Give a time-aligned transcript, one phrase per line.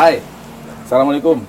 [0.00, 0.16] Hai,
[0.88, 1.44] Assalamualaikum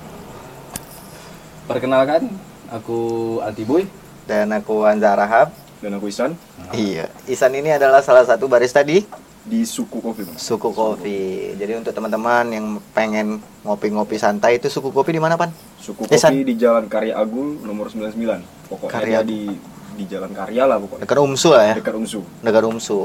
[1.64, 2.28] Perkenalkan,
[2.68, 3.00] aku
[3.40, 3.88] Altiboy
[4.28, 5.56] Dan aku Anza Rahab.
[5.80, 6.36] Dan aku Isan
[6.68, 7.08] Iya.
[7.24, 9.08] Isan ini adalah salah satu barista di
[9.48, 10.36] di Suku Kopi bang.
[10.36, 11.56] Suku Kopi.
[11.56, 15.48] Jadi untuk teman-teman yang pengen ngopi-ngopi santai itu Suku Kopi di mana, Pan?
[15.80, 16.04] Suku.
[16.04, 18.20] Kopi di Jalan Karya Agul nomor 99.
[18.68, 19.48] Pokoknya Karya di
[19.96, 21.08] di Jalan Karya lah pokoknya.
[21.08, 21.74] Dekat Umsu lah ya.
[21.80, 22.20] Dekat Unsu.
[22.44, 23.00] Dekat Umsu.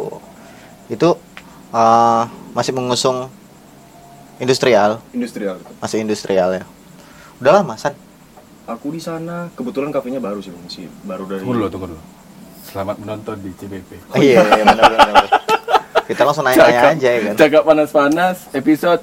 [0.92, 1.16] Itu
[1.72, 3.32] eh, masih mengusung
[4.38, 5.58] industrial, Industrial.
[5.78, 6.64] masih industrial ya.
[7.38, 7.94] Udah lama, San.
[8.68, 11.40] Aku di sana kebetulan kafenya baru sih bang, masih baru dari.
[11.42, 12.02] Tunggu dulu, tunggu dulu
[12.68, 15.26] Selamat menonton di CBP Oh, iya, iya benar-benar.
[16.04, 17.34] Kita langsung nanya-nanya aja ya kan.
[17.40, 19.00] Cakap panas-panas, episode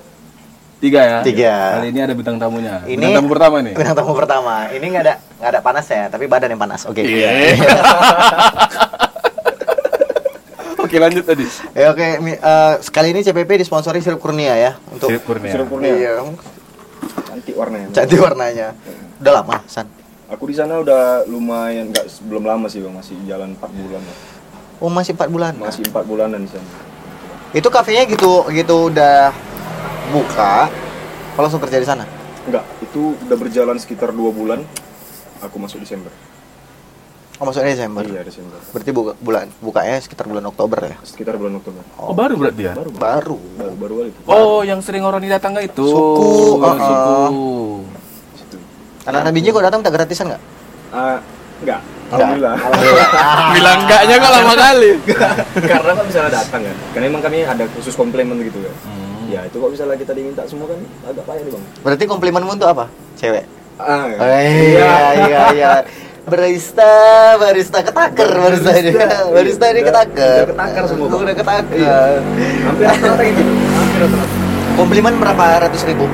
[0.84, 1.54] 3 ya Tiga.
[1.80, 4.54] Kali ini ada bintang tamunya Ini Bintang tamu pertama nih Bintang tamu pertama.
[4.68, 6.84] Ini nggak ada nggak ada panas ya, tapi badan yang panas.
[6.84, 7.00] Oke.
[7.00, 7.56] Iya
[10.94, 11.42] Oke lanjut tadi
[11.74, 15.90] Ya oke, eh, sekali ini CPP disponsori sirup kurnia ya untuk Sirip Kurnia Sirup Kurnia.
[15.90, 16.22] Iya,
[17.34, 17.90] Cantik warnanya.
[17.90, 18.68] cantik warnanya.
[19.18, 19.90] Udah lama, San.
[20.30, 24.02] Aku di sana udah lumayan nggak belum lama sih bang, masih jalan 4 bulan.
[24.78, 25.52] Oh, masih 4 bulan.
[25.58, 26.68] Masih 4 bulanan di sana.
[27.50, 29.34] Itu kafenya gitu gitu udah
[30.14, 30.70] buka.
[31.34, 32.06] Kalau langsung kerja di sana.
[32.46, 34.62] Enggak, itu udah berjalan sekitar 2 bulan.
[35.42, 36.14] Aku masuk Desember.
[37.34, 38.06] Oh, masuknya Desember.
[38.06, 38.62] Iya, Desember.
[38.70, 40.96] Berarti buka bulan bukanya sekitar bulan Oktober ya.
[41.02, 41.82] Sekitar bulan Oktober.
[41.98, 42.74] Oh baru berarti ya?
[42.78, 42.90] Baru.
[42.94, 43.38] Baru.
[43.58, 44.20] baru, baru kali itu.
[44.24, 45.82] Oh yang sering orang didatang nggak itu?
[45.82, 46.78] Suku, Oh, uh-uh.
[46.78, 47.42] suku
[48.38, 48.56] Situ.
[49.04, 50.42] Anak-anak biji kok datang tak gratisan nggak?
[50.94, 51.18] Ah,
[51.58, 51.80] enggak.
[52.14, 52.56] Alhamdulillah.
[53.50, 54.90] Bilang enggaknya kok lama kali
[55.74, 56.76] Karena kan misalnya datang kan.
[56.94, 58.74] Karena emang kami ada khusus komplimen gitu kan.
[58.86, 59.26] Hmm.
[59.26, 61.64] Ya, itu kok misalnya kita diminta semua kan agak payah nih, Bang.
[61.82, 62.86] Berarti komplimenmu untuk apa?
[63.18, 63.42] Cewek.
[63.74, 65.70] Ah, Oh, iya iya iya.
[66.24, 66.88] Barista,
[67.36, 68.90] barista ketaker barista ini.
[69.28, 70.42] Barista ini ketaker.
[70.42, 71.20] Udah ketakar semua, Bang.
[71.20, 71.76] Udah ketaker.
[71.76, 71.98] Iya.
[72.64, 73.42] Hampir rata-rata gitu.
[73.44, 74.36] Hampir rata-rata.
[74.74, 76.06] Komplimen berapa ratus ribu?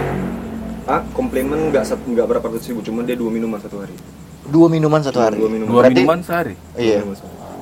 [0.85, 3.95] Ah, komplimen enggak satu enggak berapa ratus ribu, cuma dia dua minuman satu hari.
[4.45, 5.39] Dua minuman satu hari.
[5.39, 5.71] Dua minuman.
[5.71, 6.99] Dua Berarti- minuman sehari Iya.
[7.01, 7.17] Minuman.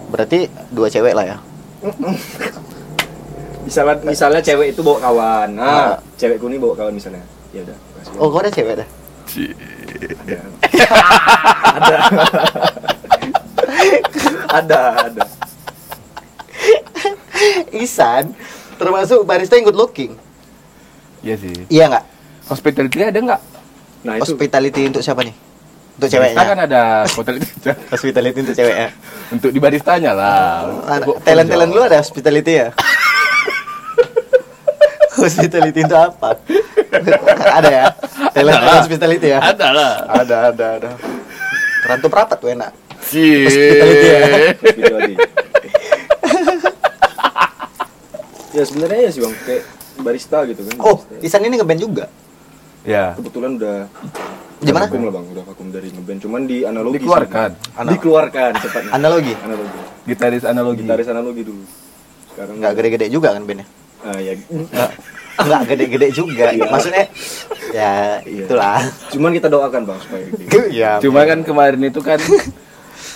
[0.08, 0.38] Berarti
[0.72, 1.36] dua cewek lah ya.
[3.68, 5.50] Misalnya misalnya cewek itu bawa kawan.
[5.60, 5.68] Ah.
[5.68, 7.20] Ah, cewekku ini bawa kawan misalnya.
[7.52, 7.76] Ya udah.
[8.16, 8.88] Oh, kau ada cewek dah.
[10.24, 10.40] ada.
[10.86, 11.98] Ada.
[14.48, 14.80] ada,
[15.10, 15.22] ada.
[17.74, 18.34] Isan
[18.78, 20.14] termasuk barista yang good looking.
[21.18, 22.04] Iya sih Iya nggak?
[22.48, 23.42] Hospitality ada nggak?
[24.06, 25.34] Nah, itu Hospitality untuk siapa nih?
[25.98, 26.46] Untuk Barista ceweknya.
[26.46, 27.46] kan ada hospitality
[27.92, 28.88] Hospitality untuk ceweknya.
[29.34, 30.62] Untuk di baristanya lah
[31.02, 32.68] Untuk Talent talent lu ada hospitality ya?
[35.18, 36.38] hospitality itu apa?
[37.50, 37.86] Ada ya?
[38.30, 38.76] Talent Ada lah.
[38.78, 39.38] hospitality ya?
[39.40, 40.90] Ada lah Ada, ada, ada.
[41.84, 42.70] Rantau perapat tuh enak.
[43.00, 44.20] Hospitality ya?
[48.50, 49.62] ya sebenarnya ya sih bang kayak
[49.98, 51.22] barista gitu kan Oh, barista.
[51.22, 52.04] Isan ini ngeband juga.
[52.82, 53.86] Ya kebetulan udah
[54.58, 54.86] Gimana?
[54.86, 57.50] vakum lah bang udah vakum dari ngeband cuman di analogi Dikeluarkan.
[57.52, 57.70] sih.
[57.76, 59.34] Ana- dikeluarkan tepatnya Analogi.
[59.38, 61.64] analogi Gitaris analogi gitaris analogi dulu
[62.32, 63.66] sekarang Nggak gede-gede juga kan bandnya?
[64.00, 64.32] ah ya
[65.38, 66.46] Nggak gede-gede juga.
[66.50, 66.66] Iya.
[66.66, 67.04] Maksudnya
[67.68, 68.44] ya Iya.
[68.44, 68.80] itulah.
[69.08, 70.60] cuman kita doakan bang supaya gede.
[70.72, 70.92] ya.
[70.98, 72.18] Cuma kan kemarin itu kan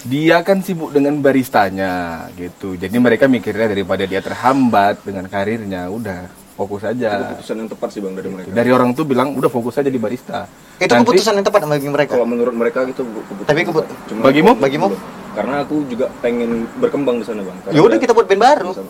[0.04, 1.92] dia kan sibuk dengan baristanya
[2.34, 2.74] gitu.
[2.74, 7.32] Jadi mereka mikirnya daripada dia terhambat dengan karirnya, udah fokus itu aja.
[7.32, 9.96] keputusan yang tepat sih bang dari mereka Dari orang tuh bilang udah fokus aja di
[9.96, 10.44] barista.
[10.74, 12.12] itu Nanti- keputusan yang tepat bagi mereka.
[12.12, 13.88] kalau menurut mereka gitu keputusan Tapi kebut-.
[14.04, 14.50] Cuman Bagimu?
[14.52, 14.88] aku- Bagimu?
[15.32, 18.70] karena aku juga pengen berkembang di sana bang Ya udah kita buat band baru.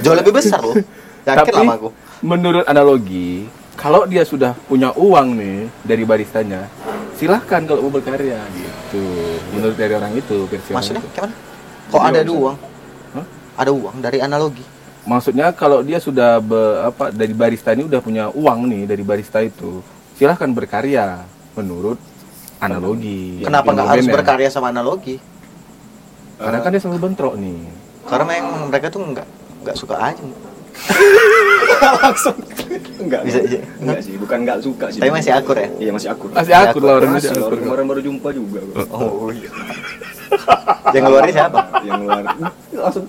[0.00, 0.76] Jauh lebih besar loh.
[1.22, 1.88] Yakin Tapi aku.
[2.20, 6.66] menurut analogi, kalau dia sudah punya uang nih dari baristanya,
[7.14, 9.04] silahkan kalau mau berkarya gitu.
[9.54, 11.14] Menurut dari orang itu versi Maksudnya itu.
[11.14, 11.34] gimana?
[11.88, 12.34] Kok Jadi ada bisa.
[12.34, 12.56] uang?
[13.12, 13.26] Hah?
[13.56, 14.64] Ada uang dari analogi.
[15.02, 19.38] Maksudnya kalau dia sudah be- apa dari barista ini udah punya uang nih dari barista
[19.38, 19.82] itu,
[20.14, 21.22] silahkan berkarya
[21.54, 21.98] menurut
[22.58, 23.42] analogi.
[23.42, 24.14] Kenapa nggak harus bandnya.
[24.14, 25.18] berkarya sama analogi?
[26.38, 27.60] Karena kan dia selalu bentrok nih.
[28.02, 29.26] Karena memang mereka tuh nggak
[29.62, 30.22] nggak suka aja.
[32.00, 32.32] langsung
[32.98, 33.38] enggak Bisa
[33.76, 35.68] enggak sih bukan enggak suka sih Tapi masih akur ya?
[35.76, 37.44] iya masih akur Masih akur lah orang Masih, akur.
[37.46, 38.60] orang kemarin baru jumpa juga.
[38.88, 39.50] Oh iya.
[40.90, 41.58] Yang ngeluarin siapa?
[41.82, 42.26] yang ngeluarin
[42.72, 43.04] langsung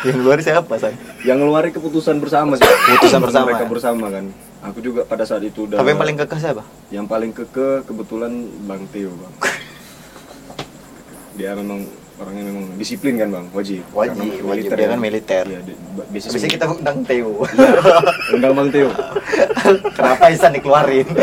[0.00, 0.94] Yang ngeluarin siapa, San?
[1.20, 3.68] yang ngeluarin keputusan bersama sih Keputusan bersama, mereka ya?
[3.68, 4.24] bersama kan
[4.60, 6.62] aku juga pada saat itu udah Tapi yang paling kekeh siapa?
[6.88, 8.32] yang paling keke kebetulan
[8.62, 9.32] bang Teo bang
[11.34, 11.82] dia memang
[12.18, 14.70] orangnya memang disiplin kan bang wajib Wajib, Karena wajib.
[14.72, 15.44] Dia kan militer.
[15.46, 15.60] iya
[15.94, 16.32] ba- beasiswa.
[16.32, 17.30] Biasanya kita undang Teo.
[18.32, 18.90] undang bang Teo
[19.96, 21.06] Kenapa Isan dikeluarin?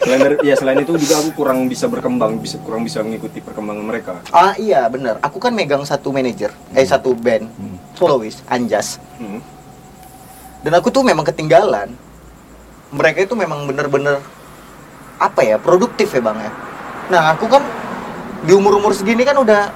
[0.00, 3.84] selain dari, ya selain itu juga aku kurang bisa berkembang bisa kurang bisa mengikuti perkembangan
[3.84, 5.20] mereka ah iya bener.
[5.20, 7.76] Aku kan megang satu manajer, eh satu band, Hmm.
[7.94, 8.98] soloist, Anjas.
[9.16, 9.38] Hmm.
[10.60, 11.88] dan aku tuh memang ketinggalan
[12.90, 14.18] mereka itu memang bener-bener
[15.16, 16.50] apa ya produktif ya bang ya
[17.06, 17.62] nah aku kan
[18.40, 19.72] di umur umur segini kan udah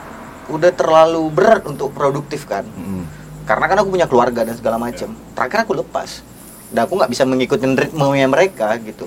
[0.48, 2.64] udah terlalu berat untuk produktif kan.
[2.64, 3.04] Mm.
[3.44, 6.24] karena kan aku punya keluarga dan segala macam terakhir aku lepas.
[6.72, 9.04] Dan aku nggak bisa mengikuti ritmenya mereka gitu.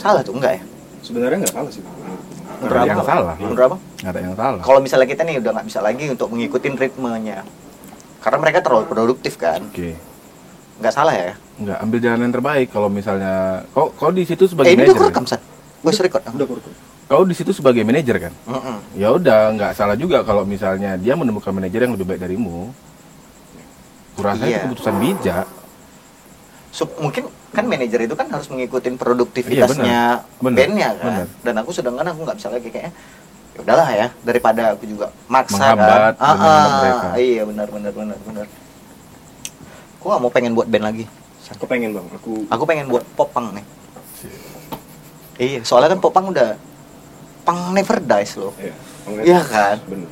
[0.00, 0.62] Salah tuh enggak ya?
[1.04, 1.84] Sebenarnya nggak salah sih.
[2.60, 3.34] Ada yang salah.
[3.40, 4.62] menurut apa Nggak ada yang salah.
[4.64, 7.38] kalau misalnya kita nih udah nggak bisa lagi untuk mengikuti ritmenya.
[8.20, 9.60] Karena mereka terlalu produktif kan.
[9.60, 9.96] Oke.
[10.80, 11.32] nggak salah ya?
[11.60, 12.68] Nggak ambil jalan yang terbaik.
[12.72, 15.12] Kalau misalnya kau kau di situ sebagai eh ini udah manajer.
[15.12, 15.40] kerekam san
[15.84, 16.64] voice record Udah kurang.
[17.10, 18.32] Kau di situ sebagai manajer kan?
[18.46, 18.76] Mm-mm.
[18.94, 22.70] Ya udah, nggak salah juga kalau misalnya dia menemukan manajer yang lebih baik darimu.
[24.14, 24.62] Kurasa Iya.
[24.62, 25.46] itu keputusan bijak.
[26.70, 31.26] So, mungkin kan manajer itu kan harus mengikuti produktivitasnya Iya, bandnya kan Benar.
[31.42, 32.94] dan aku sedangkan aku nggak bisa lagi kayaknya
[33.50, 37.08] ya udahlah ya daripada aku juga maksa Menghambat kan ah, ah, mereka.
[37.18, 38.46] iya benar benar benar benar
[39.98, 41.04] aku nggak mau pengen buat band lagi
[41.50, 42.06] Aku pengen bang.
[42.14, 43.66] Aku aku pengen buat popang nih
[45.42, 46.54] iya soalnya kan popang udah
[47.40, 48.74] pang never dies loh Iya.
[49.20, 49.76] Iya kan?
[49.84, 50.10] Bener.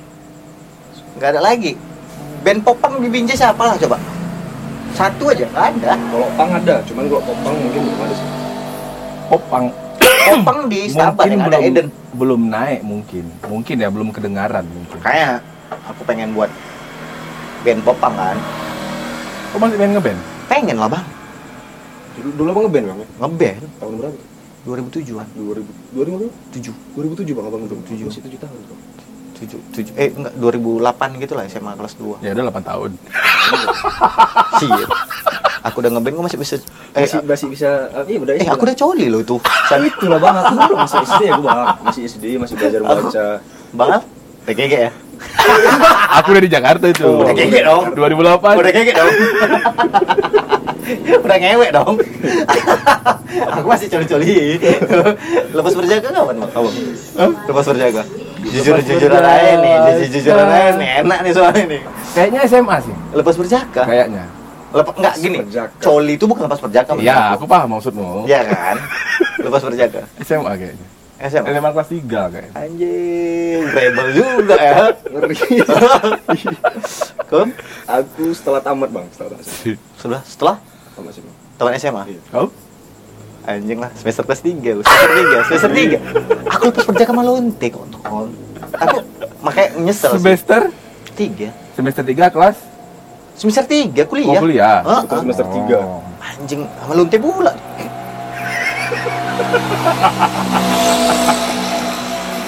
[1.14, 1.72] nggak ada lagi
[2.38, 3.98] band popang di Binjai siapa lah coba
[4.90, 8.28] satu aja nggak ada Kalau pang ada, cuman kalau popang mungkin belum ada sih.
[9.28, 9.64] Popang
[10.24, 13.24] popang di mungkin yang ada belum Eden belum naik mungkin.
[13.44, 14.98] Mungkin ya belum kedengaran mungkin.
[14.98, 15.44] kayak
[15.84, 16.48] aku pengen buat
[17.60, 18.36] band popang kan
[19.48, 20.20] Kau masih pengen ngeband?
[20.46, 21.04] pengen lah bang
[22.14, 23.08] Dulu, dulu abang ngeband bang ya?
[23.18, 24.18] ngeband Tahun berapa?
[24.66, 25.62] 2007an 2000,
[25.94, 26.26] 2000 berapa?
[26.54, 27.76] 7 2007 bang abang itu.
[27.94, 28.06] Tujuh.
[28.10, 28.80] Masih 7 tahun bang.
[29.38, 32.90] 7 7 eh enggak 2008 gitu lah SMA kelas 2 Ya udah 8 tahun.
[34.66, 34.86] iya
[35.62, 36.54] aku udah ngeband gue masih bisa
[36.94, 40.06] eh, Masih, masih bisa, ah, iya udah eh aku udah coli loh itu Kan itu
[40.06, 43.24] lah bang, aku dulu masih SD aku bang Masih SD, masih belajar baca
[43.74, 44.02] bang
[44.48, 44.90] TGG ya
[46.22, 47.02] Aku dari Jakarta itu.
[47.02, 48.38] Oh, udah kege dong 2008.
[48.38, 49.10] udah kege dong
[51.24, 51.94] udah ngewek dong.
[53.58, 54.56] Aku masih coli-coli.
[55.56, 56.50] Lepas berjaga kapan bang?
[56.52, 56.68] Apa?
[57.48, 58.02] lepas berjaga?
[58.38, 61.80] Jujur berjaga, aja nih jujur jujuran aja nih enak nih soalnya nih
[62.14, 62.94] Kayaknya SMA sih.
[63.12, 63.82] lepas berjaga?
[63.84, 64.24] Kayaknya.
[64.68, 65.38] lepas nggak gini.
[65.42, 65.80] berjaga.
[65.80, 68.08] coli itu bukan lepas berjaga menurut Iya, aku paham maksudmu.
[68.24, 68.76] Iya kan?
[69.42, 70.02] Lepas berjaga.
[70.22, 70.86] SMA kayaknya.
[71.18, 71.98] SMA SMA kelas 3
[72.30, 72.52] kayaknya.
[72.54, 74.76] anjing rebel juga ya.
[77.26, 77.48] Kom?
[77.90, 79.46] Aku setelah tamat bang, setelah tamat.
[79.98, 80.56] Setelah setelah
[81.08, 82.20] Sih bang tahun SMA Iya.
[82.30, 82.48] Kau?
[83.44, 85.96] anjing lah semester kelas 3 semester 3 semester 3
[86.52, 88.28] aku lepas berjaga sama lonte kok tolong
[88.76, 88.96] aku
[89.40, 90.20] makanya nyesel sih.
[90.20, 90.60] Semester
[91.16, 92.56] 3 semester 3 kelas
[93.34, 94.78] semester 3 kuliah mau kuliah.
[94.84, 95.78] Aku semester tiga.
[95.80, 96.02] Oh.
[96.20, 97.52] anjing sama lonte pula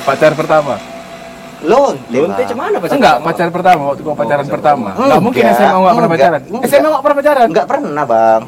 [0.00, 0.74] Pacar pertama.
[1.60, 2.96] Lonte Lonte cuman mana pacar?
[2.96, 3.28] Enggak, pertama?
[3.28, 4.86] pacar pertama waktu kau pacaran pacar pertama.
[4.88, 5.04] pertama.
[5.04, 6.40] Enggak mungkin Enggak, SMA enggak pernah enggak, pacaran.
[6.42, 6.62] enggak.
[6.64, 7.46] SMA enggak pernah pacaran.
[7.46, 8.42] enggak pernah bang.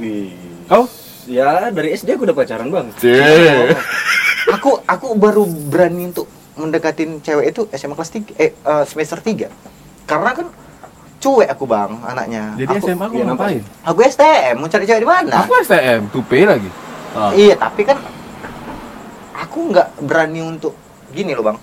[0.65, 0.85] Kau?
[1.23, 3.71] Ya dari SD aku udah pacaran bang Cih.
[4.51, 9.47] aku aku baru berani untuk mendekatin cewek itu SMA kelas 3 eh eh, semester 3
[10.05, 10.47] karena kan
[11.17, 13.63] cuek aku bang anaknya Jadi aku, SMA aku iya, ngapain?
[13.81, 16.67] aku STM mau cari cewek di mana Aku STM, tupe lagi.
[17.13, 17.31] Ah.
[17.33, 18.03] iya tapi kan
[19.33, 20.75] aku nggak berani untuk
[21.09, 21.59] gini loh bang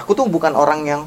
[0.00, 1.02] aku tuh bukan orang yang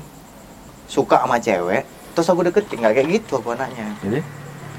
[0.85, 3.89] suka sama cewek terus aku deketin nggak kayak gitu aku anaknya.
[4.05, 4.21] Jadi?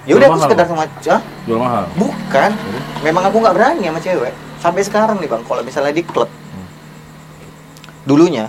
[0.07, 1.23] Ya udah aku sekedar sama Hah?
[1.49, 1.85] jual mahal.
[1.99, 2.51] bukan.
[2.55, 2.81] Jadi?
[3.03, 4.33] memang aku nggak berani sama cewek.
[4.63, 6.31] Sampai sekarang nih bang kalau misalnya di klub.
[6.31, 6.69] Hmm.
[8.07, 8.47] dulunya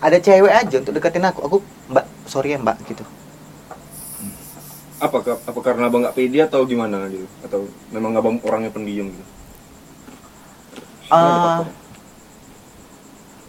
[0.00, 1.40] ada cewek aja untuk deketin aku.
[1.44, 1.56] Aku
[1.92, 3.04] mbak sorry ya mbak gitu.
[5.02, 9.24] Apa apa karena abang nggak pede atau gimana gitu atau memang abang orangnya pendiam gitu?
[11.12, 11.60] Ah,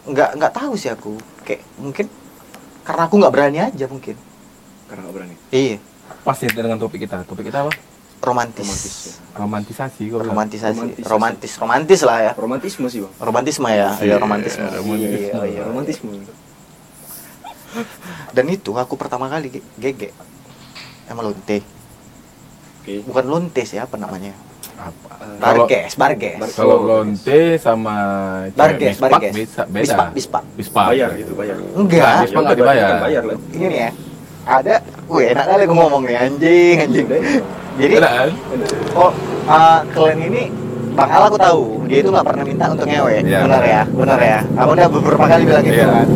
[0.04, 2.06] nggak nggak tahu sih aku kayak mungkin
[2.84, 4.16] karena aku nggak berani aja mungkin.
[4.88, 5.34] Karena nggak berani?
[5.52, 5.76] Iya.
[6.24, 7.24] Pas ya dengan topik kita.
[7.24, 7.72] Topik kita apa?
[8.24, 8.64] romantis.
[8.64, 9.14] Romantis ya.
[9.36, 10.28] Romantisasi bilang.
[10.32, 10.80] romantisasi.
[11.04, 12.32] Romantis romantis lah ya.
[12.32, 13.12] Romantisme sih bang.
[13.20, 13.88] Romantisme ya.
[14.00, 14.64] Iya romantisme.
[14.64, 15.20] Iya, romantisme.
[15.28, 15.60] Iya, iya.
[15.68, 16.08] romantisme.
[18.32, 20.08] Dan itu aku pertama kali ge- gege.
[21.04, 21.60] Sama lonte
[22.84, 22.94] oke.
[23.08, 24.36] Bukan lonte sih apa namanya
[24.74, 25.08] Apa?
[25.36, 27.96] Barges barges Bar- Kalau lonte sama
[28.50, 29.32] Barges, bispak barges.
[29.32, 29.82] bisa beda.
[29.82, 30.42] Bispak, bispak.
[30.54, 30.84] Bispak.
[30.88, 32.88] bayar gitu bayar enggak Bispak nggak dibayar.
[32.88, 33.90] Kan bayar lah ini ya
[34.44, 34.74] ada
[35.06, 37.06] wih enak kali aku ngomong nih anjing anjing
[37.74, 38.28] jadi kan?
[38.92, 39.08] oh
[39.46, 40.42] uh, kalian ini
[40.92, 43.40] Bang Al aku tahu dia itu nggak pernah minta untuk ngewe Iya.
[43.40, 45.88] benar ya benar ya aku udah beberapa kali bilang gitu Iya.
[45.88, 46.06] kan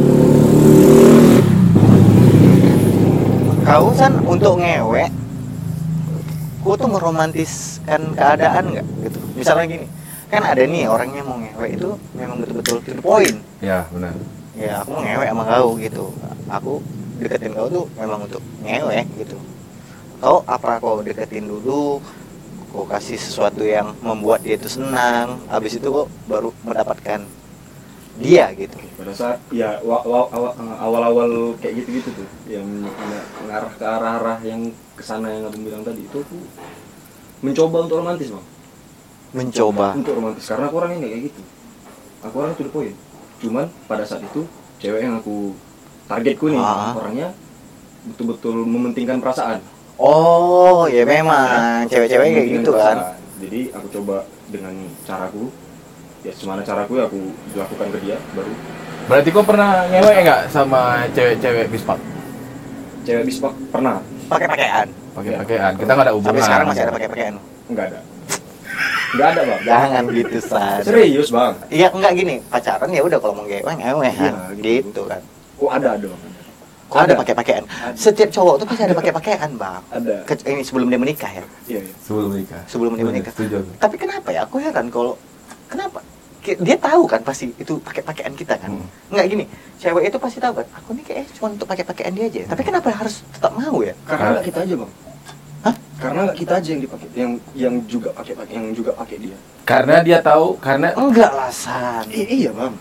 [3.65, 5.05] kau san untuk ngewe
[6.69, 8.87] kau tuh meromantiskan keadaan nggak?
[9.09, 9.19] Gitu.
[9.41, 9.87] Misalnya gini
[10.29, 13.41] kan ada nih orangnya mau ngewe itu memang betul-betul to the point.
[13.65, 14.13] Ya, benar.
[14.53, 16.05] ya aku mau ngewe sama kau gitu.
[16.53, 16.73] Aku
[17.17, 19.41] deketin kau tuh memang untuk ngewe gitu.
[20.21, 22.05] Kau apa kau deketin dulu
[22.69, 27.25] kau kasih sesuatu yang membuat dia itu senang habis itu kok baru mendapatkan
[28.19, 28.77] dia gitu.
[28.95, 32.95] Pada saat ya wa- wa- awa- awal-awal kayak gitu-gitu tuh yang ng-
[33.47, 34.61] ngarah ke arah-arah yang
[34.93, 36.37] ke sana yang abang bilang tadi itu aku
[37.41, 38.47] mencoba untuk romantis bang.
[39.31, 39.87] Mencoba.
[39.95, 41.43] Untuk romantis karena aku orangnya nggak kayak gitu.
[42.21, 42.97] Aku orang to the point.
[43.39, 44.43] Cuman pada saat itu
[44.77, 45.55] cewek yang aku
[46.05, 46.93] targetku nih Ah.
[46.93, 47.31] orangnya
[48.05, 49.63] betul-betul mementingkan perasaan.
[49.95, 51.87] Oh ya memang.
[51.87, 52.97] cewek-cewek kayak gitu kan?
[52.99, 53.19] perasaan.
[53.39, 54.17] jadi aku coba
[54.49, 55.51] dengan caraku
[56.27, 57.21] ya semana caraku ya aku
[57.55, 58.53] lakukan ke dia baru.
[59.09, 61.99] Berarti kau pernah ngewe nggak sama cewek-cewek bispak?
[63.09, 64.05] cewek bispak pernah.
[64.29, 64.87] Pakai pakaian.
[65.17, 65.73] Pakai-pakaian.
[65.81, 66.37] Kita nggak ada hubungan.
[66.37, 67.35] sampai sekarang masih ada pakai pakaian.
[67.73, 68.01] Nggak ada.
[69.09, 69.61] Nggak ada bang.
[69.65, 71.53] Jangan gitu san serius bang?
[71.73, 72.37] Iya enggak gini.
[72.53, 74.09] Pacaran ya udah kalau mau ngewe ngewe.
[74.13, 74.69] Iya, gitu.
[74.93, 75.03] gitu.
[75.09, 75.23] kan.
[75.59, 76.23] Oh ada ada bang
[76.89, 79.83] kok ada pakai pakaian setiap cowok tuh pasti ada pakai pakaian bang.
[79.93, 80.17] Ada.
[80.25, 81.45] Ke- ini sebelum dia menikah ya?
[81.69, 81.95] Iya iya.
[82.01, 82.63] Sebelum menikah.
[82.65, 83.33] sebelum dia menikah.
[83.37, 83.61] Setuju.
[83.61, 83.73] aku.
[83.77, 84.41] tapi kenapa ya?
[84.49, 85.13] Aku heran kalau
[85.69, 86.01] kenapa?
[86.49, 88.73] Dia tahu kan pasti itu pakai pakaian kita kan?
[88.73, 88.89] Hmm.
[89.13, 89.45] nggak gini
[89.77, 92.41] cewek itu pasti tahu kan aku nih kayaknya cuma untuk pakai pakaian dia aja.
[92.49, 93.93] Tapi kenapa harus tetap mau ya?
[94.09, 94.93] Karena nggak kita aja bang.
[95.59, 95.75] Hah?
[95.99, 99.37] karena nggak kita aja yang dipakai yang yang juga pakai pakai yang juga pakai dia.
[99.69, 102.73] Karena dia tahu, karena enggak lah san I- iya bang.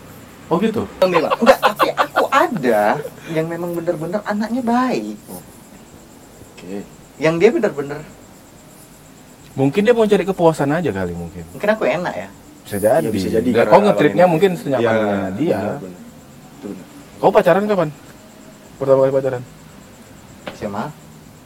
[0.48, 0.88] Oh gitu.
[1.04, 1.12] Bang.
[1.12, 2.96] enggak tapi aku ada
[3.28, 5.16] yang memang bener-bener anaknya baik.
[5.28, 6.88] Oke.
[7.20, 8.00] Yang dia bener-bener
[9.58, 11.42] Mungkin dia mau cari kepuasan aja kali mungkin.
[11.50, 12.28] mungkin aku enak ya
[12.68, 13.00] Bisa jadi.
[13.00, 15.56] Iya, bisa jadi, Dan kau ngetripnya abang mungkin Iya, senyamannya dia.
[15.56, 15.76] benar.
[16.52, 16.84] Itu benar.
[17.18, 17.88] Kau pacaran kapan?
[18.76, 19.42] Pertama kali pacaran?
[20.50, 20.90] sama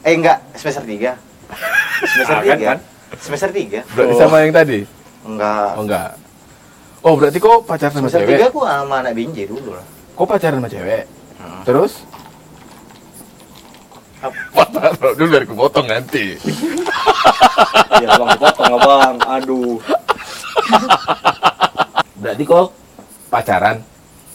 [0.00, 1.14] eh enggak semester 3
[2.10, 2.78] semester Ah, kan, 3 kan?
[3.14, 4.18] semester 3 Berarti Oh.
[4.18, 4.78] sama yang tadi?
[5.22, 6.10] enggak Oh enggak.
[6.98, 8.40] Oh berarti kau pacaran sama semester cewek?
[8.40, 11.04] 3 aku sama anak binjai dulu lah Kau pacaran sama cewek?
[11.38, 11.62] Hmm.
[11.62, 11.92] Terus?
[14.18, 14.90] Apa?
[15.12, 16.34] Dulu dari aku potong nanti.
[17.94, 19.14] Iya bang, dipotong lah bang.
[19.30, 19.76] Aduh.
[22.14, 22.70] Berarti kau
[23.28, 23.82] pacaran,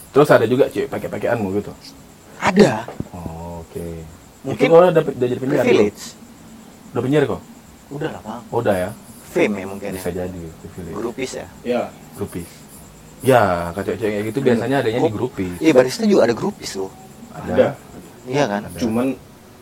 [0.09, 1.71] terus ada juga cewek pakai pakaianmu gitu.
[2.37, 4.05] ada Oh, Oke.
[4.43, 5.63] Mungkin Itu kau udah, udah jadi penyiar?
[5.63, 6.03] privilege
[6.89, 7.41] Udah penyiar kok?
[7.87, 8.89] udah lah bang Oh, udah ya.
[9.27, 10.93] fame ya mungkin Bisa ya jadi privilege.
[10.93, 11.81] grupis ya Ya.
[12.13, 12.47] Grupis.
[13.19, 15.13] Ya, kaca cewek kayak gitu biasanya adanya di Oh.
[15.13, 15.55] grupis.
[15.57, 16.91] iya barista juga ada grupis loh
[17.31, 17.73] Ada.
[18.25, 18.77] iya kan Ada.
[18.77, 19.07] Cuman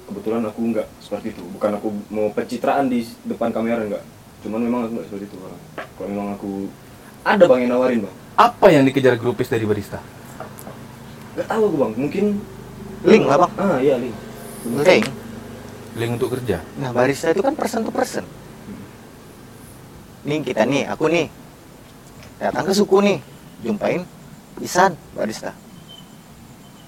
[0.06, 1.42] kebetulan aku nggak seperti itu.
[1.50, 4.04] Bukan aku mau pencitraan di depan kamera nggak.
[4.44, 5.62] Cuman memang aku nggak seperti itu orang.
[5.96, 6.51] Kalau memang aku
[7.24, 8.15] ada bang yang nawarin bang.
[8.36, 10.00] Apa yang dikejar grupis dari barista?
[11.36, 11.94] Gak tahu aku bang.
[11.98, 12.25] Mungkin
[13.04, 14.15] link lah bang Ah iya link.
[14.65, 15.06] link
[15.96, 16.60] Link untuk kerja.
[16.75, 18.25] nah barista itu kan person to person
[20.25, 21.30] nih kita nih aku nih
[22.36, 23.18] datang ke suku nih
[23.62, 24.01] jumpain
[24.58, 25.54] Isan barista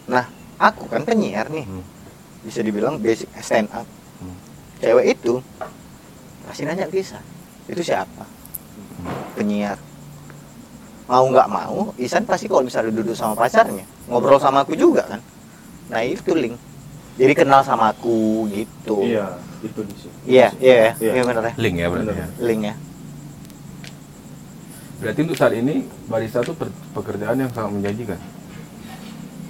[0.04, 0.25] nah
[0.58, 1.86] aku kan penyiar nih Hmm.
[2.42, 3.86] bisa dibilang basic stand up
[4.18, 4.34] Hmm.
[4.82, 5.38] cewek itu
[6.44, 7.22] pasti nanya ke Isan
[7.68, 8.24] itu siapa
[9.34, 9.78] penyiar
[11.06, 15.22] mau nggak mau Isan pasti kalau misalnya duduk sama pacarnya ngobrol sama aku juga kan
[15.88, 16.56] nah itu link
[17.16, 20.16] jadi kenal sama aku gitu Iya itu di sini.
[20.26, 21.12] iya iya Iya.
[21.14, 22.28] iya bener ya Link ya berarti ya.
[22.40, 22.76] link ya
[24.98, 26.58] Berarti untuk saat ini barista itu
[26.90, 28.18] pekerjaan yang sangat menjanjikan.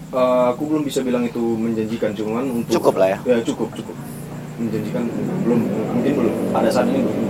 [0.07, 3.19] Eh, aku belum bisa bilang itu menjanjikan cuman untuk Cukup lah ya?
[3.23, 3.95] Ya cukup cukup.
[4.59, 5.07] Menjanjikan
[5.43, 5.59] belum
[5.95, 6.33] mungkin belum.
[6.51, 7.23] Pada saat ini belum.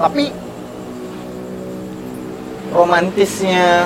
[0.00, 0.32] Tapi
[2.72, 3.84] romantisnya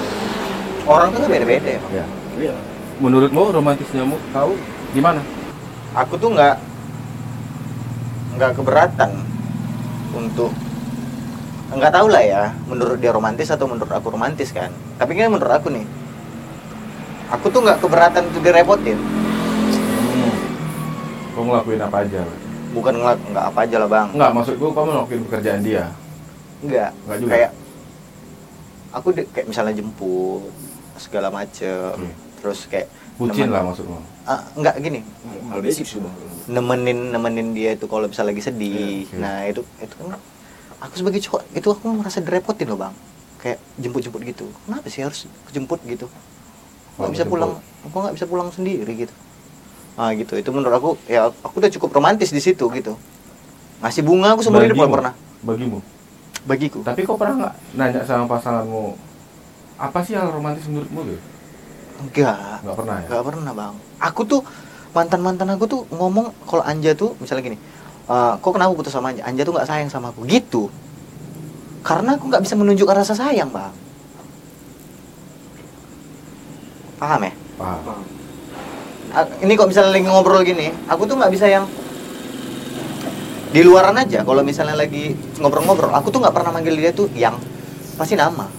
[0.86, 1.92] orang tuh kan beda-beda ya Bang.
[1.92, 2.06] Ya.
[2.38, 2.54] Iya.
[3.02, 4.54] Menurutmu romantisnya mu kau
[4.94, 5.18] gimana?
[5.94, 6.58] aku tuh nggak
[8.34, 9.10] nggak keberatan
[10.10, 10.50] untuk
[11.70, 15.54] nggak tahu lah ya menurut dia romantis atau menurut aku romantis kan tapi kan menurut
[15.54, 15.86] aku nih
[17.30, 18.98] aku tuh nggak keberatan untuk direpotin
[20.14, 20.34] Hmm.
[21.34, 22.22] Kau ngelakuin apa aja?
[22.74, 25.84] bukan ngelak nggak apa aja lah bang Enggak, maksudku kamu ngelakuin pekerjaan dia.
[26.64, 27.30] Nggak Nggak juga?
[27.30, 27.50] kayak
[28.90, 30.48] aku de- kayak misalnya jemput
[30.96, 32.10] segala macem Oke.
[32.38, 33.98] terus kayak Bucin nemen- lah maksudmu.
[34.24, 35.00] Ah, nggak gini
[35.46, 36.14] Hal basic sih bang.
[36.46, 39.16] nemenin nemenin dia itu kalau bisa lagi sedih Iya, oke.
[39.16, 40.18] nah itu itu kan
[40.80, 42.94] aku sebagai cowok itu aku merasa direpotin loh bang
[43.38, 46.08] kayak jemput jemput gitu kenapa sih harus jemput gitu
[46.96, 47.32] nggak bisa jemput.
[47.34, 47.52] pulang
[47.82, 49.14] aku nggak bisa pulang sendiri gitu
[49.94, 52.92] ah gitu itu menurut aku ya aku udah cukup romantis di situ gitu
[53.78, 55.78] ngasih bunga aku nggak pernah Bagimu.
[56.44, 58.94] Bagiku Tapi kau pernah nggak nanya sama pasanganmu
[59.74, 61.20] apa sih hal romantis menurutmu gitu?
[62.04, 63.08] enggak Nggak pernah ya?
[63.10, 63.74] Gak pernah bang.
[64.02, 64.40] Aku tuh
[64.94, 67.58] mantan mantan aku tuh ngomong kalau Anja tuh misalnya gini,
[68.06, 69.26] "Eh, kok kenapa putus sama Anja?
[69.26, 70.70] Anja tuh nggak sayang sama aku gitu.
[71.82, 73.74] Karena aku nggak bisa menunjukkan rasa sayang bang.
[77.02, 77.32] Paham ya?
[77.58, 78.00] Paham.
[79.14, 81.68] Ini kok misalnya lagi ngobrol gini, aku tuh nggak bisa yang
[83.54, 87.38] di luaran aja kalau misalnya lagi ngobrol-ngobrol aku tuh nggak pernah manggil dia tuh yang
[87.94, 88.50] pasti nama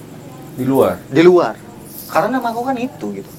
[0.55, 0.95] Di luar.
[1.05, 1.59] di luar
[2.07, 3.31] karena nama aku kan itu gitu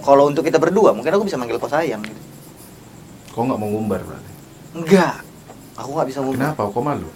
[0.00, 2.20] kalau untuk kita berdua mungkin aku bisa manggil kau sayang gitu
[3.30, 4.32] Kau nggak mau ngumbar berarti.
[4.72, 5.20] enggak
[5.74, 6.62] aku nggak bisa ngomong Kenapa?
[6.64, 7.08] Kau malu?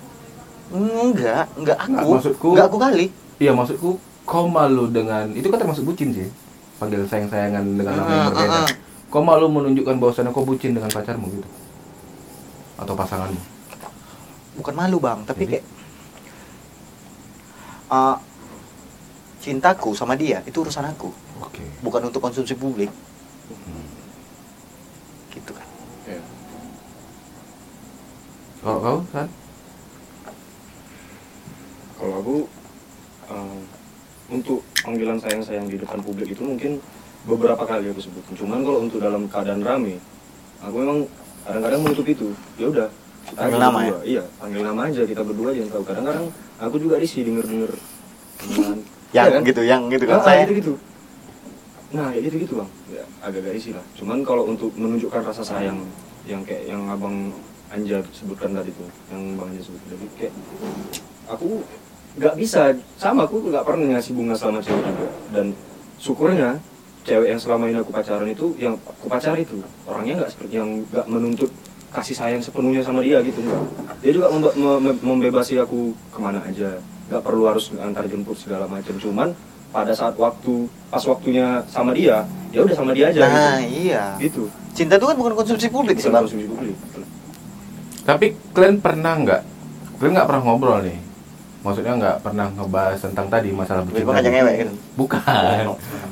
[0.68, 3.06] enggak enggak aku Nggak, maksudku- enggak aku kali
[3.38, 3.90] Iya maksudku
[4.22, 6.28] kau malu dengan itu kan termasuk bucin sih.
[6.76, 8.60] Panggil sayang-sayangan dengan nama yang berbeda.
[9.08, 11.48] Kau malu menunjukkan bahwasannya kau bucin dengan pacarmu gitu.
[12.76, 13.40] Atau pasanganmu.
[14.58, 15.52] Bukan malu bang tapi Jadi?
[15.54, 15.64] kayak
[17.88, 18.16] eh,
[19.38, 21.08] cintaku sama dia itu urusan aku
[21.40, 21.62] Oke.
[21.80, 22.90] bukan untuk konsumsi publik
[23.48, 23.88] Hmm.
[25.32, 25.64] gitu kan
[26.04, 26.20] Ya.
[28.58, 29.28] Kalau kau kan?
[31.96, 32.36] Kalau aku
[33.28, 33.58] eh,
[34.28, 36.76] untuk panggilan sayang-sayang di depan publik itu mungkin
[37.24, 38.36] beberapa kali aku sebutin.
[38.36, 39.96] Cuman kalau untuk dalam keadaan rame,
[40.60, 40.98] aku memang
[41.44, 42.28] kadang-kadang menutup itu.
[42.56, 42.88] Ya udah.
[43.36, 44.00] Panggil nama berdua.
[44.04, 45.82] Iya, panggil nama aja kita berdua yang tahu.
[45.84, 47.72] Kadang-kadang aku juga risih denger-denger
[48.48, 48.78] omongan.
[49.16, 49.40] yang Iya kan?
[49.48, 50.72] gitu yang gitu kan Ah, saya gitu gitu.
[51.88, 52.70] Nah, kayak gitu gitu bang.
[52.92, 53.84] Ya, agak-agak risih lah.
[53.96, 55.80] Cuman kalau untuk menunjukkan rasa sayang
[56.28, 57.32] yang kayak yang abang
[57.68, 60.32] Anja sebutkan tadi tuh, yang bang Anja sebutkan tadi, kayak
[61.28, 61.60] aku
[62.16, 65.46] nggak bisa sama aku nggak pernah ngasih bunga sama cewek juga dan
[66.00, 66.50] syukurnya
[67.04, 70.82] cewek yang selama ini aku pacaran itu yang aku pacari itu orangnya nggak seperti yang
[70.90, 71.50] nggak menuntut
[71.88, 73.62] kasih sayang sepenuhnya sama dia gitu enggak
[73.98, 76.76] dia juga membe- mem- membebasi aku ke mana aja
[77.08, 79.32] nggak perlu harus antar jemput segala macam cuman
[79.68, 84.04] pada saat waktu pas waktunya sama dia ya udah sama dia aja nah gitu iya
[84.20, 84.42] gitu
[84.72, 86.76] cinta itu kan bukan konsumsi publik sih Bukan konsumsi publik.
[88.04, 88.26] Tapi
[88.56, 89.42] kalian pernah nggak?
[90.00, 90.96] Kalian nggak pernah ngobrol nih?
[91.60, 94.32] Maksudnya nggak pernah ngebahas tentang tadi masalah ngajak tadi?
[94.32, 95.64] ngewek gitu Bukan.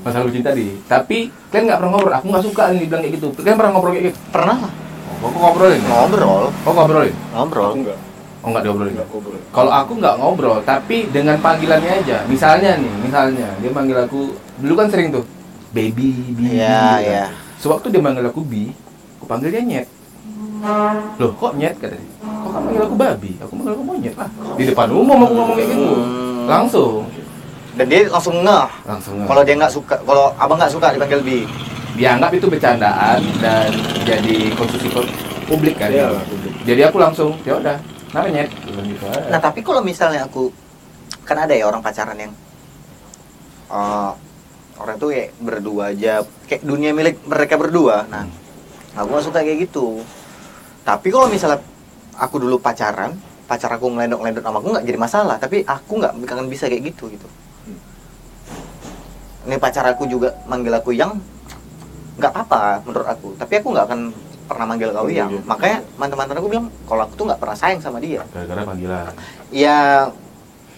[0.04, 0.66] Masalah bucin tadi.
[0.84, 1.18] Tapi
[1.48, 2.12] kalian nggak pernah ngobrol.
[2.12, 3.26] Aku nggak suka nih dibilang kayak gitu.
[3.38, 4.18] Kalian pernah ngobrol kayak gitu?
[4.28, 4.72] pernah lah
[5.16, 5.80] Oh, kok ngobrolin?
[5.82, 7.14] ngobrol Oh ngobrolin?
[7.30, 7.98] ngobrol aku enggak
[8.40, 8.92] Oh nggak diobrolin?
[8.94, 12.16] enggak ngobrol Kalau aku nggak ngobrol, tapi dengan panggilannya aja.
[12.26, 15.24] Misalnya nih, misalnya dia manggil aku, dulu kan sering tuh,
[15.70, 16.98] baby, bi, Iya, gitu kan.
[17.02, 17.24] iya.
[17.56, 18.70] Sewaktu dia manggil aku bi,
[19.16, 19.88] aku panggil dia nyet.
[21.16, 22.12] Loh, kok nyet kata dia?
[22.20, 23.30] Kok kamu manggil aku babi?
[23.40, 24.30] Aku manggil kamu nyet lah.
[24.54, 25.86] Di depan umum aku ngomong kayak gitu.
[25.88, 26.46] Hmm.
[26.46, 26.94] Langsung.
[27.74, 29.20] dan dia langsung ngeh Langsung.
[29.28, 31.44] kalau dia nggak suka kalau abang nggak suka dipanggil bi
[31.96, 33.68] dianggap itu bercandaan dan
[34.04, 35.12] jadi konsumsi pu-
[35.48, 35.90] publik kan.
[35.90, 36.52] Publik.
[36.68, 37.76] Jadi aku langsung, ya udah,
[38.24, 38.48] nyet?
[38.48, 39.28] Aja.
[39.28, 40.48] nah tapi kalau misalnya aku
[41.26, 42.32] kan ada ya orang pacaran yang
[43.68, 44.10] eh,
[44.80, 48.24] orang tuh kayak berdua aja kayak dunia milik mereka berdua nah
[48.96, 50.00] aku nggak suka kayak gitu
[50.86, 51.60] tapi kalau misalnya
[52.16, 53.12] aku dulu pacaran
[53.46, 56.94] pacar aku ngelendok ngelendok sama aku nggak jadi masalah tapi aku nggak akan bisa kayak
[56.94, 57.28] gitu gitu
[59.46, 61.14] ini pacar aku juga manggil aku yang
[62.16, 63.28] nggak apa menurut aku.
[63.36, 64.00] Tapi aku nggak akan
[64.46, 65.42] pernah manggil kau yang Iya.
[65.42, 68.22] makanya mantan mantan aku bilang kalau aku tuh nggak pernah sayang sama dia.
[68.30, 69.10] Gara-gara panggilan.
[69.50, 70.08] ya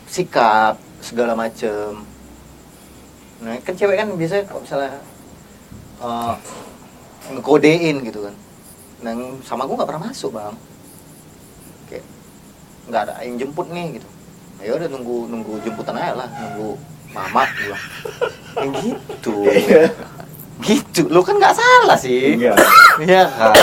[0.08, 2.00] sikap segala macem.
[3.44, 4.92] Nah kan cewek kan biasanya kalau misalnya
[6.00, 6.34] uh,
[7.30, 8.34] ngekodein gitu kan.
[9.04, 9.12] Nah
[9.44, 10.56] sama aku nggak pernah masuk bang.
[11.92, 12.04] Kayak
[12.88, 14.08] nggak ada yang jemput nih gitu.
[14.58, 16.74] Ya udah nunggu nunggu jemputan aja lah nunggu
[17.08, 17.84] mamat bilang
[18.58, 19.36] yang gitu
[20.60, 22.58] gitu lo kan nggak salah sih enggak
[23.00, 23.54] iya kan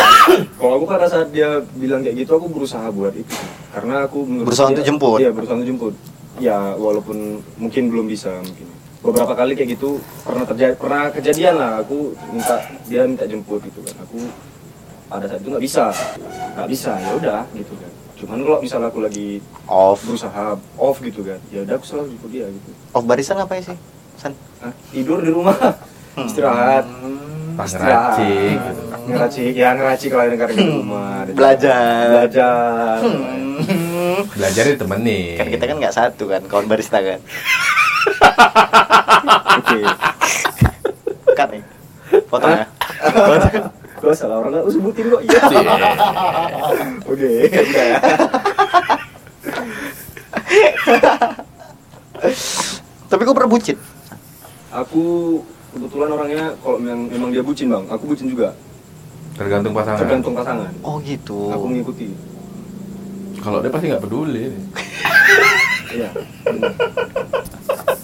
[0.55, 3.35] Kalau aku pada saat dia bilang kayak gitu, aku berusaha buat itu.
[3.69, 5.17] Karena aku Berusaha dia- untuk jemput?
[5.19, 5.93] Iya, berusaha untuk jemput.
[6.37, 7.17] Ya, walaupun
[7.55, 8.67] mungkin belum bisa mungkin.
[8.99, 11.71] Beberapa kali kayak gitu pernah terjadi, pernah kejadian lah.
[11.79, 11.97] Aku
[12.29, 12.55] minta
[12.85, 13.95] dia minta jemput gitu kan.
[14.01, 14.17] Aku
[15.05, 15.85] pada saat itu nggak bisa,
[16.55, 16.91] nggak bisa.
[16.95, 17.91] Ya udah gitu kan.
[18.15, 19.27] Cuman kalau misalnya aku lagi
[19.65, 22.69] off berusaha off gitu kan, ya udah aku selalu jemput dia gitu.
[22.89, 23.75] off barisan apa sih
[24.15, 24.71] san Hah?
[24.89, 25.53] tidur di rumah,
[26.17, 26.85] istirahat.
[27.55, 28.19] Pas Istirahat.
[28.19, 28.57] ngeracik.
[29.05, 32.03] ngeracik ya ngeracik lah dengan di rumah Ada Belajar.
[32.09, 32.97] belajar
[33.55, 34.19] Hmm.
[34.31, 35.37] Belajar ditemenin.
[35.37, 37.19] kan kita kan nggak satu kan kawan barista kan
[39.55, 39.79] oke
[41.31, 41.63] kan nih
[42.25, 42.65] fotonya
[43.05, 43.47] Foto.
[43.97, 45.73] Gak salah orang nggak sebutin kok iya Iya.
[47.01, 47.31] oke
[53.07, 53.77] tapi kok pernah bucin
[54.69, 55.39] aku
[56.05, 57.83] kebetulan orangnya kalau memang, memang dia bucin bang.
[57.89, 58.49] Aku bucin juga.
[59.35, 59.99] Tergantung pasangan.
[59.99, 60.71] tergantung pasangan.
[60.79, 61.51] Oh gitu.
[61.51, 62.07] Aku mengikuti
[63.43, 64.45] Kalau dia pasti nggak peduli.
[65.97, 66.09] iya.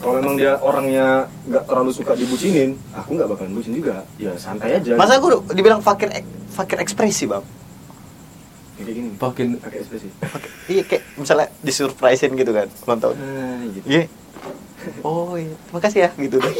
[0.01, 1.07] Kalau memang dia orangnya
[1.47, 4.03] nggak terlalu suka dibucinin aku nggak bakalan bucin juga.
[4.17, 4.93] Ya santai aja.
[4.97, 7.41] Masa aku dibilang fakir ek- fakir ekspresi bang?
[8.75, 9.09] Kayak gini.
[9.15, 9.43] Pakai
[9.79, 10.07] ekspresi.
[10.19, 13.15] Fakir- iya kayak misalnya disurprisein gitu kan ulang tahun.
[13.17, 13.85] Nah gitu.
[13.87, 14.03] Iya.
[15.01, 15.53] Oh iya.
[15.55, 16.53] Terima kasih ya gitu deh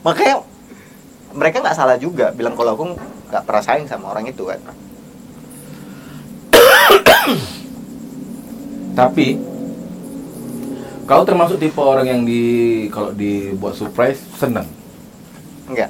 [0.00, 0.42] makanya
[1.30, 2.84] mereka nggak salah juga bilang kalau aku
[3.28, 4.58] nggak pernah sayang sama orang itu kan
[8.94, 9.38] Tapi
[11.06, 12.42] kau termasuk tipe orang yang di
[12.90, 14.66] kalau dibuat surprise seneng,
[15.64, 15.88] Enggak,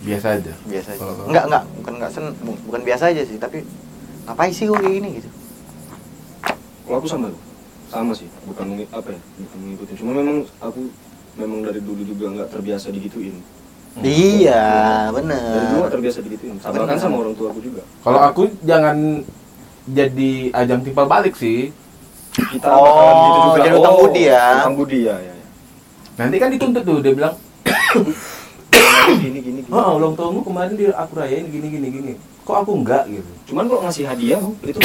[0.00, 0.54] biasa aja.
[0.64, 0.98] biasa aja.
[0.98, 1.26] Kalau kau?
[1.28, 3.62] Enggak, enggak, bukan enggak sen, bu- bukan biasa aja sih, tapi
[4.24, 5.28] ngapain sih kok kayak gini gitu.
[6.88, 7.42] Kalau aku sama tuh,
[7.86, 8.26] sama sih.
[8.48, 9.92] Bukan apa ya, bukan mengikuti.
[9.94, 10.80] Cuma memang aku
[11.38, 13.36] memang dari dulu juga nggak terbiasa digituin.
[13.94, 14.02] Hmm.
[14.04, 16.56] Iya, Dari dulu nggak terbiasa digituin.
[16.58, 17.82] Sama kan sama orang tua aku juga.
[18.02, 19.22] Kalau aku jangan
[19.88, 21.70] jadi ajang timpal balik sih.
[22.38, 23.58] Kita Oh, bakalan gitu juga.
[23.58, 24.46] jadi utang budi ya?
[24.62, 25.34] Utang budi ya, ya.
[25.34, 25.46] ya.
[26.18, 27.34] Nanti kan dituntut tuh dia bilang,
[29.22, 29.70] gini gini gini.
[29.70, 32.12] "Oh, ulang tahunmu kemarin di aku rayain gini gini gini."
[32.48, 33.28] Kok aku enggak gitu?
[33.46, 34.78] Cuman kalau ngasih hadiah itu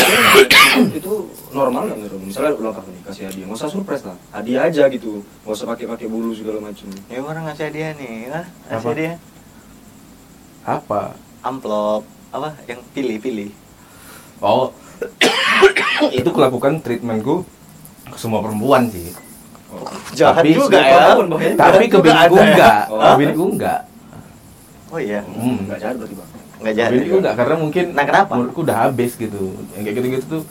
[1.00, 1.12] itu
[1.50, 2.20] normal nggak menurut?
[2.20, 4.18] Misalnya ulang tahun nih kasih hadiah, nggak usah surprise lah.
[4.30, 6.92] Hadiah aja gitu, nggak usah pakai pakai bulu segala macam.
[7.08, 8.46] Ya orang ngasih hadiah nih, kan?
[8.68, 8.92] Ngasih Apa?
[8.92, 9.16] hadiah.
[10.64, 11.02] Apa?
[11.40, 12.50] Amplop, apa?
[12.68, 13.50] Yang pilih-pilih.
[14.40, 14.76] Oh,
[16.20, 17.48] itu kulakukan treatmentku
[18.06, 19.08] ke semua perempuan sih.
[20.14, 21.56] Jahat Tapi juga siapa ya.
[21.56, 22.44] Tapi ke biniku ya.
[22.46, 23.16] enggak, Oh.
[23.16, 23.80] biniku enggak.
[24.92, 25.64] Oh iya, Hmm.
[25.64, 26.30] Nggak jahat berarti bang.
[26.66, 27.18] Nggak biniku juga.
[27.20, 28.32] enggak karena mungkin Nah, kenapa?
[28.34, 29.44] menurutku udah habis gitu.
[29.74, 30.44] Yang kayak gitu-gitu tuh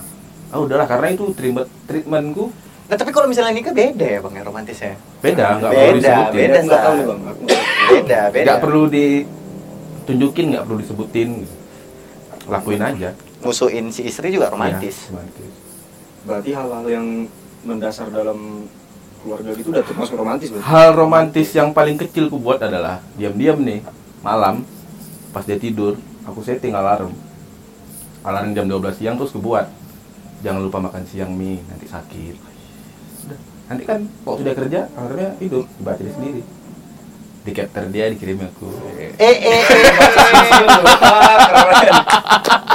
[0.48, 2.44] ah udahlah karena itu treatment treatmentku
[2.82, 4.94] Nah, tapi kalau misalnya nikah beda ya bang ya romantisnya.
[5.18, 6.36] beda, enggak perlu Beda, disebutin.
[6.36, 6.58] beda.
[6.60, 7.18] Nggak tahu nih bang.
[7.18, 7.36] Nggak.
[7.88, 8.42] Beda, beda.
[8.42, 11.28] Enggak perlu ditunjukin, enggak perlu disebutin.
[11.40, 11.54] gitu.
[12.44, 13.10] Lakuin aja.
[13.40, 14.94] musuhin si istri juga romantis.
[15.00, 15.50] Iya, romantis.
[16.22, 17.06] Berarti hal-hal yang
[17.62, 18.70] mendasar dalam
[19.18, 20.62] keluarga gitu udah termasuk romantis berarti.
[20.64, 23.82] Hal romantis yang paling kecil ku buat adalah diam-diam nih
[24.20, 24.62] malam
[25.32, 27.10] pas dia tidur aku setting alarm
[28.22, 29.66] alarm jam 12 siang terus ku buat
[30.40, 32.36] jangan lupa makan siang mie nanti sakit
[33.24, 33.38] Udah.
[33.66, 36.42] nanti kan kalau sudah kerja alarmnya hidup dibaca dia sendiri
[37.42, 39.62] di capture dia dikirim aku Eh, eh, eh.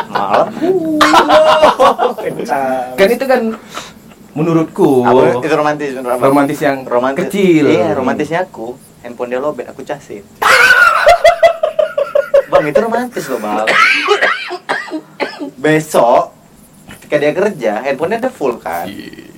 [0.07, 0.47] Malam.
[2.93, 3.41] kan itu kan
[4.33, 8.75] menurutku Apa, itu romantis romantis yang romantis kecil Iya, romantisnya aku.
[8.99, 10.25] Handphone dia lobet, aku casin.
[12.47, 13.67] Bang, itu romantis loh, Bang.
[15.57, 16.35] Besok
[17.07, 18.83] ketika dia kerja, handphonenya udah full kan?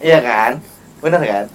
[0.01, 0.51] Iya kan?
[1.01, 1.47] Bener kan?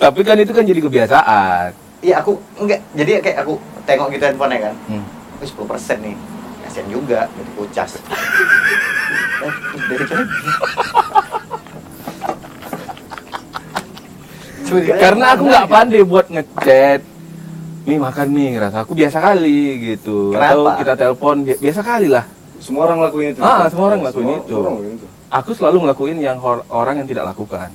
[0.00, 2.80] tapi kan itu kan jadi kebiasaan Iya, aku enggak.
[2.96, 4.74] Jadi kayak aku tengok gitu handphonenya kan.
[4.88, 5.04] Hmm.
[5.36, 6.16] Oh, 10% nih.
[6.64, 7.92] Kasian juga, jadi aku cas.
[9.84, 10.04] Dari
[14.80, 17.02] kira karena aku nggak pandai buat ngechat
[17.80, 20.70] nih makan nih ngerasa aku biasa kali gitu atau Kenapa?
[20.76, 22.24] kita telepon bi- biasa kali lah
[22.58, 23.40] Semua orang lakuin itu.
[23.40, 24.54] Ah, semua orang lakuin Semua itu.
[24.54, 25.06] orang lakuin itu.
[25.28, 27.70] aku selalu ngelakuin yang hor- orang yang tidak lakukan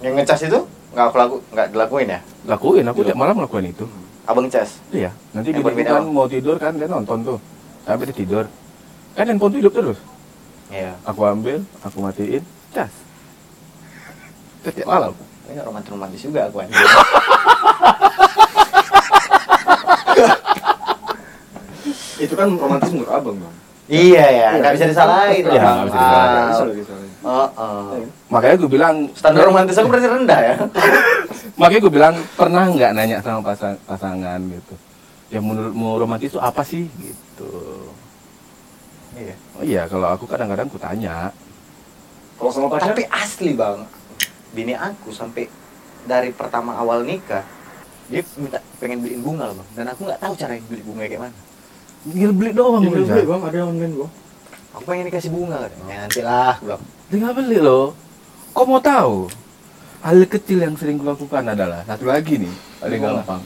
[0.00, 0.58] Yang ngecas itu
[0.90, 2.20] nggak aku laku nggak dilakuin ya?
[2.44, 3.06] lakuin aku Iya.
[3.06, 3.86] tiap malam lakuin itu
[4.22, 4.70] Abang cas.
[4.90, 7.38] iya nanti bini kan mau tidur kan dia nonton tuh
[7.82, 8.44] sampai dia tidur
[9.12, 9.98] kan handphone tuh hidup terus
[10.68, 10.94] Iya.
[11.02, 12.90] aku ambil aku matiin cas
[14.60, 15.14] setiap malam
[15.46, 16.78] Ini romantis romantis juga aku anjing.
[22.20, 23.54] Itu kan romantis menurut abang bang.
[23.90, 25.42] iya ya, Iya, nggak bisa disalahin.
[25.42, 25.74] Iya, Bang.
[25.74, 27.08] nggak bisa disalahin.
[27.20, 27.22] Ah.
[27.22, 28.00] Oh, oh.
[28.32, 30.54] makanya gue bilang Standar romantis aku berarti rendah ya.
[31.60, 34.74] makanya gue bilang pernah nggak nanya sama pasang pasangan gitu
[35.28, 37.52] yang menurutmu romantis itu apa sih gitu
[39.10, 39.34] Iya.
[39.58, 41.34] oh iya kalau aku kadang-kadang ku tanya
[42.40, 43.84] Kalau sama pacar, Tapi asli bang,
[44.50, 45.44] bini aku sampai
[46.02, 47.44] dari pertama awal nikah
[48.10, 51.22] dia minta pengen beliin bunga loh bang, dan aku nggak tahu cara beli bunga kayak
[51.22, 51.38] mana.
[52.10, 54.12] tinggal beli doang Tinggal beli bang, ada online bang.
[54.70, 55.96] Aku pengen dikasih bunga, katanya.
[56.06, 56.82] nanti lah, bilang.
[57.06, 57.86] tinggal beli loh.
[58.50, 59.30] Kok mau tahu?
[60.02, 63.42] Hal kecil yang sering kulakukan adalah satu lagi nih paling gampang.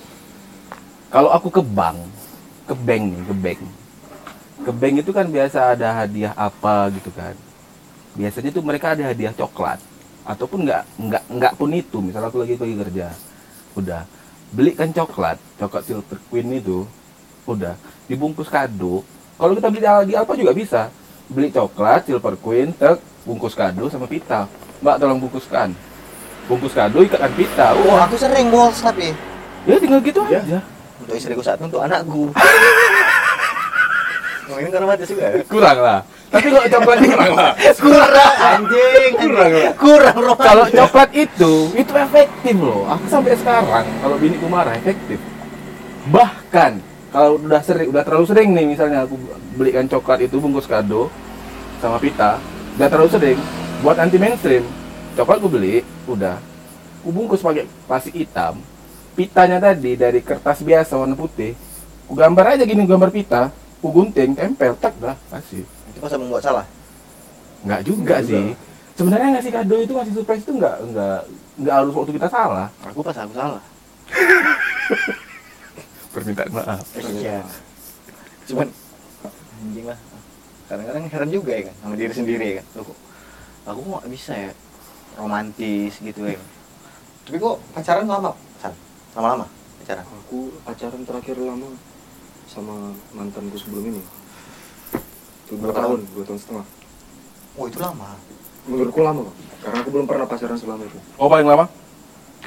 [1.12, 1.98] Kalau aku ke bank
[2.64, 3.60] ke bank nih ke bank.
[4.64, 7.36] Ke bank itu kan biasa ada hadiah apa gitu kan.
[8.16, 9.76] Biasanya tuh mereka ada hadiah coklat.
[10.24, 12.00] Ataupun nggak nggak nggak pun itu.
[12.00, 13.12] Misal aku lagi pergi kerja.
[13.76, 14.08] Udah
[14.54, 16.86] belikan coklat coklat silver queen itu
[17.44, 17.74] udah.
[18.06, 19.02] Dibungkus kado.
[19.34, 20.88] Kalau kita beli di Alfa juga bisa.
[21.26, 24.46] Beli coklat silver queen tek bungkus kado sama pita.
[24.80, 25.74] Mbak tolong bungkuskan.
[26.46, 27.74] Bungkus kado ikatkan pita.
[27.74, 28.06] Oh, wah.
[28.06, 29.10] aku sering bols tapi
[29.64, 30.40] ya tinggal gitu Ya.
[30.44, 30.60] aja.
[31.02, 32.30] Untuk istriku satu untuk anakku.
[34.44, 35.40] Oh, ini nggak romantis juga ya?
[35.48, 36.04] kurang lah
[36.34, 40.46] tapi kalau coklat lah Kurang anjing, Kurang, kurang romantis.
[40.50, 42.82] kalau coklat itu itu efektif loh.
[42.90, 45.22] Aku sampai sekarang kalau biniku marah efektif.
[46.10, 46.82] Bahkan
[47.14, 49.14] kalau udah sering udah terlalu sering nih misalnya aku
[49.54, 51.06] belikan coklat itu bungkus kado
[51.78, 52.42] sama pita
[52.74, 53.38] udah terlalu sering
[53.86, 54.66] buat anti mainstream
[55.14, 56.42] coklat aku beli udah.
[57.04, 58.58] Aku bungkus pakai plastik hitam.
[59.14, 61.54] Pitanya tadi dari kertas biasa warna putih.
[62.08, 63.54] Aku gambar aja gini gambar pita.
[63.78, 65.62] Aku gunting tempel tak dah kasih
[65.94, 66.66] Itu masa membuat salah.
[67.64, 68.44] nggak juga Nggak sih
[68.92, 71.18] sebenarnya ngasih kado itu ngasih surprise itu nggak nggak
[71.64, 73.62] nggak harus waktu kita salah Aku pas aku salah.
[76.14, 77.40] permintaan maaf Iya.
[78.44, 78.68] Cuman
[79.64, 79.98] anjing lah.
[80.64, 82.66] Kadang-kadang heran juga ya kan sama diri sendiri ya kan.
[82.76, 82.98] Loh, kok
[83.64, 84.50] aku kok nggak bisa ya
[85.16, 86.40] romantis gitu ya.
[87.24, 88.30] Tapi kok pacaran lama,
[88.60, 88.72] San?
[89.16, 89.46] Lama-lama
[89.80, 90.04] pacaran.
[90.04, 91.68] aku pacaran terakhir lama
[92.44, 94.02] sama mantanku sebelum ini
[95.44, 96.66] itu dua Berapa tahun dua tahun setengah
[97.54, 98.10] Oh, itu lama.
[98.64, 99.36] menurutku lama Bang.
[99.60, 101.64] karena aku belum pernah pacaran selama itu oh paling lama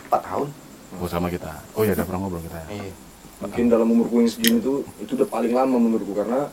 [0.03, 0.47] 4 tahun.
[0.95, 2.91] oh sama kita oh ya udah pernah ngobrol kita Iya.
[3.39, 6.49] mungkin dalam umurku yang segini tuh itu udah paling lama menurutku karena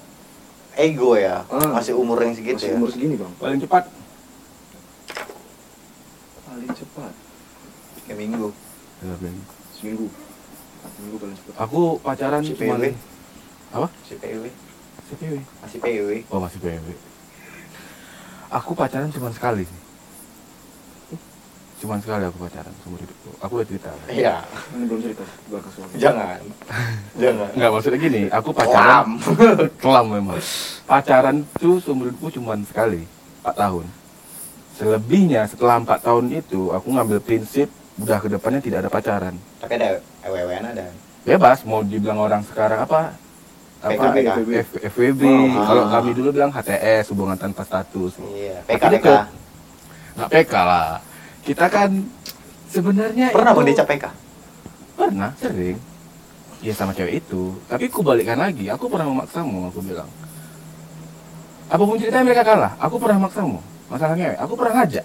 [0.74, 1.70] Ego ya, Ah.
[1.72, 2.76] masih umur yang segitu masih ya.
[2.76, 3.84] umur segini bang paling cepat
[6.44, 7.12] paling cepat
[8.04, 8.48] Kayak minggu.
[9.00, 9.34] Tiga bulan.
[9.72, 10.06] seminggu
[10.86, 12.76] seminggu paling cepat aku pacaran Si cuma
[13.72, 14.14] apa Si
[15.06, 16.08] PW, si PW masih PW.
[16.30, 16.86] oh masih PW
[18.50, 19.80] aku pacaran cuma sekali sih
[21.74, 24.40] cuma sekali aku pacaran seumur hidupku aku udah cerita Iya.
[24.72, 25.24] ini belum cerita
[25.94, 26.40] Jangan.
[27.14, 27.48] Jangan.
[27.52, 29.68] Enggak maksudnya gini, aku pacaran Kelam.
[29.78, 30.38] kelam memang.
[30.84, 33.04] Pacaran tuh seumur hidupku cuma sekali,
[33.42, 33.84] 4 tahun.
[34.74, 39.34] Selebihnya setelah 4 tahun itu aku ngambil prinsip udah ke depannya tidak ada pacaran.
[39.60, 40.86] Tapi ada EWWN ada.
[41.22, 43.12] Bebas mau dibilang orang sekarang apa?
[43.84, 44.50] Apa PKB.
[44.80, 45.60] FWB, Oh.
[45.60, 48.16] kalau kami dulu bilang HTS, hubungan tanpa status.
[48.32, 48.64] Iya.
[48.64, 49.08] Tapi PK PK.
[50.14, 50.88] Nggak PK lah.
[51.44, 51.90] Kita kan
[52.66, 54.04] sebenarnya Pernah itu- bang PK?
[54.94, 55.76] Pernah, sering.
[56.64, 57.52] Ya sama cewek itu.
[57.68, 58.72] Tapi aku balikkan lagi.
[58.72, 60.08] Aku pernah memaksamu, aku bilang.
[61.68, 62.72] Apa pun ceritanya mereka kalah.
[62.78, 63.60] Aku pernah memaksamu.
[63.92, 64.38] Masalah cewek.
[64.40, 65.04] Aku pernah ngajak.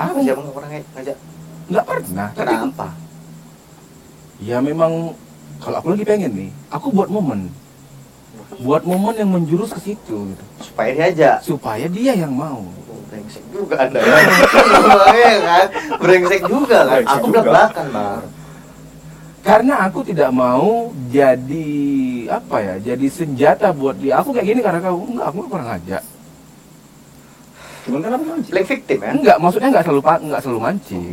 [0.00, 1.16] Aku siapa nggak pernah ngaj- ngajak?
[1.70, 2.28] nggak pernah.
[2.32, 2.88] Tapi Kenapa?
[4.40, 5.12] ya memang
[5.60, 7.52] kalau aku lagi pengen nih, aku buat momen.
[8.60, 10.44] Buat momen yang menjurus ke situ gitu.
[10.60, 11.36] Supaya diajak.
[11.40, 12.64] Supaya dia yang mau.
[13.10, 15.38] Brengsek juga anda ya.
[15.42, 15.66] Kan?
[15.98, 16.96] Brengsek juga kan?
[17.02, 17.32] Brengsek Aku juga.
[17.42, 18.22] belak-belakan bang.
[19.40, 21.68] Karena aku tidak mau jadi
[22.28, 22.74] apa ya?
[22.92, 24.20] Jadi senjata buat dia.
[24.20, 26.04] Aku kayak gini karena kau enggak, aku nggak pernah ngajak.
[27.80, 29.10] cuman kan aku mancing Playing victim ya?
[29.16, 31.04] Enggak, maksudnya enggak selalu enggak selalu mancing.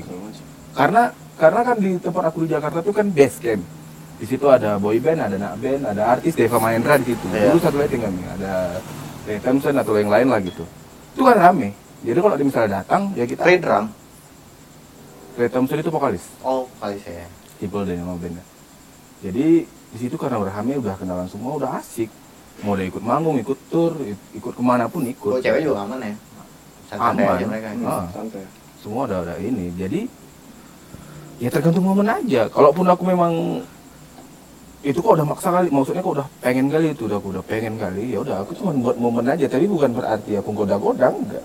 [0.75, 1.01] Karena
[1.39, 3.63] karena kan di tempat aku di Jakarta itu kan base camp.
[4.17, 7.25] Di situ ada boy band, ada nak band, ada artis Deva Mahendra di situ.
[7.29, 7.53] Iya.
[7.53, 8.81] Dulu satu lagi kami ada
[9.23, 10.65] Ray Thompson atau yang lain lah gitu.
[11.13, 11.69] Itu kan rame.
[12.01, 13.85] Jadi kalau dia misalnya datang ya kita Free drum.
[15.37, 16.23] Ray Thompson itu vokalis.
[16.41, 17.29] Oh kali saya.
[17.57, 18.41] Simple deh nama bandnya.
[19.21, 22.09] Jadi di situ karena udah rame, udah kenalan semua, udah asik.
[22.65, 23.93] Mau dia ikut manggung, ikut tour,
[24.33, 25.29] ikut ke mana pun ikut.
[25.29, 26.13] Oh cewek juga aman ya?
[26.89, 27.37] Santai Aman.
[27.37, 27.67] aja mereka.
[27.69, 28.05] Hmm, Ah.
[28.09, 28.45] santai
[28.77, 30.05] semua udah ada ini jadi
[31.37, 33.33] ya tergantung momen aja kalaupun aku memang
[34.87, 37.75] itu kok udah maksa kali maksudnya kok udah pengen kali itu udah aku udah pengen
[37.75, 41.43] kali ya udah aku cuma buat momen aja tapi bukan berarti aku goda-goda enggak.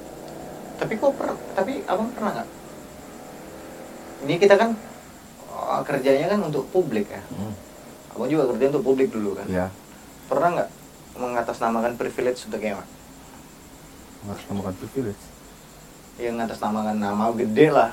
[0.78, 2.48] Tapi kok per, tapi abang pernah nggak?
[4.22, 4.70] Ini kita kan
[5.50, 7.22] oh, kerjanya kan untuk publik ya.
[8.14, 9.46] Abang juga kerja untuk publik dulu kan.
[9.50, 9.66] ya
[10.30, 10.70] Pernah nggak
[11.18, 12.86] mengatasnamakan privilege untuk kayak
[14.22, 15.22] harus temukan privilege?
[16.14, 17.90] Yang ngatasnamakan nama gede lah.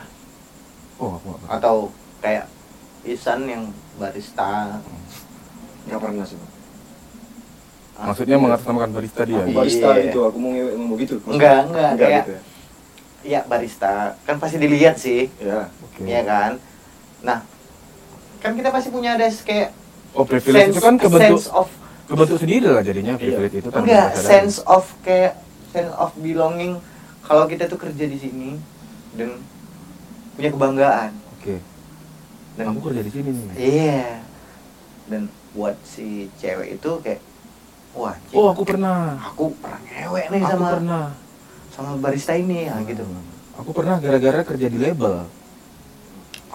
[1.01, 1.89] Oh aku atau
[2.21, 2.45] kayak
[3.07, 3.63] Isan yang
[3.95, 4.77] barista
[5.89, 6.51] nggak pernah sih bang.
[7.99, 9.43] Ah, maksudnya mengatasnamakan barista dia?
[9.43, 9.57] Aku Iya.
[9.59, 11.15] barista itu aku mau ngewek mau gitu.
[11.19, 12.41] Maksudnya- Enggak, enggak, kayak- gitu ya?
[13.19, 13.93] Iya barista.
[14.23, 15.27] Kan pasti dilihat sih.
[15.35, 16.01] Ya oke.
[16.07, 16.51] Iya kan?
[17.19, 17.37] Nah
[18.39, 19.75] kan kita pasti punya ada kayak
[20.15, 21.67] oh privilege sense, itu kan kebentuk sense of
[22.07, 23.21] kebentuk sendiri lah jadinya Iya.
[23.21, 25.35] privilege itu tanpa enggak sense of kayak
[25.69, 26.79] sense of belonging.
[27.19, 28.55] Kalau kita tuh kerja di sini
[29.13, 29.43] dan
[30.33, 31.11] punya kebanggaan.
[31.35, 31.59] Oke.
[32.55, 33.47] Dan aku kerja di sini nih.
[33.59, 34.03] Iya.
[35.05, 35.21] Dan
[35.59, 37.19] buat si cewek itu kayak
[37.91, 41.05] wah cik, oh aku pernah aku pernah ngewek nih aku sama pernah
[41.75, 43.03] sama barista ini ya gitu
[43.59, 45.27] aku pernah gara-gara kerja di label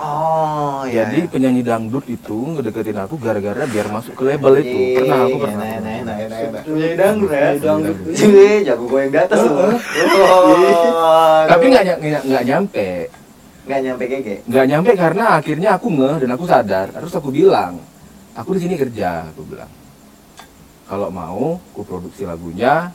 [0.01, 4.79] oh iya Jadi penyanyi dangdut itu ngedeketin aku gara-gara biar masuk ke label itu.
[4.99, 5.63] Pernah aku pernah.
[5.63, 6.63] Nah, nah, nah, nah, nah.
[6.67, 7.49] Penyanyi dangdut ya.
[7.63, 7.97] Dangdut.
[8.11, 9.55] Cih, jago goyang di atas tuh.
[9.55, 11.85] Oh, Tapi nggak
[12.27, 12.89] nggak nyampe,
[13.71, 14.37] nggak nyampe gege.
[14.51, 16.87] nggak nyampe karena akhirnya aku ngeh dan aku sadar.
[16.91, 17.79] Terus aku bilang,
[18.35, 19.71] aku di sini kerja, aku bilang.
[20.85, 22.93] Kalau mau, aku produksi lagunya,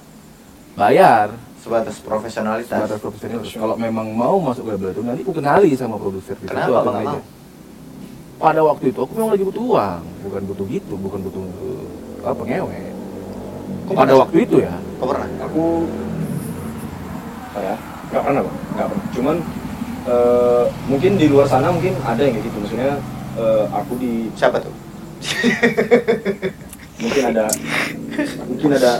[0.77, 1.33] bayar.
[1.59, 2.71] Sebatas profesionalitas.
[2.71, 3.41] Sebatas profesional.
[3.43, 6.37] Kalau memang mau masuk ke label itu, nanti aku kenali sama produser.
[6.39, 7.23] Kenapa Bang nggak manajer.
[7.23, 7.37] mau?
[8.39, 12.41] Pada waktu itu aku memang lagi butuh uang, bukan butuh gitu, bukan butuh uh, apa
[12.47, 12.79] ngewe.
[13.89, 15.27] Kok Pada waktu itu ya, Kok pernah?
[15.43, 15.63] aku
[17.49, 17.75] apa ya
[18.13, 19.35] nggak pernah bang nggak pernah cuman
[20.05, 22.91] eh, mungkin di luar sana mungkin ada yang kayak gitu maksudnya
[23.41, 24.73] eh, aku di Siapa tuh?
[26.99, 27.45] Mungkin ada
[28.45, 28.91] mungkin ada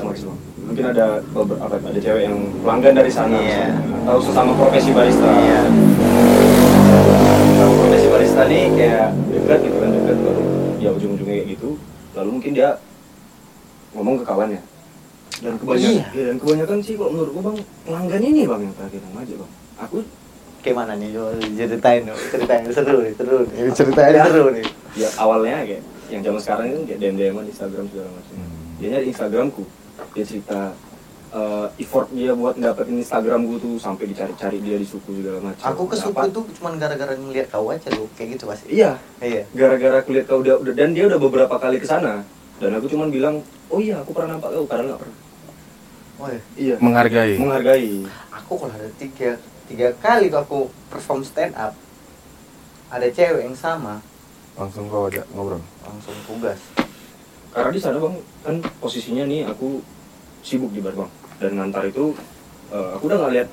[0.62, 3.68] mungkin ada beberapa ada cewek yang pelanggan dari sana Iya.
[4.04, 5.62] atau sesama profesi barista Iya.
[7.50, 10.44] Sesama profesi barista nih kayak dekat gitu kan dekat baru
[10.78, 11.70] ya ujung-ujungnya kayak gitu
[12.14, 12.70] lalu mungkin dia
[13.92, 14.62] ngomong ke kawannya
[15.40, 16.06] dan kebanyakan Iya.
[16.10, 19.38] ya, dan kebanyakan sih kalau menurut gua bang pelanggan ini bang yang terakhir yang ngajak
[19.38, 20.00] bang aku
[20.60, 21.16] Kayak mana nih?
[21.56, 22.20] Ceritain dong.
[22.20, 23.72] Ceritain seru nih, seru nih.
[23.72, 24.28] Ceritain Ya.
[24.28, 24.68] seru nih.
[24.92, 25.80] ya awalnya kayak
[26.10, 28.62] yang zaman sekarang itu kayak DM DM di Instagram segala macam Hmm.
[28.78, 29.64] dia nyari Instagramku
[30.10, 30.60] dia cerita
[31.30, 35.86] eh, effort dia buat dapetin Instagramku tuh sampai dicari-cari dia di suku segala macam Aku
[35.86, 38.66] ke suku tuh cuma gara-gara ngeliat kau aja lu kayak gitu pasti.
[38.72, 39.46] iya Iya.
[39.52, 42.26] gara-gara aku lihat kau udah, udah dan dia udah beberapa kali ke sana
[42.58, 43.36] dan aku cuman bilang
[43.68, 45.18] oh iya aku pernah nampak kau padahal nggak pernah
[46.20, 46.42] Oh iya.
[46.58, 47.34] iya Menghargai.
[47.38, 47.94] menghargai
[48.36, 51.72] Aku kalau ada tiga tiga kali tuh aku perform stand up
[52.90, 54.02] ada cewek yang sama
[54.60, 55.64] Langsung kau ajak ngobrol.
[55.82, 56.60] langsung tugas.
[57.50, 59.82] karena di sana bang kan posisinya nih aku
[60.42, 62.14] sibuk di bar bang dan ngantar itu
[62.70, 63.50] eh, aku udah nggak lihat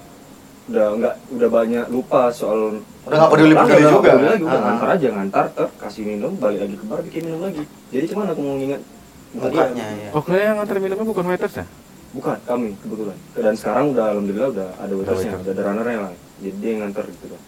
[0.67, 4.11] udah nggak udah banyak lupa soal Udah nggak peduli-peduli Udah nggak juga.
[4.11, 4.65] peduli lagi, udah Ah.
[4.67, 8.27] ngantar aja ngantar ter kasih minum balik lagi ke bar bikin minum lagi jadi cuman
[8.29, 8.79] aku mau dia.
[9.33, 10.09] Mukanya ya.
[10.11, 11.67] Oh, kalian yang ngantar minumnya bukan waiters ya?
[12.09, 15.43] bukan kami kebetulan dan sekarang udah alhamdulillah udah ada waitersnya waiter.
[15.43, 17.41] udah ada runnernya lah jadi dia yang nganter gitu kan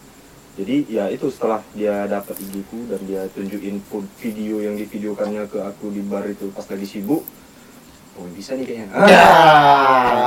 [0.58, 3.78] jadi ya itu setelah dia dapat ibuku dan dia tunjukin
[4.18, 7.22] video yang divideokannya ke aku di bar itu pas lagi sibuk
[8.18, 9.26] oh bisa nih kayaknya Ya.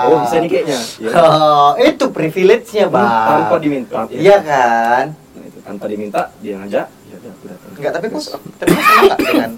[0.07, 1.11] oh bisa nih kayaknya ya.
[1.19, 3.03] Oh, itu privilege-nya, Bang.
[3.03, 5.05] tanpa diminta Iya kan?
[5.11, 8.41] Nah, itu tanpa diminta dia ngajak ya udah aku datang Enggak, tapi kok kok
[8.71, 9.51] senang nggak dengan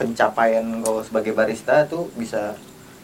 [0.00, 2.56] pencapaian kau sebagai barista tuh bisa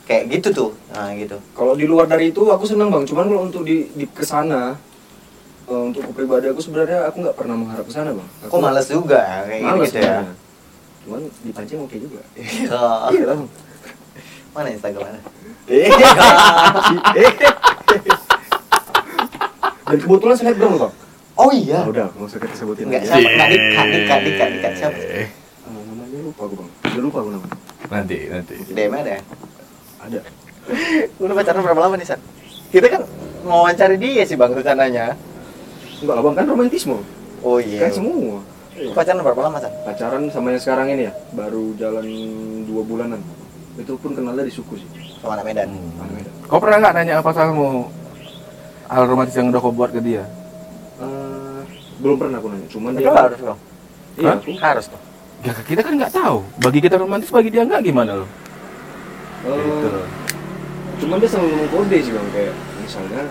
[0.09, 0.71] kayak gitu tuh.
[0.97, 1.37] Nah, gitu.
[1.53, 4.73] kalau di luar dari itu aku senang bang cuman kalau untuk di, di ke sana
[5.68, 8.87] untuk aku pribadi aku sebenarnya aku nggak pernah mengharap ke sana bang aku Kok males
[8.87, 10.02] juga ya, kayak gitu, Males gitu ya.
[10.07, 10.35] sebenarnya.
[11.02, 12.20] cuman dipancing oke juga
[12.68, 13.40] Oh, iya bang
[14.50, 15.20] mana Instagramnya?
[15.66, 15.90] Eh,
[19.87, 20.94] dan kebetulan selebgram bang
[21.37, 21.85] Oh iya.
[21.85, 23.12] Ah, udah nggak usah kita sebutin Enggak aja.
[23.12, 23.29] siapa?
[23.29, 24.96] Enggak dikat, dikat, dikat, dikat siapa?
[24.96, 25.29] Eh,
[25.61, 28.55] Ah, namanya lupa aku bang udah lupa aku namanya Nanti, nanti.
[28.66, 29.22] DM ada ya?
[30.00, 30.18] ada
[31.18, 32.18] Udah pacaran berapa lama nih, San?
[32.66, 33.02] Kita kan
[33.42, 35.14] mau wawancari dia sih Bang rencananya.
[35.98, 36.96] Enggak lah bang kan romantisme
[37.40, 37.80] Oh iya.
[37.82, 38.38] kan semua
[38.92, 39.72] Pacaran berapa lama, San?
[39.82, 42.04] pacaran sama yang sekarang ini ya baru jalan
[42.64, 43.20] dua bulanan
[43.74, 45.68] itu pun kenalnya di suku sih Sama anak Medan.
[45.68, 45.96] Hmm.
[45.96, 46.30] Mana beda?
[46.44, 47.88] Kau pernah nggak nanya apa salahmu
[48.87, 50.28] hal romantis yang udah kau buat ke dia?
[50.96, 51.61] Eh,
[51.98, 53.61] belum pernah aku nanya cuman dia harus dong.
[54.14, 55.00] iya aku Harus tuh.
[55.40, 56.38] Ya kita kan nggak tahu.
[56.59, 58.28] Bagi kita romantis, bagi dia nggak gimana loh?
[59.42, 60.06] eh, Gitu loh.
[60.96, 63.22] cuman dia selalu ngomong kode sih bang kayak misalnya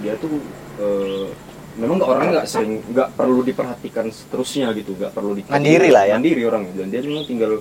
[0.00, 0.32] dia tuh
[0.78, 1.26] eh,
[1.74, 6.04] memang nggak orangnya nggak sering nggak perlu diperhatikan seterusnya gitu nggak perlu di Mandiri lah
[6.04, 6.14] ya.
[6.16, 7.52] mandiri orangnya dan dia memang tinggal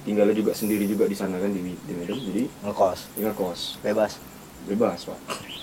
[0.00, 3.00] tinggalnya juga sendiri juga di sana kan di, di Medan jadi Ngekos.
[3.12, 4.12] tinggal kos Bebas.
[4.64, 5.18] bebas pak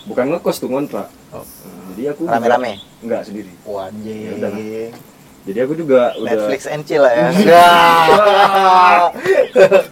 [0.06, 1.44] bukan ngekos tuh ngontrak Oh.
[1.44, 2.80] Nah, jadi aku Rame-rame.
[3.04, 4.40] nggak sendiri Wajib.
[4.40, 4.96] Ya
[5.44, 7.28] jadi aku juga udah Netflix and chill lah ya.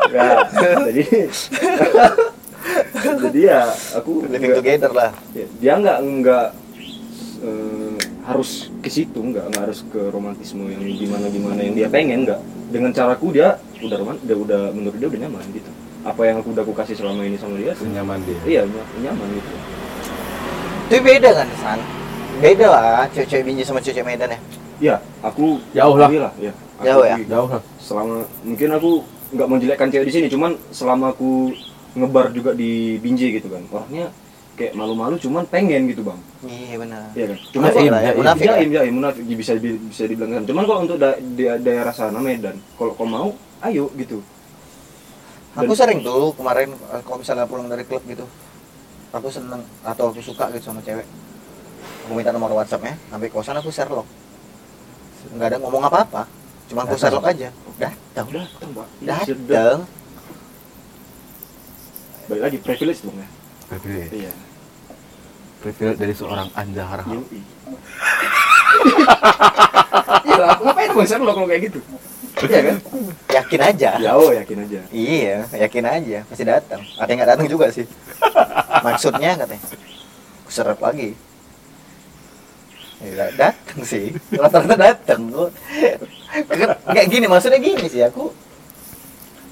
[0.05, 0.39] Nggak,
[0.83, 1.03] jadi
[3.23, 3.61] jadi ya
[3.95, 5.11] aku Living together lah.
[5.31, 6.45] Ya, dia nggak nggak
[7.39, 7.84] eh,
[8.25, 12.39] harus ke situ nggak nggak harus ke romantisme yang gimana gimana yang dia pengen nggak
[12.73, 15.69] dengan caraku dia udah roman dia udah menurut dia udah nyaman gitu
[16.01, 18.37] apa yang aku udah aku kasih selama ini sama dia Senyaman dia.
[18.45, 19.53] iya ny- nyaman gitu
[20.85, 21.79] Itu beda kan, San?
[22.37, 24.39] Beda lah, cewek-cewek binji sama cewek Medan ya.
[24.77, 26.05] ya aku Jauh lah.
[26.05, 27.15] akui ya aku Jauh ya?
[27.25, 27.61] Jauh lah.
[27.81, 28.91] selama mungkin aku
[29.33, 31.49] nggak menjelekkan cewek di sini cuman selama aku
[31.97, 34.13] ngebar juga di Binjai gitu kan orangnya
[34.55, 37.01] kayak malu-malu cuman pengen gitu bang Iya benar.
[37.11, 37.37] Iya kan?
[37.49, 38.75] Cuma Munafik lah ya, iya, munafik jaim, ya.
[38.77, 40.43] jaim, munafik bisa bisa dibilang kan.
[40.45, 44.21] Cuman kalau untuk da- di- daerah sana Medan, kalau kau mau, ayo gitu.
[45.55, 48.23] Aku Dan- sering tuh kemarin eh, kalau misalnya pulang dari klub gitu,
[49.09, 51.07] aku seneng atau aku suka gitu sama cewek.
[52.05, 54.05] Aku minta nomor WhatsAppnya, sampai kosan aku share lock.
[55.31, 56.29] Nggak ada ngomong apa-apa,
[56.65, 57.01] cuma aku Datang.
[57.01, 57.49] share lock aja.
[57.75, 58.69] Datang, Datang.
[59.01, 59.79] Iya, datang.
[62.25, 63.27] Balik lagi privilege dong ya.
[63.67, 64.11] Privilege.
[64.15, 64.33] Iya.
[65.65, 67.25] Privilege dari seorang Anda Harham.
[67.25, 67.41] Yoi.
[70.21, 71.79] Iya, aku ngapain mau share lo kalau kayak gitu?
[72.45, 72.77] Iya kan?
[73.33, 73.89] Yakin aja.
[73.97, 74.79] Ya, oh yakin aja.
[74.93, 76.85] Iya, yakin aja, pasti datang.
[77.01, 77.89] Ada yang nggak datang juga sih.
[78.85, 79.63] Maksudnya katanya,
[80.45, 81.17] serap lagi.
[83.01, 85.33] Ya, datang sih, rata-rata datang.
[85.33, 85.49] Gua-
[86.85, 88.29] Kayak gini, maksudnya gini sih, aku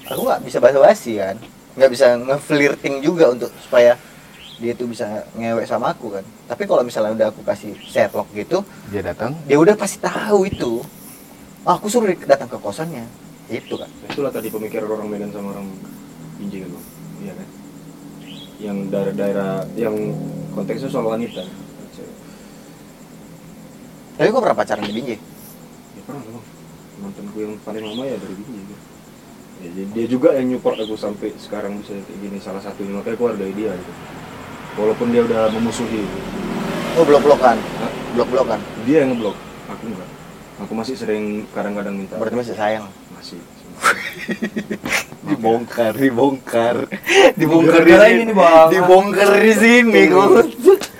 [0.06, 1.36] aku nggak bisa basa-basi kan,
[1.74, 3.98] nggak bisa ngeflirting juga untuk supaya
[4.64, 5.04] dia tuh bisa
[5.36, 6.24] ngewek sama aku kan.
[6.48, 9.36] Tapi kalau misalnya udah aku kasih Sherlock gitu, Dia datang.
[9.44, 10.80] dia udah pasti tahu itu.
[11.62, 13.04] Ah, aku suruh dia datang ke kosannya,
[13.52, 13.88] itu kan.
[14.08, 15.68] Itulah tadi pemikiran orang Medan sama orang
[16.40, 16.82] Binjai kan.
[17.20, 17.48] Iya kan?
[18.54, 19.92] yang daerah-daerah yang
[20.54, 21.42] konteksnya soal wanita
[24.14, 25.18] Tapi gue pernah pacaran di Binjai.
[25.92, 26.38] ya pernah bang
[26.94, 28.74] mantanku yang paling lama ya dari Binjai gitu.
[29.58, 33.16] ya, dia, dia juga yang nyupport aku sampai sekarang bisa kayak gini salah satunya makanya
[33.18, 33.92] aku hargai dia gitu.
[34.74, 36.02] Walaupun dia udah memusuhi.
[36.94, 37.90] Oh blok-blokan, Hah?
[38.12, 38.60] blok-blokan.
[38.84, 39.34] dia yang ngeblok
[39.66, 40.08] aku enggak
[40.56, 42.86] aku masih sering kadang-kadang minta Berarti masih sayang.
[43.10, 43.42] masih
[45.26, 46.76] Dibongkar, dibongkar,
[47.66, 48.68] Gara-gara ini nih, Bang.
[48.70, 50.46] Dibongkar di sini kok.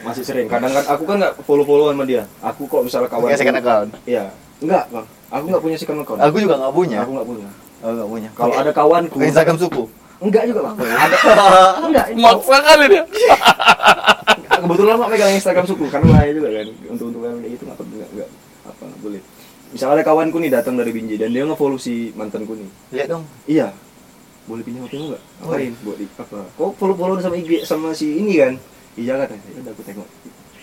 [0.03, 3.25] masih sering kadang kan aku kan nggak follow followan sama dia aku kok misalnya kawan
[3.25, 3.91] Punya second account.
[4.05, 6.99] iya enggak bang aku nggak punya second account Aku juga nggak punya.
[6.99, 7.49] aku nggak punya
[7.79, 8.29] Aku nggak punya.
[8.35, 9.83] kalau ada kawanku Instagram suku.
[10.25, 11.17] Enggak juga bang ada.
[11.85, 12.21] Enggak ini.
[12.21, 13.05] Maksa kali dia.
[14.55, 16.67] kebetulan mak megang Instagram suku karena bahaya juga kan.
[16.89, 18.29] Untuk untuk kayak gitu nggak enggak enggak
[18.65, 19.21] apa nggak boleh.
[19.71, 22.69] Misalnya ada kawanku nih datang dari Binjai dan dia nge-follow si mantanku nih.
[22.93, 23.25] Lihat dong.
[23.45, 23.75] iya.
[24.45, 25.23] Boleh pinjam HP nggak?
[25.41, 25.73] Ngapain?
[25.81, 26.39] buat di apa?
[26.53, 28.55] Kok follow follow sama IG sama si ini kan?
[28.95, 30.09] Iya katanya ya udah aku tengok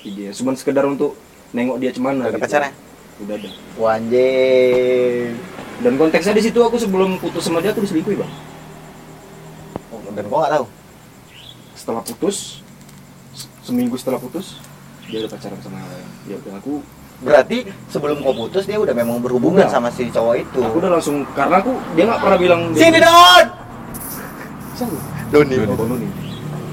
[0.02, 1.12] IG cuman sekedar untuk
[1.52, 2.72] nengok dia cemana Udah ada pacarnya?
[3.20, 5.36] udah ada Wanjir.
[5.78, 8.30] dan konteksnya di situ aku sebelum putus sama dia aku diselingkuhi bang.
[8.30, 8.40] Oh,
[10.12, 10.66] Dan gua nggak tahu.
[11.72, 12.62] setelah putus
[13.32, 14.62] se- seminggu setelah putus
[15.04, 16.74] dia udah pacaran sama yang lain ya udah aku
[17.22, 17.58] Berarti
[17.88, 19.70] sebelum kau putus dia udah memang berhubungan Udah.
[19.72, 20.58] sama si cowok itu.
[20.60, 23.46] aku udah langsung karena aku dia nggak pernah bilang dia Sini Don.
[25.32, 25.56] Doni.
[25.62, 26.08] Doni.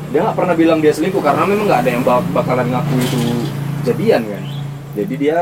[0.09, 3.21] dia nggak pernah bilang dia selingkuh karena memang nggak ada yang bak- bakalan ngaku itu
[3.83, 4.43] jadian kan
[4.95, 5.39] jadi dia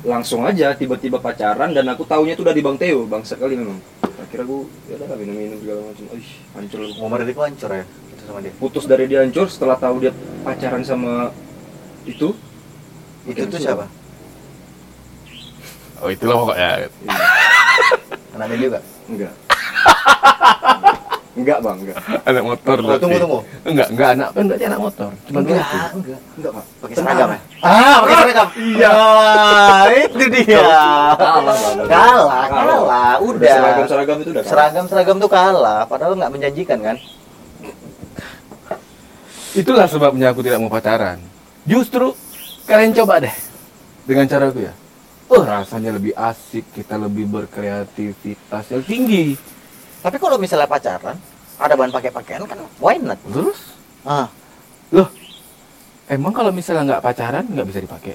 [0.00, 3.78] langsung aja tiba-tiba pacaran dan aku taunya itu dari Bang Teo bang sekali memang
[4.18, 4.58] akhirnya aku
[4.90, 6.88] ya udah minum-minum segala macam Ih, hancur lu.
[6.98, 7.84] Ngomong dari hancur ya.
[7.86, 8.52] Itu sama dia.
[8.58, 10.12] putus dari dia hancur setelah tahu dia
[10.42, 11.30] pacaran sama
[12.04, 12.34] itu
[13.28, 13.86] Itu tuh siapa?
[15.98, 16.70] Oh itulah pokoknya.
[16.86, 16.88] Iya.
[18.38, 18.78] Anaknya juga.
[19.08, 19.32] enggak
[21.38, 22.76] enggak bang enggak Anak motor.
[22.76, 23.02] Oh, berarti.
[23.02, 23.38] tunggu, tunggu.
[23.64, 25.10] Enggak, enggak anak kan berarti anak motor.
[25.24, 25.64] Cuma enggak,
[25.94, 26.20] enggak.
[26.34, 27.40] enggak pak Pakai seragam ya?
[27.62, 28.48] Ah, pakai seragam.
[28.58, 28.92] Iya.
[30.02, 30.60] itu dia.
[30.60, 31.56] Kalah.
[31.86, 33.14] Kalah, kalah.
[33.22, 33.54] Udah.
[33.54, 34.52] seragam seragam itu udah kalah.
[34.52, 36.96] Seragam-seragam tuh kalah, padahal nggak menjanjikan kan?
[39.56, 41.18] Itulah sebabnya aku tidak mau pacaran.
[41.64, 42.12] Justru
[42.68, 43.34] kalian coba deh
[44.04, 44.72] dengan cara aku ya.
[45.28, 49.36] Oh rasanya lebih asik, kita lebih berkreativitas yang tinggi.
[49.98, 51.16] Tapi kalau misalnya pacaran,
[51.58, 53.18] ada bahan pakai pakaian kan, why not?
[53.26, 54.30] Terus, Ah,
[54.94, 55.10] loh,
[56.06, 58.14] emang kalau misalnya nggak pacaran nggak bisa dipakai?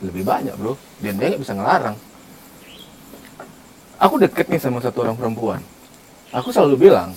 [0.00, 1.96] Lebih banyak bro, dan dia nggak bisa ngelarang.
[4.00, 5.60] Aku deket nih sama satu orang perempuan.
[6.30, 7.16] Aku selalu bilang,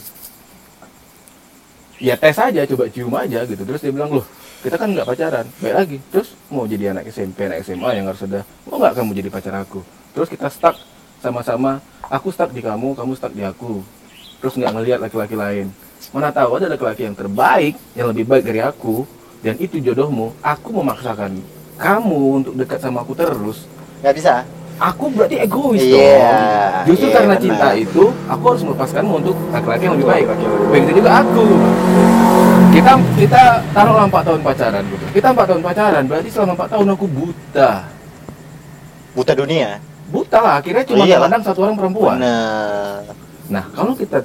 [2.00, 3.62] ya tes aja, coba cium aja gitu.
[3.68, 4.26] Terus dia bilang, loh,
[4.64, 5.98] kita kan nggak pacaran, baik lagi.
[6.10, 9.54] Terus mau jadi anak SMP, anak SMA yang harus sudah, mau nggak kamu jadi pacar
[9.60, 9.84] aku?
[10.16, 10.76] Terus kita stuck
[11.20, 13.86] sama-sama, aku stuck di kamu, kamu stuck di aku.
[14.42, 15.70] Terus nggak ngelihat laki-laki lain.
[16.10, 19.06] Mana tahu ada laki-laki yang terbaik, yang lebih baik dari aku,
[19.46, 20.34] dan itu jodohmu.
[20.42, 21.38] Aku memaksakan
[21.78, 23.70] kamu untuk dekat sama aku terus.
[24.02, 24.44] nggak bisa.
[24.80, 26.24] Aku berarti egois Iya,
[26.80, 26.96] dong.
[26.96, 27.44] Justru iya, karena benar.
[27.44, 30.26] cinta itu, aku harus melepaskanmu untuk laki-laki yang lebih baik.
[30.72, 31.46] Begitu juga aku.
[32.72, 33.44] Kita kita
[33.76, 35.06] taruhlah empat tahun pacaran gitu.
[35.20, 37.72] Kita empat tahun pacaran, berarti selama empat tahun aku buta.
[39.12, 39.84] Buta dunia.
[40.10, 41.30] Buta lah, akhirnya cuma Oh, iyalah.
[41.30, 42.18] memandang satu orang perempuan.
[42.18, 43.14] Bener.
[43.48, 44.18] Nah, kalau kita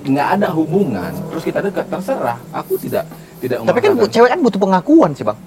[0.00, 2.36] nggak ada hubungan, terus kita dekat, terserah.
[2.52, 3.04] Aku tidak
[3.40, 5.38] tidak Tapi kan cewek kan butuh pengakuan sih bang.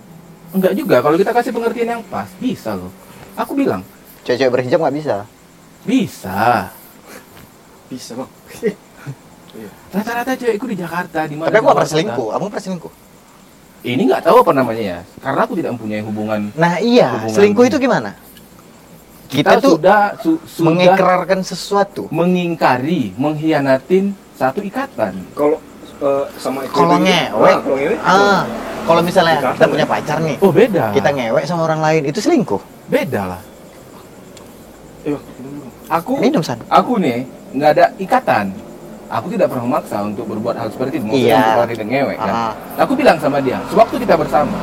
[0.53, 2.89] Enggak juga, kalau kita kasih pengertian yang pas, bisa loh.
[3.33, 3.81] Aku bilang,
[4.23, 5.15] Cewek-cewek berhijab nggak bisa.
[5.83, 6.69] bisa.
[7.85, 8.29] bisa bang
[9.93, 11.45] Rata-rata cewekku di Jakarta, di mana?
[11.45, 12.27] Tapi aku nggak pernah selingkuh.
[12.33, 12.93] Abang pernah selingkuh?
[13.83, 16.39] Ini nggak tahu apa namanya ya, karena aku tidak mempunyai hubungan.
[16.55, 17.35] Nah iya, Hubungan.
[17.35, 18.15] selingkuh itu gimana?
[19.25, 22.05] Kita, tuh sudah su- sudah mengikrarkan sesuatu.
[22.09, 25.13] mengingkari, mengkhianatin satu ikatan.
[25.33, 25.57] kalau
[25.99, 28.41] eh, sama itu Kalau itu- ngewek, Ah, kalau ngewek ah,
[28.83, 29.89] kalau misalnya Ikatan, kita punya ya?
[29.89, 30.85] pacar nih, Oh beda.
[30.91, 32.61] kita ngewek sama orang lain, itu selingkuh.
[32.85, 33.41] beda lah.
[35.03, 35.17] Ayo,
[35.89, 36.59] Aku Minum san.
[36.65, 38.45] aku nih nggak ada ikatan.
[39.07, 41.05] Aku tidak pernah memaksa untuk berbuat hal seperti itu.
[41.05, 41.37] Maksudnya
[41.69, 41.85] Iya.
[41.85, 42.33] ngewek kan.
[42.33, 42.53] Ah.
[42.79, 44.57] Aku bilang sama dia, sewaktu kita bersama,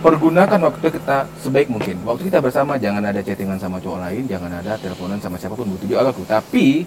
[0.00, 2.00] pergunakan waktu kita sebaik mungkin.
[2.02, 5.68] Waktu kita bersama jangan ada chattingan sama cowok lain, jangan ada teleponan sama siapa pun
[5.68, 6.24] begitu juga aku.
[6.24, 6.84] Tapi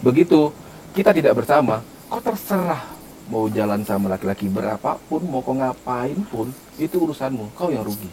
[0.00, 0.52] begitu
[0.92, 2.84] kita tidak bersama, kau terserah
[3.26, 7.56] mau jalan sama laki-laki berapapun, mau kau ngapain pun, itu urusanmu.
[7.56, 8.10] Kau yang rugi.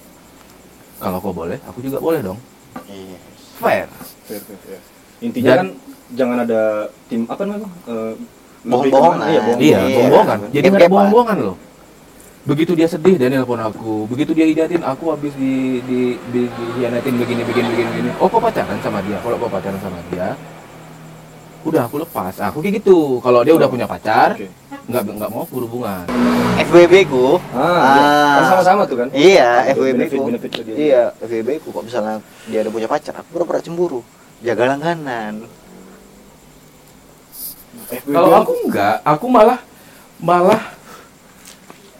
[0.97, 2.39] Kalau kau boleh, aku juga boleh dong.
[2.87, 3.17] Iya.
[3.59, 3.87] Fair.
[4.23, 4.81] Fair, fair, fair.
[5.19, 5.67] intinya Dan- kan
[6.15, 6.61] jangan ada
[7.11, 7.73] tim apa namanya Bang?
[7.91, 8.13] Eh,
[8.63, 9.11] Bohong-bohongan.
[9.11, 9.25] ke mana?
[9.27, 9.95] iya bohong Iya, Iya.
[9.95, 10.39] bohong-bohongan.
[10.47, 11.55] Jadi nggak ada bohong-bohongan loh.
[12.47, 15.99] Begitu dia sedih dia nelpon aku, begitu dia idatin aku habis di di
[16.31, 18.09] di, dihianatin begini begini begini begini.
[18.17, 19.19] Oh, kok pacaran sama dia?
[19.19, 20.33] Kalau kau pacaran sama dia,
[21.67, 24.39] udah aku lepas aku kayak gitu kalau dia udah punya pacar
[24.87, 26.07] nggak nggak mau berhubungan
[26.59, 27.35] FWB ku.
[27.51, 28.07] Ah, iya.
[28.39, 29.07] kan sama-sama tuh kan?
[29.11, 30.27] Iya, benefit- ku.
[30.75, 33.99] Iya, FWB ku kok misalnya dia udah punya pacar, aku pura-pura cemburu.
[34.39, 35.43] Jaga langganan.
[37.91, 39.59] FWB kalau aku enggak aku malah
[40.19, 40.61] malah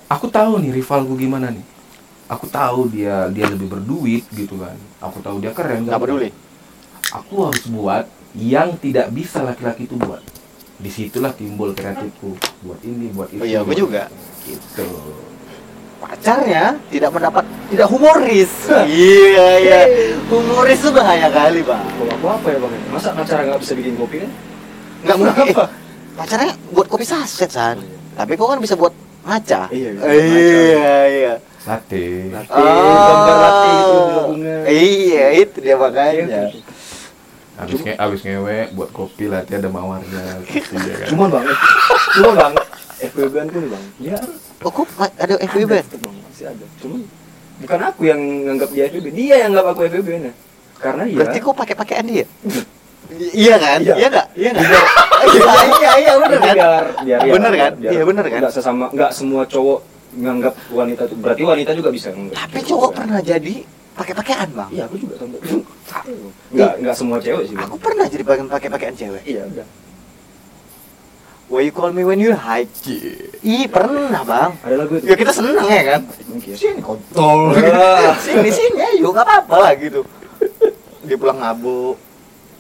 [0.10, 1.66] aku tahu nih rivalku gimana nih
[2.28, 6.02] aku tahu dia dia lebih berduit gitu kan aku tahu dia keren Nggak kan?
[6.02, 6.30] peduli.
[7.12, 10.22] aku harus buat yang tidak bisa laki-laki itu buat
[10.76, 14.04] di situlah timbul kreatifku buat ini buat itu Oh iya, aku buat- juga.
[14.44, 14.86] gitu
[16.00, 18.72] Pacarnya tidak mendapat tidak humoris.
[18.88, 19.80] iya, iya.
[20.26, 21.84] Humoris itu bahaya kali, Bang.
[21.84, 22.72] Kalau aku apa ya bang?
[22.88, 24.32] Masa pacar nggak bisa bikin kopi kan?
[25.04, 25.46] Enggak mungkin.
[26.16, 27.84] Pacarnya buat kopi saset, San.
[28.16, 28.96] Tapi kok kan bisa buat
[29.30, 29.62] maca.
[29.70, 30.34] Iya, bisa buat maca.
[30.34, 31.34] Iya, iya.
[31.62, 32.04] latte
[32.34, 34.56] Latte, gambar latte gitu bunga-bunga.
[34.66, 36.42] Iya, itu dia Iya, makanya.
[37.60, 41.46] habis nge habis ngewe buat kopi latte ada mawarnya gitu ya kan Cuman bang,
[42.16, 42.54] cuman bang,
[43.04, 44.18] FWB nih bang, dia
[44.60, 45.72] Oh, kok ada FWB?
[45.76, 46.66] Ada, bang, masih ada.
[46.80, 47.00] Cuman
[47.60, 50.36] bukan aku yang nganggap dia FWB, dia yang nganggap aku FWB nah.
[50.80, 51.16] Karena ya.
[51.20, 52.26] Berarti kok pakai pakaian dia?
[53.18, 53.80] Iya kan?
[53.82, 53.96] Iya.
[53.98, 54.28] Iya enggak?
[54.38, 54.70] Iya enggak?
[55.20, 56.56] Iya, iya, iya, bener kan?
[56.56, 57.72] biar, biar, ya, Bener kan?
[57.82, 58.40] Iya, bener kan?
[58.46, 59.80] Nggak sesama, nggak semua cowok
[60.16, 61.16] nganggap wanita itu.
[61.18, 62.36] Berarti wanita juga bisa nganggap.
[62.38, 63.56] Tapi cowok pernah jadi
[63.98, 64.70] pakai pakaian, Bang.
[64.70, 65.40] Iya, aku juga sampai.
[66.54, 67.56] Nggak, nggak semua cewek sih.
[67.58, 67.66] Bang.
[67.66, 69.24] Aku pernah jadi pakai pakai pakaian cewek.
[69.26, 69.68] Iya, udah.
[71.50, 72.70] Why you call me when you hide?
[73.42, 74.54] Ih, pernah, Bang.
[74.62, 75.10] Ada lagu itu.
[75.10, 76.02] Ya kita seneng ya kan?
[76.30, 76.54] Mungkin.
[76.54, 77.58] Sini kontol.
[78.26, 80.06] Sini sini ayo nggak apa-apa lah gitu.
[81.10, 82.09] Dia pulang ngabuk.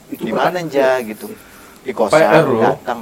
[0.09, 1.27] Itu Di mana aja gitu.
[1.79, 2.61] Di kosan PR loh.
[2.63, 2.99] datang.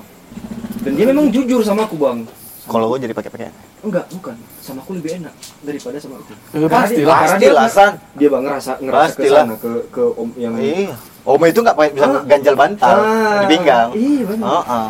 [0.82, 2.28] Dan dia memang jujur sama aku, Bang.
[2.64, 3.54] Kalau gue jadi pakai pakaian.
[3.80, 4.36] Enggak, bukan.
[4.60, 5.32] Sama aku lebih enak
[5.64, 6.36] daripada sama aku.
[6.36, 7.16] Eh, Karena pasti lah.
[7.16, 7.92] karena Pasti dia- lah, San.
[8.14, 9.40] Dia bang ngerasa ngerasa ke Pastilah.
[9.42, 10.96] sana ke ke om yang Iya.
[11.24, 12.24] Om itu nggak pakai- bisa Ah.
[12.26, 13.40] ganjal bantal Ah.
[13.40, 13.90] di pinggang.
[13.94, 14.48] Iya, benar.
[14.50, 14.90] Heeh.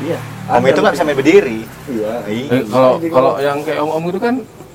[0.00, 0.18] Iya.
[0.48, 1.58] Om itu nggak bisa main berdiri.
[1.88, 2.12] Iya.
[2.24, 4.34] Eh, kalau kalau yang kayak om om itu kan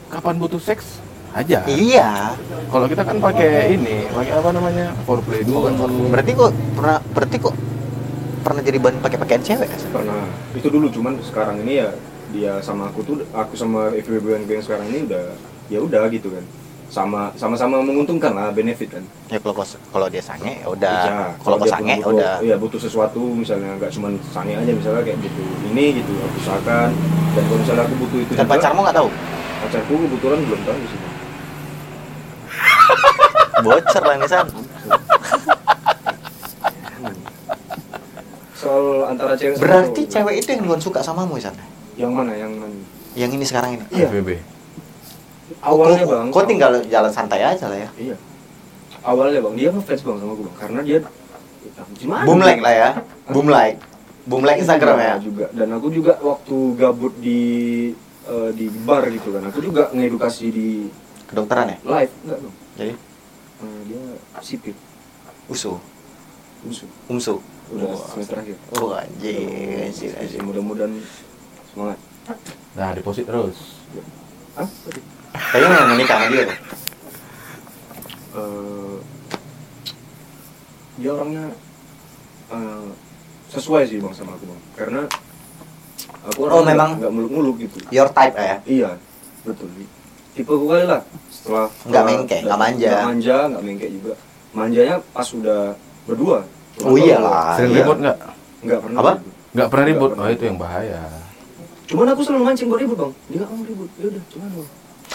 [0.09, 0.99] kapan butuh seks
[1.36, 2.31] aja Iya.
[2.65, 5.67] kalau kita kan pakai ini pakai apa namanya foreplay dulu
[6.07, 7.55] Berarti kok pernah berarti kok
[8.39, 9.69] pernah jadi bahan pakai pakaian cewek?
[9.89, 10.21] Pernah
[10.53, 11.89] itu dulu cuman sekarang ini ya
[12.29, 15.23] dia sama aku tuh aku sama FWB yang sekarang ini udah
[15.65, 16.45] ya udah gitu kan
[16.86, 21.01] sama sama-sama menguntungkan lah benefit kan Ya kalau kos- kalau dia sange ya udah.
[21.01, 22.33] Iya, Kalau dia sange butuh- udah.
[22.39, 26.89] iya butuh sesuatu misalnya nggak cuman sange aja misalnya kayak butuh ini gitu aku usahakan
[27.33, 29.09] dan kalau misalnya aku butuh itu Dan juga, pacarmu nggak tahu?
[29.57, 30.99] pacarku kebetulan belum tahu sih.
[33.57, 34.47] Bocor lah nih San.
[38.55, 40.11] soal antara cewek sama Berarti cowok.
[40.11, 41.55] cewek itu yang duluan suka sama mu San?
[41.95, 42.75] yang mana yang mana
[43.13, 43.85] Yang ini sekarang ini.
[43.89, 44.07] Iya.
[44.09, 44.29] FBB
[45.61, 47.89] awalnya Kok- bang Kok tinggal jalan santai aja lah ya.
[47.95, 48.15] iya
[49.01, 50.97] awalnya bang dia ngefans bang sama gue bang karena dia
[51.93, 52.89] gimana Boom like lah ya.
[53.27, 53.77] Boom like.
[54.25, 55.05] Boom like Instagram ya.
[55.05, 57.41] Iya, juga dan aku juga waktu gabut di
[58.25, 60.67] eh, di bar gitu kan aku juga ngedukasi di
[61.25, 61.77] Kedokteran ya.
[61.83, 62.93] live enggak dong Jadi?
[63.55, 64.01] Eh, dia
[64.39, 64.76] sipil.
[65.45, 65.78] Usu,
[66.61, 67.36] musuh umsu.
[67.65, 68.57] udah semester akhir.
[68.76, 69.49] Oh anjing,
[69.82, 70.41] anjing, Jadi anjing.
[70.41, 70.93] mudah-mudahan
[71.67, 71.97] semangat.
[72.73, 73.82] Nah deposit terus.
[74.53, 74.65] Ah
[75.49, 76.59] Kayaknya mau menikah sama dia deh.
[78.36, 78.95] Eh,
[80.97, 81.45] dia orangnya
[82.49, 82.88] eh,
[83.49, 84.61] sesuai sih bang sama aku bang.
[84.76, 85.01] Karena
[86.23, 87.78] aku Oh, orangnya memang- nggak muluk-muluk gitu.
[87.89, 88.57] Your type lah ya.
[88.65, 88.89] iya
[89.41, 89.69] betul.
[90.34, 91.01] Tipe gue kali lah
[91.45, 92.89] setelah Nggak mengke, nggak manja.
[92.89, 94.13] nggak manja nggak mengke juga
[94.51, 95.61] manjanya pas sudah
[96.03, 96.41] berdua
[96.81, 97.53] Oh iyalah.
[97.55, 97.79] sering iya.
[97.79, 98.17] ribut nggak
[98.65, 99.11] nggak pernah Apa?
[99.53, 101.01] nggak pernah ribut pernah oh itu yang bahaya
[101.85, 104.69] cuman aku selalu mancing buat ribut bang dia nggak mau ribut ya udah cuman bang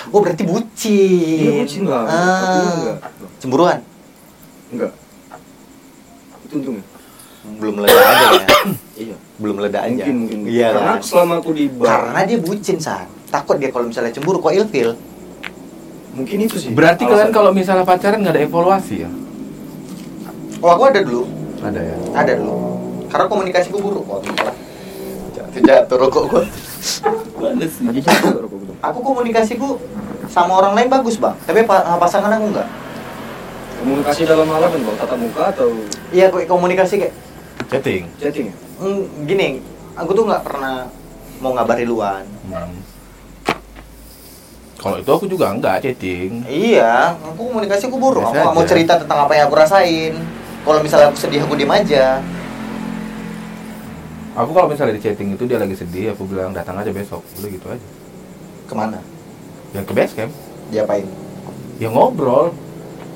[0.08, 1.36] Oh berarti bucin.
[1.36, 2.70] dia bucin Aku Ah.
[2.72, 2.96] enggak
[3.36, 3.78] Cemburuan.
[4.70, 4.92] enggak
[6.40, 6.84] itu untungnya
[7.52, 8.44] Belum meledak aja ya.
[9.02, 9.90] iya Belum meledak aja.
[9.90, 11.00] mungkin mungkin Iya karena kan.
[11.02, 13.08] selama aku di bar Karena dia bucin san.
[13.26, 14.94] Takut dia kalau misalnya cemburu kok ilfil.
[16.14, 19.10] Mungkin itu sih berarti kalian kalau misalnya pacaran nggak ada evaluasi ya
[20.60, 21.24] Oh aku ada dulu.
[21.64, 22.52] ada ya Ada dulu.
[23.08, 24.20] Karena komunikasiku buruk kok.
[25.32, 26.44] Jatuh jatuh rokok gua.
[27.40, 27.88] Males sih.
[27.88, 28.74] Aja jatuh rokok gua.
[28.84, 29.80] Aku komunikasiku
[30.28, 31.32] sama orang lain bagus bang.
[31.48, 31.64] Tapi
[31.96, 32.68] pasangan aku enggak.
[33.80, 35.72] komunikasi dalam hal apa bang tatap muka atau
[36.12, 37.16] Iya kok komunikasi kayak
[37.72, 38.54] chatting chatting ya
[38.84, 39.64] mm, gini.
[39.96, 40.92] Aku tuh nggak pernah
[41.40, 42.28] mau ngabari luan.
[42.52, 42.76] Hmm.
[44.80, 48.24] Kalau itu aku juga nggak chatting Iya, aku komunikasi aku buruk.
[48.24, 48.70] Aku Biasa nggak mau aja.
[48.72, 50.14] cerita tentang apa yang aku rasain.
[50.60, 52.06] Kalau misalnya aku sedih aku diem aja.
[54.30, 57.50] aku kalau misalnya di chatting itu dia lagi sedih aku bilang datang aja besok udah
[57.50, 57.86] gitu aja
[58.64, 58.96] Ke mana?
[59.70, 60.32] yang ke base camp
[60.70, 61.04] Diapain?
[61.76, 62.54] ya ngobrol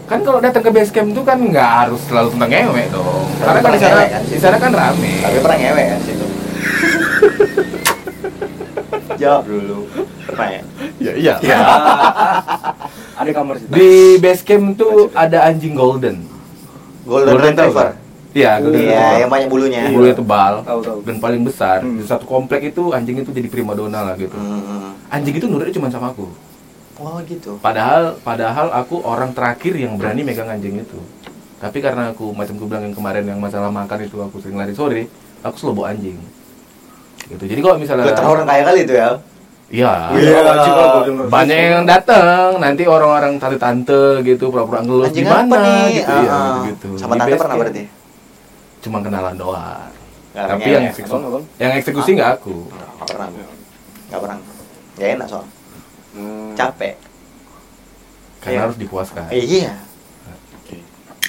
[0.04, 3.58] kan kalau datang ke base camp itu kan nggak harus selalu tentang ngewek dong karena
[3.58, 4.22] kan di sana kan?
[4.22, 6.26] di sana kan rame Tapi pernah ngewek kan situ?
[9.22, 9.78] Jawab dulu.
[10.24, 10.62] Pernah ya?
[10.98, 11.34] ya iya
[13.14, 13.70] Ada kamar situ.
[13.70, 16.26] di base camp tuh ada anjing golden
[17.04, 17.88] Golden, tahu Retriever.
[18.32, 19.20] iya golden Iya, retriever.
[19.20, 19.80] yang banyak bulunya.
[19.86, 20.98] bulunya tebal Tahu, tahu.
[21.04, 21.96] dan paling besar Hmm.
[21.96, 24.96] di satu komplek itu anjing itu jadi primadona lah gitu Hmm.
[25.06, 26.26] anjing itu nurutnya cuma sama aku
[26.94, 27.58] Oh gitu.
[27.58, 30.98] padahal padahal aku orang terakhir yang berani megang anjing itu
[31.56, 34.72] tapi karena aku macam aku bilang yang kemarin yang masalah makan itu aku sering lari
[34.72, 35.06] sore
[35.40, 36.18] aku selalu bawa anjing
[37.26, 39.10] gitu jadi kalau misalnya Gue orang kaya kali itu ya.
[39.74, 40.38] Iya Iya.
[41.26, 45.82] banyak yang datang nanti orang-orang tante-tante gitu pura-pura ngeluh apa nih?
[45.96, 47.82] gitu Ah, ya gitu Sama Di tante pernah berarti?
[48.80, 49.90] cuma kenalan doang
[50.30, 51.44] Nggak tapi yang eksekusi Abang, abang.
[51.56, 53.28] yang eksekusi nggak aku Nggak pernah.
[54.04, 54.38] Nggak pernah.
[54.94, 55.44] Gak enak soal.
[56.12, 56.50] Hmm.
[56.54, 56.94] Capek.
[58.38, 58.62] karena Iya.
[58.62, 59.72] harus dipuaskan Eh, iya.
[60.56, 60.76] Oke.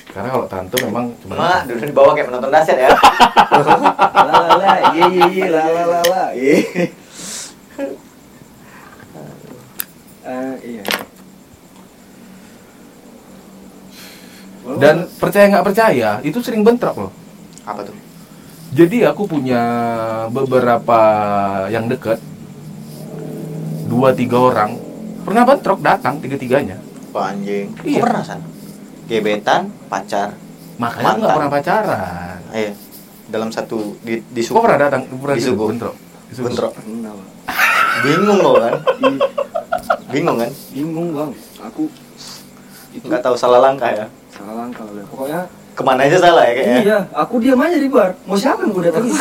[0.07, 2.89] karena kalau tante memang cuma Mak, dulu di bawah kayak menonton daset ya.
[4.15, 6.23] La la la, iya iya iya, la la la la,
[10.25, 10.33] iya.
[10.33, 10.83] Ah, iya.
[14.81, 17.13] dan percaya nggak percaya itu sering bentrok loh
[17.65, 17.93] Apa tuh?
[18.75, 19.61] Jadi aku punya
[20.29, 20.99] beberapa
[21.69, 22.17] yang deket
[23.85, 24.75] dua tiga orang
[25.21, 26.77] pernah bentrok datang tiga tiganya
[27.15, 27.71] Wah, anjing.
[27.87, 28.03] Iya.
[28.03, 28.43] Pernah san?
[29.07, 30.35] Gebetan, pacar.
[30.75, 32.37] makanya nggak pernah pacaran.
[32.51, 32.73] Iya.
[33.31, 35.63] Dalam satu di di Kok pernah datang pernah Di suku.
[35.63, 35.95] bentrok?
[36.31, 36.73] Bentrok.
[38.01, 38.73] Bingung lo kan?
[40.09, 40.51] Bingung kan?
[40.71, 41.31] bingung bang.
[41.63, 41.87] Aku
[42.91, 44.07] itu Nggak tahu salah langkah ya.
[44.29, 45.05] salah langkah lah.
[45.07, 45.41] Pokoknya
[45.75, 46.79] Ke mana aja salah ya kayaknya.
[46.81, 48.15] iya, aku diam aja di bar.
[48.23, 49.11] Mau siapa yang gue datangin?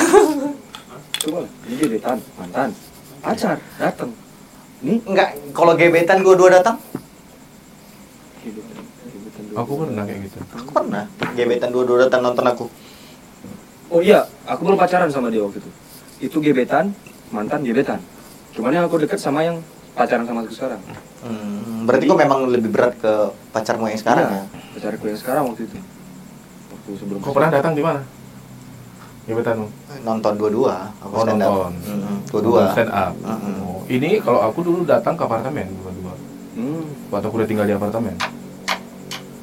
[1.19, 2.71] Coba, ini gebetan, mantan,
[3.19, 4.11] pacar, datang.
[4.79, 6.79] Nih, Enggak, kalau gebetan gua dua datang,
[8.39, 8.63] dua.
[9.57, 10.39] Aku pernah kayak gitu.
[10.53, 11.05] aku pernah.
[11.33, 12.67] Gebetan dua-dua datang nonton aku.
[13.89, 15.71] Oh iya, aku belum pacaran sama dia waktu itu.
[16.25, 16.97] Itu gebetan,
[17.29, 18.01] mantan gebetan.
[18.57, 19.61] Cuman yang aku deket sama yang
[19.93, 20.81] pacaran sama aku sekarang.
[21.21, 23.13] Hmm, berarti kok memang lebih berat ke
[23.53, 24.45] pacarmu yang sekarang Iya, ya?
[24.73, 25.79] Pacarku yang sekarang waktu itu.
[26.73, 28.01] Waktu sebelum Kau pernah datang di mana?
[29.25, 29.67] Gebetanmu?
[30.05, 31.49] Nonton dua-dua, aku Oh, stand up.
[31.49, 31.73] nonton.
[31.83, 32.61] Hmm, dua-dua.
[32.61, 33.13] Nonton Stand up.
[33.17, 33.55] Mm-mm.
[33.65, 36.15] Oh, ini kalau aku dulu datang ke apartemen dua-dua.
[36.57, 36.85] Hmm.
[37.09, 38.17] Waktu aku udah tinggal di apartemen.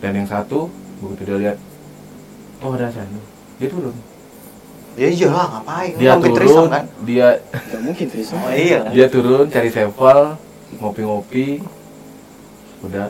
[0.02, 0.66] Dan yang satu
[0.98, 1.58] begitu dia lihat,
[2.62, 3.06] oh ada San,
[3.58, 3.94] dia turun.
[5.00, 5.96] Ya iya lah, ngapain?
[5.96, 6.84] Dia Mungkin turun, kan?
[7.08, 8.38] dia Gak mungkin Trisam.
[8.44, 8.80] Oh iya.
[8.92, 10.20] dia turun cari sevel,
[10.84, 11.64] ngopi-ngopi,
[12.84, 13.08] udah.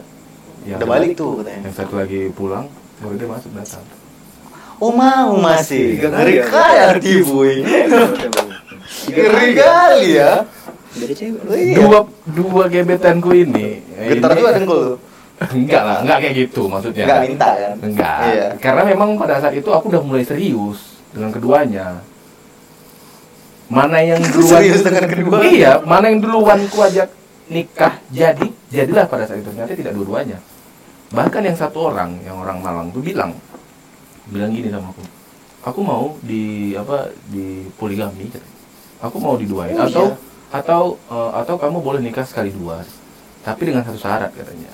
[0.61, 1.61] Yang Udah balik tuh katanya.
[1.65, 2.69] Yang satu lagi pulang,
[3.01, 3.85] baru dia masuk datang.
[4.77, 5.97] Oh mau masih.
[5.97, 7.21] Ngeri kali ya?
[7.25, 7.53] boy.
[9.09, 10.31] Ngeri kali ya.
[10.91, 11.41] Jadi cewek.
[11.49, 11.75] Oh, iya.
[11.81, 13.81] Dua dua gebetanku ini.
[13.95, 14.95] Getar ini- juga dengkul lu.
[15.57, 17.09] Enggak lah, enggak kayak gitu maksudnya.
[17.09, 17.73] Enggak minta kan?
[17.81, 18.17] Enggak.
[18.29, 18.47] Iya.
[18.61, 21.85] Karena memang pada saat itu aku udah mulai serius dengan keduanya.
[23.71, 25.37] Mana yang duluan Serius dengan kedua?
[25.47, 27.07] Iya, mana yang duluan ku ajak
[27.51, 30.39] nikah jadi, jadilah pada saat itu ternyata tidak dua-duanya.
[31.11, 33.35] Bahkan yang satu orang, yang orang Malang tuh bilang
[34.31, 35.03] bilang gini sama aku.
[35.61, 38.31] Aku mau di apa di poligami.
[39.03, 40.15] Aku mau diduain Oh, atau iya.
[40.55, 42.81] atau eh, atau kamu boleh nikah sekali dua.
[43.43, 44.71] Tapi dengan satu syarat katanya.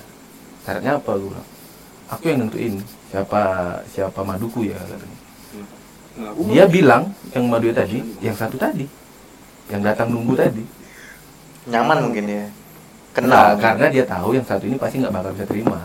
[0.67, 1.49] Syaratnya apa gue bilang?
[2.11, 2.79] Aku yang nentuin
[3.09, 3.41] siapa
[3.89, 5.16] siapa maduku ya katanya.
[6.18, 8.89] Nah, aku Dia bilang yang madu tadi, yang satu tadi,
[9.70, 10.63] yang datang nunggu tadi.
[11.70, 12.45] Nyaman mungkin dia.
[13.13, 13.61] Kenal Kenal.
[13.61, 15.78] karena dia tahu yang satu ini pasti nggak bakal bisa terima.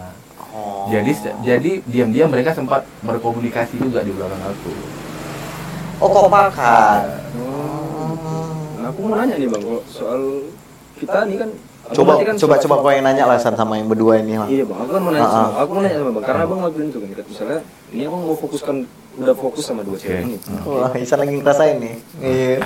[0.52, 0.88] Oh.
[0.88, 1.12] Jadi
[1.44, 4.72] jadi diam-diam mereka sempat berkomunikasi juga di belakang aku.
[6.00, 7.02] Oh kompakan.
[7.40, 8.80] Oh.
[8.80, 10.20] Nah, aku mau nanya nih bang, kalau soal
[10.98, 11.50] kita nih kan
[11.82, 14.46] Coba otomatis kan coba coba kau yang nanya lah San, sama yang berdua ini lah.
[14.46, 15.60] Iya bang, aku kan mau nanya Ah, sama, ah.
[15.66, 17.58] aku mau nanya sama bang, karena abang ngelakuin itu kan, misalnya
[17.90, 18.76] ini abang mau fokuskan,
[19.14, 20.36] udah fokus sama dua cewek ini.
[20.64, 21.94] Wah, Isan lagi ngerasain nih.
[22.18, 22.56] Iya.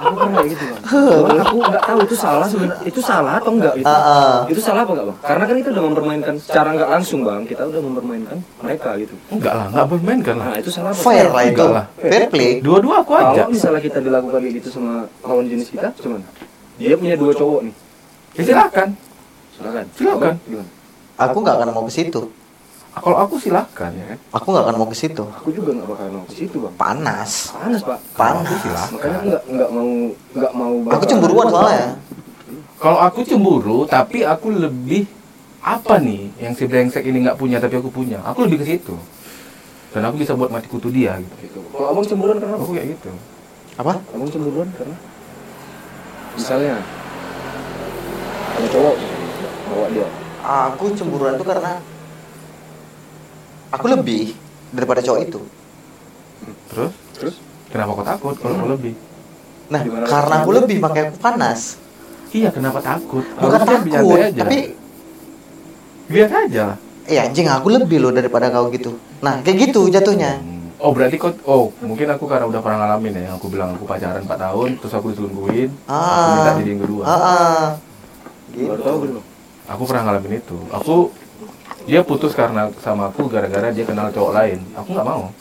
[0.00, 0.80] Aku kan kayak gitu bang.
[1.12, 3.84] Cuman aku nggak tahu itu salah sebenarnya, itu salah atau enggak gitu.
[3.84, 4.36] Ah, ah.
[4.48, 5.18] Itu salah apa enggak bang?
[5.20, 9.14] Karena kan kita udah mempermainkan secara nggak langsung bang, kita udah mempermainkan mereka gitu.
[9.28, 10.46] Enggak lah, nggak bermainkan lah.
[10.50, 11.02] Nah itu salah apa?
[11.04, 11.64] Fair lah itu.
[11.68, 11.84] Lah.
[12.00, 12.52] Fair play.
[12.64, 13.46] Dua-dua aku Kalau ajak.
[13.52, 16.20] misalnya kita dilakukan kayak gitu sama lawan jenis kita, cuman
[16.80, 17.74] dia punya dua cowok nih,
[18.32, 18.88] Ya silakan.
[19.52, 19.84] silakan.
[19.92, 20.34] Silakan.
[20.48, 20.68] Gimana?
[21.20, 22.22] Aku nggak akan mau ke situ.
[22.90, 24.18] Kalau aku silakan ya kan.
[24.34, 25.22] Aku nggak akan mau ke situ.
[25.22, 26.74] Aku juga nggak bakal mau ke situ bang.
[26.74, 27.54] Panas.
[27.54, 27.98] Panas pak.
[28.18, 28.58] Panas.
[28.58, 28.90] Silakan.
[28.98, 29.90] Makanya aku nggak nggak mau
[30.34, 30.72] nggak mau.
[30.98, 31.88] Aku cemburuan soalnya.
[32.80, 35.04] Kalau aku cemburu, tapi aku lebih
[35.60, 38.18] apa nih yang si brengsek ini nggak punya tapi aku punya.
[38.26, 38.96] Aku lebih ke situ.
[39.90, 41.34] Dan aku bisa buat mati kutu dia gitu.
[41.46, 41.60] Gitu.
[41.70, 42.56] Kalau abang cemburuan karena?
[42.58, 43.10] Aku kayak gitu.
[43.78, 44.02] Apa?
[44.14, 44.96] Abang cemburuan karena
[46.34, 46.74] misalnya
[48.58, 48.96] ada cowok
[49.70, 50.08] bawa dia.
[50.40, 51.72] Aku cemburuan tuh karena
[53.70, 54.34] aku lebih
[54.70, 55.40] daripada cowok itu.
[56.68, 57.34] Terus terus
[57.68, 58.94] kenapa kau takut kalau kau lebih?
[59.70, 61.60] Nah, Gimana karena aku lebih makanya aku panas.
[62.30, 63.22] Iya kenapa takut?
[63.22, 64.40] Bukan takut, biasa aja.
[64.40, 64.58] tapi
[66.06, 66.66] biasa aja.
[67.04, 68.94] eh anjing aku lebih loh daripada kau gitu.
[69.18, 70.38] Nah, kayak gitu jatuhnya.
[70.38, 70.58] Hmm.
[70.78, 74.22] Oh berarti kau oh mungkin aku karena udah pernah ngalamin ya aku bilang aku pacaran
[74.22, 76.56] 4 tahun terus aku diselingkuhin aku minta Ah.
[76.56, 77.64] jadi yang kedua Ah, ah.
[78.48, 78.64] Gitu.
[78.64, 79.22] baru tahu belum
[79.68, 80.94] aku pernah ngalamin itu aku
[81.90, 84.62] dia putus karena sama aku gara-gara dia kenal cowok lain.
[84.78, 85.34] Aku nggak mau.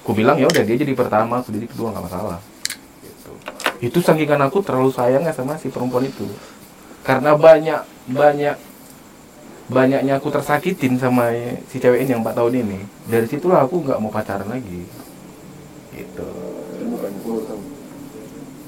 [0.00, 2.40] Aku bilang ya udah dia jadi pertama aku jadi kedua nggak masalah.
[3.04, 3.32] Gitu.
[3.80, 6.24] itu sakingan aku terlalu sayangnya sama si perempuan itu.
[7.04, 8.56] Karena banyak banyak
[9.68, 11.28] banyaknya aku tersakitin sama
[11.68, 12.80] si cewek ini yang 4 tahun ini.
[13.12, 14.88] Dari situlah aku nggak mau pacaran lagi.
[15.92, 16.28] Gitu.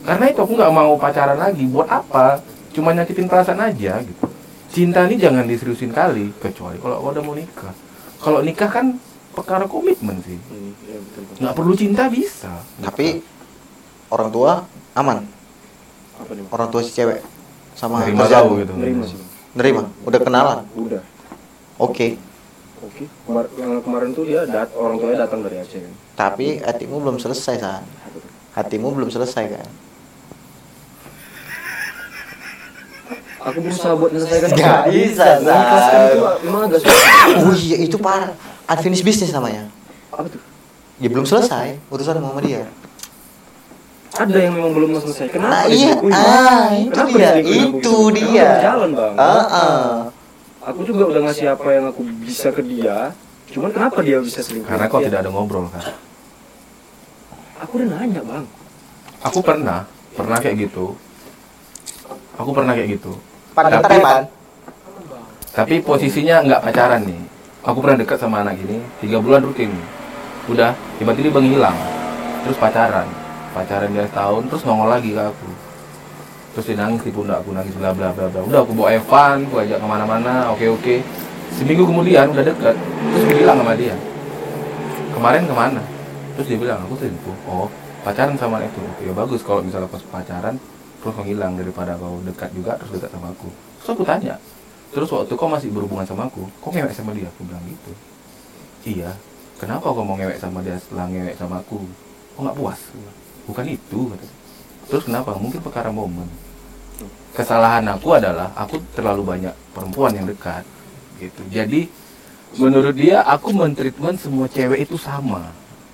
[0.05, 1.65] Karena itu aku nggak mau pacaran lagi.
[1.65, 2.45] Buat apa?
[2.77, 4.32] Cuma nyakitin perasaan aja gitu
[4.73, 7.73] cinta ini jangan diseriusin kali kecuali kalau kau udah mau nikah
[8.19, 8.97] kalau nikah kan
[9.31, 10.37] perkara komitmen sih
[10.83, 13.21] ya betul betul nggak perlu cinta bisa Tapi
[14.09, 14.53] orang tua
[14.93, 15.25] aman.
[16.15, 16.53] apa nih Bang?
[16.53, 17.21] Orang tua si cewek
[17.73, 19.05] sama Nerima tahu gitu nerima.
[19.53, 20.59] Nerima, udah kenalan.
[20.75, 21.01] udah
[21.79, 22.21] Oke.
[22.79, 26.97] oke Kemar- yang kemarin tuh dia dat orang tuanya datang dari Aceh kan Tapi hatimu
[26.99, 27.83] belum selesai, San.
[28.07, 28.21] Tuh?
[28.53, 29.69] Hatimu belum selesai kan?
[33.43, 35.59] Aku berusaha buat menyelesaikan Nggak bisa, San.
[36.07, 37.07] itu memang agak susah.
[37.43, 38.33] Oh iya, itu parah.
[38.71, 39.67] Unfinished business namanya.
[40.13, 40.41] apa tuh?
[41.03, 41.81] Ya belum selesai.
[41.91, 42.69] Urusan sama dia.
[44.13, 45.33] ada yang memang belum selesai.
[45.33, 48.29] Kenapa Nah, iya, ah, itu Kenapa dia, itu dia.
[48.45, 49.15] Kenapa jalan bang.
[49.17, 49.89] Ah, ah.
[50.69, 53.17] aku juga udah ngasih apa yang aku bisa ke dia.
[53.49, 55.97] Cuman kenapa dia bisa selingkuh karena kau tidak ada ngobrol kan?
[57.65, 58.45] Aku udah nanya bang.
[59.25, 60.93] Aku pernah pernah kayak gitu.
[62.37, 63.17] Aku pernah kayak gitu
[63.53, 64.29] Pan, Tapi-
[65.53, 67.21] tapi posisinya nggak pacaran nih.
[67.69, 69.69] Aku pernah dekat sama anak ini tiga bulan rutin.
[70.49, 71.77] Udah tiba-tiba menghilang
[72.49, 73.05] terus pacaran.
[73.53, 75.49] Pacaran dia setahun terus nongol lagi ke aku.
[76.57, 78.41] Terus dia nangis di pundak aku nangis bla bla bla bla.
[78.41, 80.97] Udah aku bawa Evan aku ajak ke mana-mana oke oke.
[81.53, 82.73] Seminggu kemudian udah dekat
[83.13, 83.93] terus bilang sama dia.
[85.13, 85.83] Kemarin ke mana?
[86.41, 87.37] Terus dia bilang aku selingkuh.
[87.45, 87.69] Oh
[88.01, 88.81] pacaran sama anak itu.
[89.05, 90.57] Ya bagus kalau misalnya pas pacaran
[91.03, 93.51] terus menghilang daripada kau dekat juga terus dekat sama aku.
[93.83, 94.35] Terus aku tanya
[94.93, 97.27] terus waktu kau masih berhubungan sama aku kau ngewek sama dia?
[97.35, 97.93] Aku bilang gitu.
[98.87, 99.11] Iya.
[99.59, 101.83] Kenapa kau mau ngewek sama dia setelah ngewek sama aku?
[102.39, 102.81] Kok nggak puas.
[103.51, 104.01] Bukan itu
[104.87, 105.35] terus kenapa?
[105.35, 106.31] Mungkin perkara momen.
[107.35, 110.63] Kesalahan aku adalah aku terlalu banyak perempuan yang dekat
[111.19, 111.43] gitu.
[111.51, 111.89] Jadi
[112.61, 115.51] menurut dia aku mentreatment semua cewek itu sama.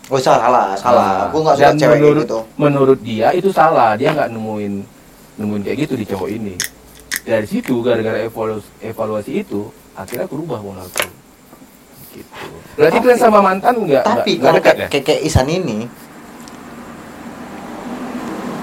[0.08, 1.28] Oh salah, salah.
[1.28, 2.40] Aku nggak suka cewek menurut, gitu.
[2.56, 3.92] menurut dia itu salah.
[3.94, 4.97] Dia nggak nemuin
[5.38, 6.54] nemuin kayak gitu di cowok ini.
[7.22, 11.06] Dari situ gara-gara evaluasi, evaluasi itu akhirnya aku rubah pola aku.
[12.10, 12.30] Gitu.
[12.74, 14.88] Berarti Tapi- kalian sama mantan nggak Tapi nggak- dekat kayak, ya?
[14.90, 15.78] kayak, kayak Isan ini,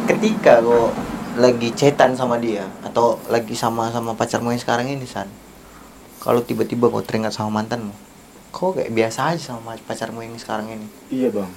[0.05, 0.91] ketika kok
[1.36, 5.28] lagi cetan sama dia atau lagi sama sama pacarmu yang sekarang ini San,
[6.19, 7.91] kalau tiba-tiba kau teringat sama mantanmu,
[8.49, 10.88] kau kayak biasa aja sama pacarmu yang sekarang ini.
[11.11, 11.51] iya bang.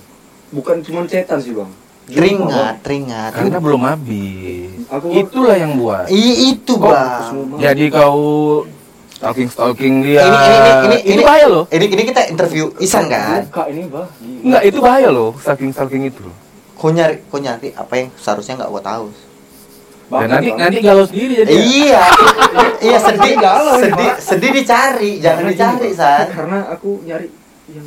[0.48, 1.68] Bukan cuma cetan sih bang
[2.08, 2.74] Teringat, Bang.
[2.80, 3.30] teringat.
[3.32, 7.32] karena belum habis Aku- itulah yang buat I, itu Kok bang.
[7.60, 8.64] jadi kau
[9.10, 13.06] stalking stalking dia Ini ini ini ini ini bahaya loh Ini ini kita interview Isan
[13.06, 13.44] kan.
[13.44, 14.40] Buka ini bang Gila.
[14.40, 16.22] Enggak, itu bahaya loh, stalking stalking itu.
[16.22, 16.32] loh.
[16.72, 19.06] Kau nyari, kau nyari apa yang seharusnya nggak kau tahu.
[19.10, 20.58] Dan Bahkan, nanti Bang.
[20.62, 21.52] nanti galau sendiri jadi.
[21.52, 22.02] Iya,
[22.86, 26.26] iya sedih, galau sedih, sedih dicari, jangan Karena dicari gini, San.
[26.30, 27.28] karena aku nyari
[27.68, 27.86] yang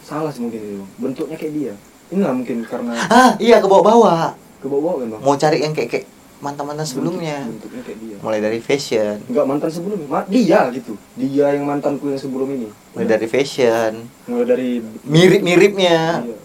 [0.00, 1.74] salah sih mungkin itu bang bentuknya kayak dia
[2.12, 4.36] ini nggak mungkin karena Ah, iya ke bawah-bawah.
[4.60, 6.06] ke bawah kan bang Mau cari yang kayak kayak
[6.38, 7.46] mantan-mantan sebelumnya.
[7.46, 10.92] bentuknya kayak dia Mulai dari fashion, Enggak mantan sebelumnya, Ma- dia gitu.
[11.14, 12.68] Dia yang mantanku yang sebelum ini.
[12.92, 13.92] mulai dari fashion,
[14.26, 14.68] mulai dari
[15.02, 16.20] mirip-miripnya.
[16.20, 16.36] Iya.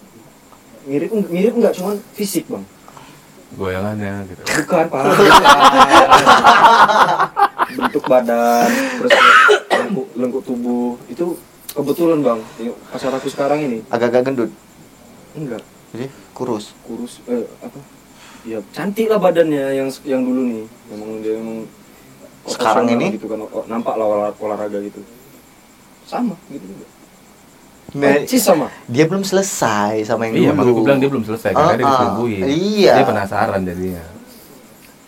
[0.86, 2.64] mirip mirip enggak cuman fisik, Bang.
[3.50, 4.40] Goyangannya gitu.
[4.40, 5.02] Bukan, Pak.
[7.70, 9.12] Bentuk badan, terus
[9.68, 11.36] lengkuk, lengkuk tubuh itu
[11.70, 12.40] kebetulan, Bang.
[12.88, 14.50] Pacar aku sekarang ini Agak-agak gendut.
[15.32, 16.76] Enggak Jadi kurus.
[16.82, 17.78] kurus eh apa?
[18.44, 20.64] Ya cantik lah badannya yang yang dulu nih.
[20.88, 21.58] Memang dia memang
[22.44, 23.12] Sekarang ini?
[23.12, 25.00] gitu kan nampak lah olah- olahraga gitu.
[26.04, 26.86] Sama gitu juga.
[27.90, 28.68] Nah, Persis sama.
[28.84, 30.60] dia belum selesai sama yang Iya, dulu.
[30.70, 31.92] aku bilang dia belum selesai karena dia Ah, ah.
[31.94, 32.42] diselingkuhin.
[32.46, 32.92] Iya.
[32.94, 34.04] Dia penasaran jadinya.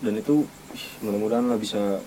[0.01, 0.35] dan itu
[0.71, 2.01] ih, mudah-mudahan lah bisa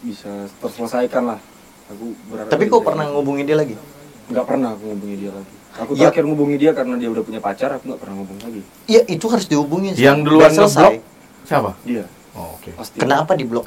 [0.00, 1.40] bisa terselesaikan lah
[1.86, 3.76] aku berharap Tapi kok pernah ngubungin dia lagi?
[4.24, 6.08] nggak pernah aku ngubungi dia lagi aku Ya.
[6.08, 9.26] terakhir ngubungi dia karena dia udah punya pacar aku nggak pernah ngubung lagi Iya, itu
[9.26, 9.92] harus dihubungin.
[9.92, 10.80] Yang duluan selesai.
[10.92, 10.94] ngeblok
[11.44, 11.70] siapa?
[11.82, 12.70] dia Oh, oke.
[12.72, 13.66] pasti Kenapa di blok?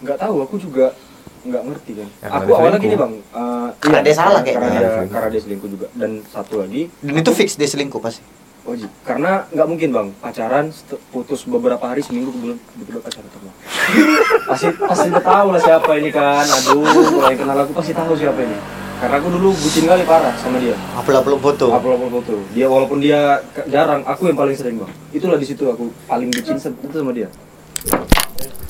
[0.00, 0.94] nggak tahu aku juga
[1.42, 4.54] nggak ngerti kan Ya, karena aku awalnya gini bang eh, Karena dia salah kayaknya.
[4.56, 7.98] karena Karena dia, karena dia selingkuh juga dan satu lagi Dan itu fix dia selingkuh
[7.98, 8.22] pasti.
[8.64, 10.72] wajib karena nggak mungkin bang pacaran
[11.10, 13.52] putus beberapa hari seminggu kemudian tiba-tiba pacaran terus
[14.48, 18.16] pasti pasti udah tahu lah siapa ini kan aduh kalau yang kenal aku pasti tahu
[18.16, 18.56] siapa ini
[19.04, 21.66] karena aku dulu bucin kali parah sama dia Upload-upload foto.
[21.68, 23.36] upload upload foto dia walaupun dia
[23.68, 27.28] jarang aku yang paling sering bang itulah di situ aku paling bucin itu sama dia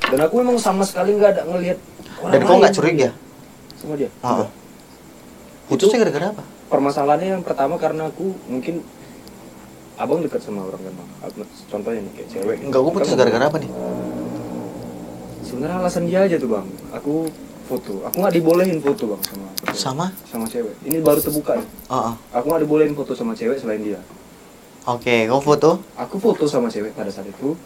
[0.05, 1.78] dan aku memang sama sekali nggak ada ngelihat
[2.24, 3.09] Dan kau nggak curiga?
[3.76, 4.51] sama dia Ah.
[5.64, 6.43] Putusnya gara-gara apa?
[6.66, 8.82] permasalahannya yang pertama karena aku mungkin
[9.95, 11.09] abang dekat sama orang kan bang
[11.70, 13.70] contohnya nih kayak cewek Enggak, gue putus gara-gara apa nih?
[15.47, 17.30] sebenarnya alasan dia aja tuh bang aku
[17.65, 18.05] foto.
[18.05, 20.07] Aku nggak dibolehin foto bang sama Sama?
[20.25, 20.75] sama cewek.
[20.83, 22.15] Ini baru terbuka nih Ah, ah.
[22.33, 24.01] aku nggak dibolehin foto sama cewek selain dia.
[24.85, 25.81] Oke, kau foto?
[25.95, 27.57] aku foto sama cewek pada saat itu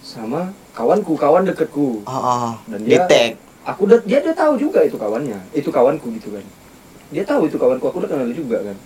[0.00, 2.00] sama kawanku kawan deketku.
[2.02, 2.52] Ah, ah.
[2.66, 3.36] Dan Di dia- tag.
[3.62, 5.36] aku udah dia dia tahu juga itu kawannya.
[5.52, 6.44] Itu kawanku gitu kan.
[7.10, 8.76] Dia tahu itu kawanku aku udah kenal juga kan.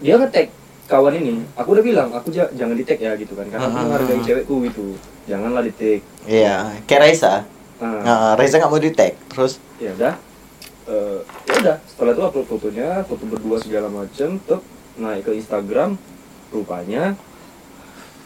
[0.00, 0.48] Dia ngetek
[0.86, 1.44] kawan ini.
[1.54, 3.44] Aku udah bilang aku ja- jangan di tag ya gitu kan.
[3.46, 4.84] Karena aku Ah, ah, menghargai cewekku gitu.
[5.26, 6.54] Janganlah di tag Iya,
[6.88, 7.44] kayak Raisa.
[7.80, 9.12] Nah, Nah, Raisa nggak mau di tag.
[9.32, 9.58] Terus?
[9.76, 10.14] Ya udah.
[10.86, 11.18] Eh,
[11.50, 11.76] ya udah.
[11.84, 14.60] Setelah itu upload fotonya foto berdua segala macem tuh
[14.96, 15.98] naik ke Instagram.
[16.54, 17.18] Rupanya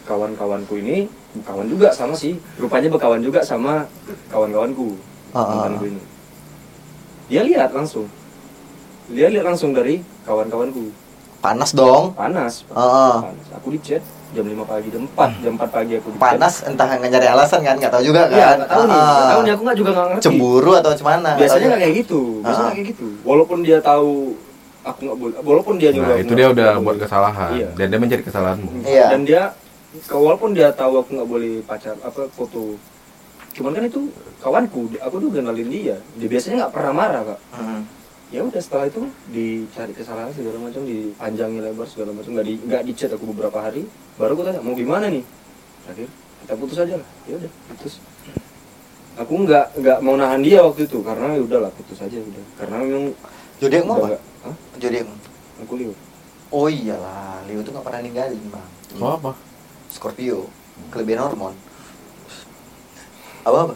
[0.05, 1.09] kawan-kawanku ini
[1.43, 2.37] kawan juga sama sih.
[2.61, 3.87] Rupanya berkawan juga sama
[4.29, 4.95] kawan-kawanku
[5.31, 5.47] Ah, ah.
[5.47, 6.01] mantanku ini.
[7.31, 8.05] Dia lihat langsung.
[9.07, 10.91] Dia lihat langsung dari kawan-kawanku.
[11.41, 12.13] Panas dong.
[12.13, 12.61] panas.
[12.69, 13.15] Ah, ah.
[13.25, 13.47] panas.
[13.57, 16.09] Aku di chat jam 5 pagi jam 4 jam 4 pagi aku.
[16.15, 17.75] Panas entah nggak nyari alasan kan?
[17.75, 18.55] Nggak tahu juga Iya, kan?
[18.57, 19.29] nggak tahu nih, Ah, nggak ah.
[19.29, 20.23] tahu nih, aku nggak juga nggak ngerti.
[20.23, 21.29] Cemburu atau gimana?
[21.35, 22.63] biasanya nggak kayak gitu biasanya Ah.
[22.63, 24.11] nggak kayak gitu walaupun dia tahu
[24.81, 27.69] aku nggak boleh walaupun dia juga Nah, itu dia udah buat kesalahan Iya.
[27.75, 28.69] dan dia mencari kesalahanmu.
[28.81, 29.05] Iya.
[29.09, 29.41] dan dia
[30.09, 32.79] walaupun dia tahu aku nggak boleh pacar apa foto
[33.51, 34.07] cuman kan itu
[34.39, 37.81] kawanku aku tuh kenalin dia dia biasanya nggak pernah marah kak Hmm.
[38.31, 42.81] Ya udah setelah itu dicari kesalahan segala macam dipanjangi lebar segala macam nggak di nggak
[42.87, 43.83] di chat aku beberapa hari
[44.15, 45.23] baru aku tanya mau gimana nih
[45.83, 46.09] terakhir
[46.41, 47.93] kita putus aja lah ya udah putus
[49.19, 52.75] aku nggak nggak mau nahan dia waktu itu karena ya udahlah putus aja udah karena
[52.79, 53.05] memang
[53.61, 54.17] Zodiak mau apa?
[54.81, 55.05] Zodiak.
[55.61, 55.93] aku lihat
[56.51, 58.69] Oh iyalah, Leo tuh nggak pernah ninggalin bang.
[58.99, 59.31] Oh apa?
[59.87, 60.51] Scorpio,
[60.91, 61.55] kelebihan hormon.
[63.47, 63.75] Apa apa?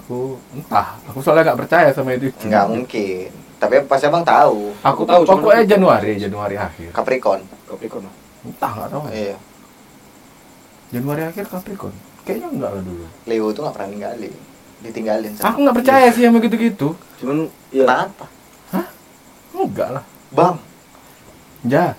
[0.00, 0.96] Aku entah.
[1.12, 2.32] Aku soalnya nggak percaya sama itu.
[2.48, 3.28] Nggak mungkin.
[3.64, 4.76] Tapi pasti abang tahu.
[4.84, 6.92] Aku Aku tahu, Pokoknya Januari, Januari akhir.
[6.92, 7.40] Capricorn.
[7.64, 8.04] Capricorn.
[8.44, 9.02] Entah nggak tahu.
[9.08, 9.12] Ya.
[9.24, 9.36] Iya.
[10.92, 11.96] Januari akhir Capricorn.
[12.22, 13.04] Kayaknya enggak lah dulu.
[13.24, 14.34] Leo tuh nggak pernah ninggalin.
[14.84, 15.32] Ditinggalin.
[15.32, 16.92] sama- Aku nggak percaya sih sama gitu-gitu.
[17.16, 18.26] cuman ya Kenapa?
[19.54, 20.04] Enggak lah.
[20.28, 20.56] Bang,
[21.64, 21.96] Ja.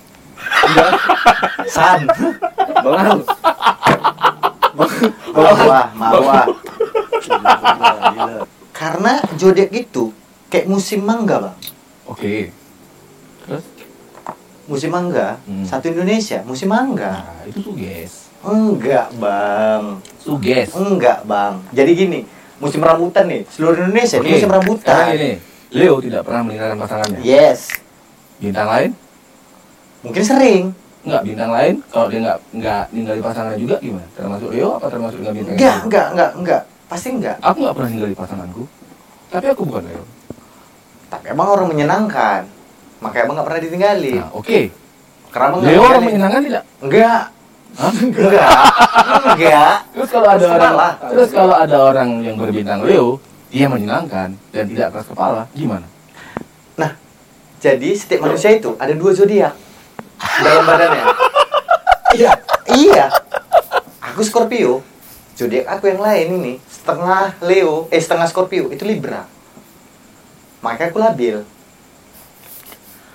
[1.66, 3.20] San, bang
[5.95, 6.41] Marwa.
[7.26, 7.53] Gila,
[8.11, 8.43] gila.
[8.70, 10.11] Karena zodiak itu
[10.56, 11.56] kayak musim mangga bang.
[12.08, 12.47] Oke.
[13.43, 13.64] Terus?
[14.66, 15.62] Musim mangga, Hmm.
[15.62, 17.22] satu Indonesia, musim mangga.
[17.22, 18.32] Nah, itu suges.
[18.39, 19.84] Enggak bang,
[20.18, 20.70] Suges.
[20.72, 21.60] enggak bang.
[21.70, 22.20] Jadi gini,
[22.58, 24.86] musim rambutan nih, seluruh Indonesia ini Oke, musim rambutan.
[24.88, 25.32] sekarang ini,
[25.70, 27.20] Leo tidak pernah meninggalkan pasangannya.
[27.20, 27.78] Yes,
[28.36, 28.91] Bintang lain?
[30.01, 30.64] mungkin sering.
[31.01, 34.08] Enggak, bintang lain kalau dia enggak enggak ninggalin pasangannya juga gimana?
[34.12, 35.53] Termasuk Leo apa termasuk enggak bintang?
[35.53, 36.62] Enggak, enggak, enggak, enggak.
[36.86, 37.36] Pasti enggak.
[37.39, 38.64] Aku enggak pernah ninggalin pasanganku.
[39.28, 40.03] Tapi aku bukan Leo.
[41.16, 42.41] Tapi emang orang menyenangkan.
[42.99, 44.22] Makanya abang nggak pernah ditinggalin.
[44.22, 44.59] Nah, oke.
[45.32, 46.63] Karena abang nggak Leo orang menyenangkan tidak?
[46.84, 47.24] Enggak,
[47.76, 47.91] Hah?
[47.91, 48.49] enggak,
[49.36, 49.76] enggak.
[49.91, 50.89] Terus kalau ada Keras orang kepala.
[51.11, 53.20] terus kalau ada orang yang berbintang Leo,
[53.51, 55.88] dia menyenangkan dan tidak keras kepala, gimana?
[56.80, 56.91] Nah,
[57.59, 59.53] jadi setiap manusia itu ada dua zodiak
[60.43, 61.05] dalam badannya.
[62.16, 62.32] Iya,
[62.80, 63.05] iya.
[64.11, 64.80] Aku Scorpio.
[65.36, 69.28] Zodiak aku yang lain ini setengah Leo, eh setengah Scorpio itu Libra.
[70.66, 71.38] Makanya aku labil.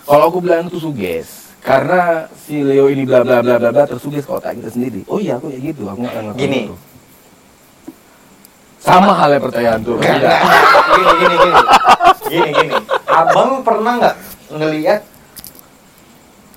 [0.07, 4.23] Kalau aku bilang itu suges, karena si Leo ini bla bla bla bla bla tersuges
[4.23, 5.03] ke otak kita sendiri.
[5.07, 6.61] Oh iya, aku kayak gitu, aku nggak ngerti Gini.
[6.67, 6.77] itu.
[8.81, 9.99] Sama halnya pertanyaan tuh.
[9.99, 10.19] Gini,
[11.21, 11.61] gini, gini.
[12.27, 12.75] Gini, gini.
[13.07, 14.17] Abang pernah nggak
[14.51, 15.01] ngelihat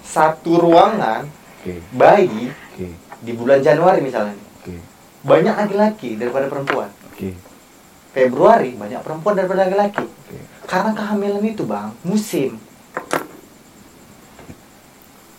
[0.04, 1.26] satu ruangan
[1.58, 2.88] Oke, bayi oke,
[3.20, 4.76] di bulan Januari misalnya oke,
[5.24, 6.90] banyak laki-laki daripada perempuan.
[7.08, 7.30] oke,
[8.12, 10.06] Februari banyak perempuan daripada laki-laki.
[10.06, 10.38] oke.
[10.68, 12.58] Karena kehamilan itu bang musim.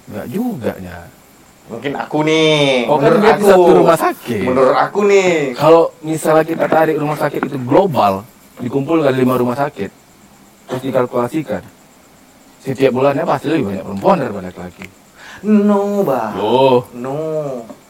[0.08, 0.98] Enggak juga ya.
[1.64, 2.84] Mungkin aku nih.
[2.92, 3.48] Oh kan menurut dia aku.
[3.48, 4.44] satu rumah sakit.
[4.44, 5.32] Menurut aku nih.
[5.56, 8.20] Kalau misalnya kita tarik rumah sakit itu global,
[8.60, 9.88] dikumpulkan lima rumah sakit,
[10.68, 11.64] terus dikalkulasikan,
[12.60, 14.86] setiap bulannya pasti lebih banyak perempuan daripada laki-laki.
[15.48, 16.32] No bang.
[16.36, 17.16] Loh, No.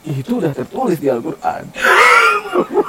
[0.04, 1.62] Itu udah tertulis di Al-Quran.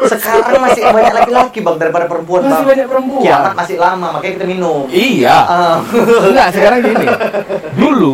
[0.05, 2.67] Sekarang masih banyak laki-laki bang daripada perempuan Masih bang.
[2.67, 3.23] banyak perempuan.
[3.23, 4.85] Kiamat masih lama, makanya kita minum.
[4.87, 5.37] Iya.
[5.41, 5.77] Ah.
[6.27, 7.07] Enggak, sekarang gini.
[7.81, 8.11] Dulu,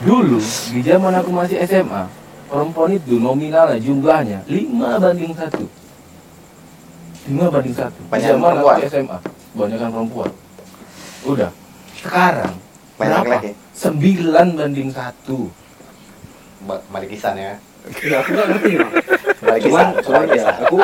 [0.00, 0.38] dulu
[0.70, 2.06] di zaman aku masih SMA,
[2.46, 5.48] perempuan itu nominalnya jumlahnya 5 banding 1.
[7.26, 7.82] 5 banding 1.
[7.82, 8.76] Di Banyak zaman perempuan.
[8.76, 9.18] aku SMA,
[9.52, 10.30] banyakan perempuan.
[11.24, 11.50] Udah.
[11.96, 12.54] Sekarang
[12.94, 13.34] Banyak berapa?
[13.34, 13.50] laki-laki.
[13.74, 15.50] 9 banding 1.
[16.60, 17.58] Ba- Balik kisan ya.
[17.98, 18.90] Ya aku nggak ngerti bang.
[19.38, 20.76] Balik Cuman, cuman ya aku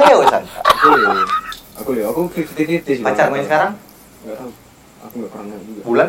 [0.00, 0.42] ya Usan?
[0.62, 1.12] aku Leo.
[1.76, 2.06] Aku Leo.
[2.10, 3.04] Aku fifty fifty sih.
[3.04, 3.72] Pacar main sekarang?
[4.22, 4.50] Nggak tahu.
[5.02, 5.80] Aku nggak pernah juga.
[5.82, 6.08] Bulan?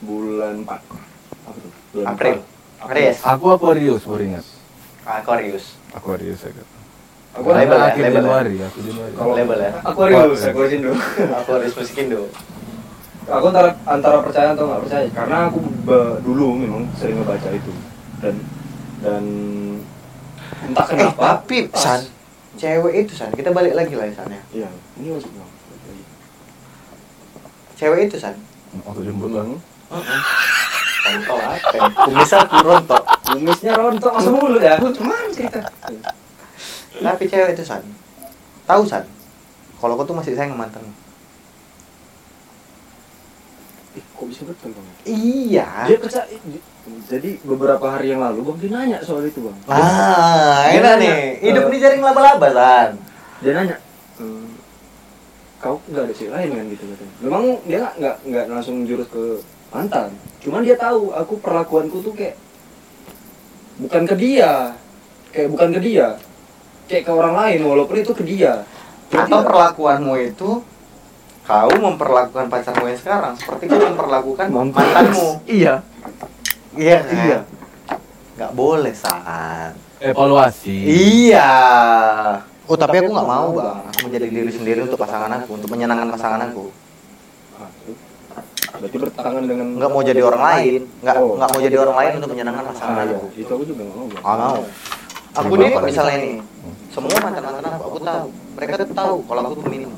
[0.00, 0.80] Bulan empat.
[1.44, 1.72] Apa tuh?
[1.92, 2.36] Bulan April.
[2.84, 3.18] Aries.
[3.22, 4.44] Aku Aquarius, baru ingat.
[5.02, 5.64] Aquarius.
[5.92, 6.74] Aquarius saya kata.
[7.34, 8.20] Aku Label Label ya, akhir label ya.
[8.20, 9.12] Januari, aku Januari.
[9.12, 9.70] Kalau- Label ya.
[9.82, 10.92] Aquarius, Aquarius Indo.
[11.34, 12.22] Aquarius musik Indo.
[13.24, 17.72] aku antara antara percaya atau nggak percaya karena aku be- dulu memang sering ngebaca itu
[18.20, 18.36] dan
[19.04, 19.24] dan
[20.64, 22.00] entah Eh, kenapa tapi pas- San,
[22.56, 24.40] cewek itu San, kita balik lagi lah San ya.
[24.50, 25.44] iya ini maksudnya
[27.74, 28.38] Cewek itu San.
[28.80, 29.10] Waktu.
[29.10, 29.58] Bang,
[31.04, 31.68] Kontol apa?
[31.68, 31.84] ya?
[32.00, 33.02] Kumisnya turun tok.
[33.24, 35.60] kumisnya rontok masuk mulut ya cuman cerita
[36.96, 37.82] Tapi cewek itu San.
[38.64, 39.04] Tahu San?
[39.76, 40.86] Kalau kau tuh masih sayang sama mantan.
[43.92, 45.68] Ih, kok bisa betul bang Iya.
[45.84, 46.24] dia percaya
[47.04, 50.98] jadi beberapa hari yang lalu bang dia nanya soal itu bang Ah, Dia enak nanya,
[51.00, 51.16] nih.
[51.42, 52.90] Hidup eh, ini jaring laba-laba San.
[53.40, 53.76] dia nanya
[54.14, 54.52] "Hmm,
[55.58, 59.08] kau nggak ada cewek lain kan gitu katanya memang dia nggak nggak nggak langsung jurus
[59.08, 59.24] ke
[59.68, 62.36] mantan cuman dia tahu aku perlakuanku tuh kayak
[63.76, 64.76] bukan ke dia
[65.30, 66.06] kayak bukan ke dia
[66.84, 68.62] kayak ke orang lain walaupun itu ke dia
[69.04, 70.50] Cuma Atau perlakuanmu itu
[71.44, 74.80] kau memperlakukan pacarmu yang sekarang seperti kau memperlakukan Mantan.
[74.80, 75.28] mantanmu.
[75.44, 75.74] Iya.
[76.74, 77.14] Iya kan?
[77.14, 77.38] Iya.
[78.34, 79.70] Nggak boleh San.
[80.02, 80.74] Evaluasi.
[80.84, 81.50] Iya.
[82.64, 83.78] Oh tapi aku nggak mau bang.
[83.92, 86.72] Aku menjadi diri sendiri untuk pasangan aku, untuk menyenangkan pasangan aku.
[87.54, 87.70] Ah,
[88.82, 91.38] berarti bertangan dengan Nggak mau jadi orang lain, nggak Oh.
[91.38, 93.16] nggak mau jadi orang lain untuk menyenangkan pasangan ah, iya.
[93.16, 93.26] aku.
[93.38, 94.60] itu aku juga nggak mau bang Nggak mau.
[95.34, 96.34] Aku apa misalnya nih,
[96.94, 98.26] semua mantan mantan aku, aku tahu.
[98.54, 99.92] Mereka tuh tahu kalau aku tuh minum.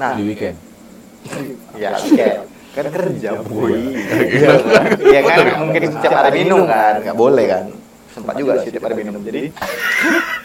[0.00, 0.56] Nah, Di weekend.
[1.76, 1.92] ya
[2.70, 3.74] kan kerja boy.
[4.30, 4.84] Iya kan?
[5.02, 5.38] Iya kan?
[5.66, 7.64] Mungkin setiap hari minum kan, nggak boleh kan.
[8.14, 9.18] Sempat juga sih setiap hari minum.
[9.22, 9.42] Jadi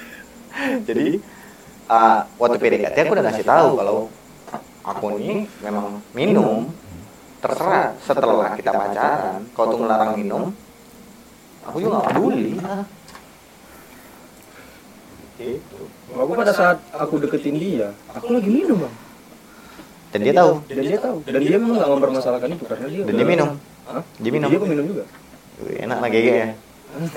[0.89, 1.07] jadi
[1.89, 3.97] uh, waktu PDKT aku udah ngasih tahu kalau
[4.81, 6.69] aku ini memang minum.
[7.45, 10.43] Terserah setelah kita pacaran kalau tuh ngelarang minum
[11.61, 12.51] aku juga nggak peduli.
[15.35, 15.79] Gitu.
[16.15, 18.95] Aku pada saat aku deketin dia aku lagi minum bang
[20.15, 23.13] dan dia tahu dan dia tahu dan dia memang nggak mempermasalahkan itu karena dia Dan
[23.13, 23.49] dia minum.
[23.85, 24.03] Hah?
[24.15, 24.47] Dia minum.
[24.47, 25.03] dia peminum juga
[25.77, 26.47] enak lah GG ya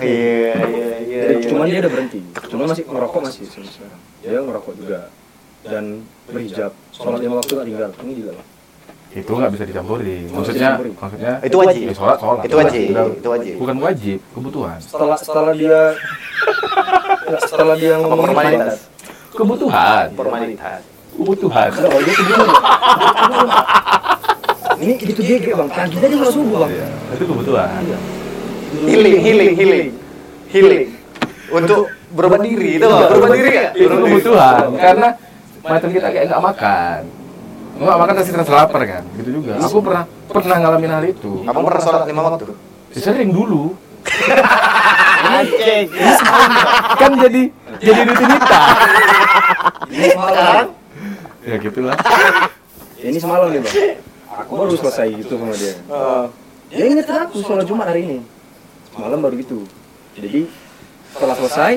[0.03, 1.49] iya iya iya Jadi, iya.
[1.49, 2.21] cuman dia udah berhenti
[2.51, 4.99] cuma masih ngerokok masih sampai sekarang dia ngerokok juga
[5.63, 5.85] dan
[6.27, 8.47] berhijab sholat lima waktu nggak tinggal ini juga lah
[9.09, 10.29] Itu nggak bisa dicampuri.
[10.29, 10.91] Maksudnya, dicampuri.
[10.93, 12.43] maksudnya itu wajib ya sholat sholat.
[12.45, 13.55] Itu wajib, Udah, itu wajib.
[13.57, 14.79] Bukan wajib, kebutuhan.
[14.85, 15.81] setelah setelah dia
[17.49, 18.77] setelah dia Apa ngomongin formalitas
[19.33, 20.07] Kebutuhan.
[20.13, 20.81] formalitas
[21.19, 21.69] Kebutuhan.
[21.75, 22.47] Enggak, kalau dia gini.
[24.79, 26.71] Ini itu dia bang, pagi tadi nggak subuh bang.
[26.71, 26.87] Iya,
[27.19, 27.83] Itu kebutuhan.
[28.69, 29.89] healing healing healing
[30.53, 30.85] healing
[31.49, 34.65] untuk berobat diri itu loh berobat diri ya Itu kebutuhan.
[34.79, 35.09] Karena
[35.67, 37.01] macam kita kayak nggak makan.
[37.79, 39.03] Nggak makan pasti terasa lapar kan.
[39.19, 39.53] Gitu juga.
[39.67, 41.33] Aku pernah pernah ngalamin hal itu.
[41.43, 42.55] kamu pernah sholat lima waktu
[42.95, 43.75] Sering dulu.
[45.19, 45.87] Anjing.
[47.03, 47.43] kan jadi
[47.83, 48.77] jadi rutinitas.
[49.91, 50.78] Ini.
[51.49, 51.97] Ya gitulah.
[53.01, 53.77] Ini semalam nih bang.
[54.45, 55.75] Aku baru selesai gitu sama dia.
[56.69, 58.19] Dia ingetin aku sholat Jumat hari ini.
[58.93, 59.65] Semalam baru gitu.
[60.19, 60.51] Jadi
[61.15, 61.73] setelah selesai,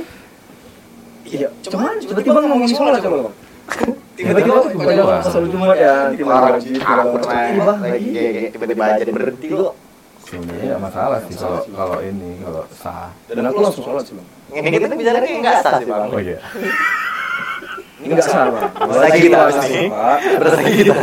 [1.29, 3.35] iya, cuman tiba-tiba ngomongin sholat coba bang.
[4.17, 5.95] Tiba-tiba aku banyak sholat Jumat ya.
[6.25, 9.73] Orang lagi, tiba-tiba aja berhenti kok
[10.21, 13.11] Sebenarnya nggak masalah sih kalau kalau ini kalau sah.
[13.27, 14.27] Dan aku langsung sholat sih bang.
[14.63, 16.37] ini kita bicara nggak sah sih bang Oh iya.
[18.01, 18.71] Ini nggak sah bang.
[18.91, 19.71] Lagi kita pasti.
[19.77, 20.17] sah, Pak.
[20.37, 20.95] terus lagi kita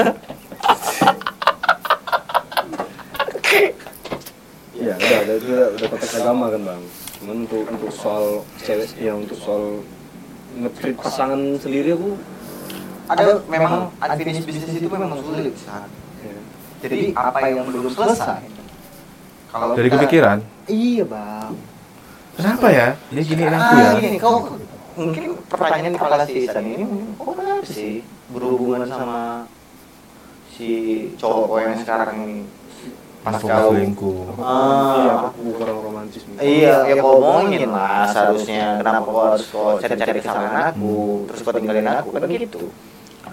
[4.74, 6.82] Iya, udah, udah, udah, udah konteks agama kan bang.
[7.18, 8.24] Cuman untuk untuk soal
[8.58, 9.82] cewek, ya untuk soal
[10.54, 12.14] nge-treat pasangan sendiri aku
[13.06, 15.86] ada memang unfinished business itu memang sulit saat
[16.18, 16.34] ya,
[16.82, 18.42] jadi apa yang belum selesai
[19.48, 20.38] kalau Dari kita- kepikiran.
[20.66, 21.52] iya bang
[22.34, 22.88] Kenapa ya?
[23.10, 23.90] Dia aku ah, ya.
[23.98, 24.46] gini kau
[24.98, 26.84] mungkin pertanyaan di kepala si Isan ini
[27.14, 28.02] kok kenapa sih?
[28.28, 29.46] berhubungan sama
[30.50, 30.68] si
[31.14, 32.38] cowok yang sekarang ini.
[33.18, 34.18] Pas aku Kau- selingkuh.
[34.38, 34.94] Ah.
[34.96, 38.78] iya aku kurang romantis nih Iya, ya kau omongin lah seharusnya.
[38.78, 40.94] kenapa kau harus kau cari-cari kesalahan aku,
[41.26, 42.62] terus kau tinggalin aku, kan gitu.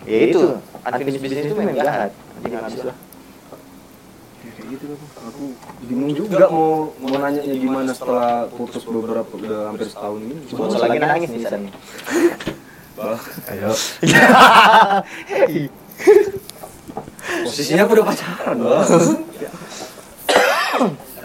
[0.05, 0.41] Ya itu,
[0.81, 2.09] unfinished business itu memang jahat.
[2.13, 2.95] Jadi nggak habis lah.
[4.65, 5.29] Ya, gitu Bang.
[5.29, 5.43] aku
[5.85, 10.97] bingung juga mau mau nanya gimana setelah putus beberapa udah hampir setahun ini Cuma lagi
[10.97, 11.69] nangis nih San.
[12.97, 13.21] Bah,
[13.53, 13.69] ayo
[17.45, 18.89] posisinya aku udah pacaran Bang.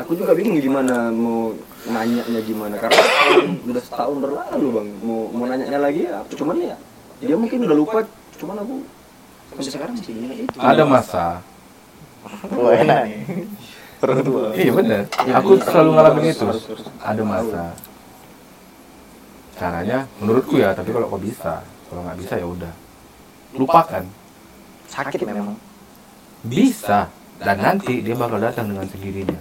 [0.04, 1.56] aku juga bingung gimana mau
[1.88, 3.00] nanyanya gimana karena
[3.64, 6.76] udah setahun berlalu bang mau mau nanyanya lagi ya cuman ya
[7.24, 8.04] dia mungkin udah lupa
[8.36, 8.84] cuman aku
[9.48, 11.40] sampai sekarang ingat itu ada masa
[12.56, 13.18] Wah enak nih.
[14.00, 14.44] Perut tua.
[14.56, 15.02] iya bener.
[15.28, 15.64] Iya, aku iya.
[15.68, 16.46] selalu ngalamin itu.
[17.04, 17.62] Ada masa.
[19.60, 21.60] Caranya menurutku ya tapi kalau kau bisa
[21.92, 22.72] kalau nggak bisa ya udah.
[23.56, 24.04] Lupakan.
[24.88, 25.56] Sakit memang.
[26.44, 27.12] bisa.
[27.40, 29.40] Dan nanti dia bakal datang dengan sendirinya.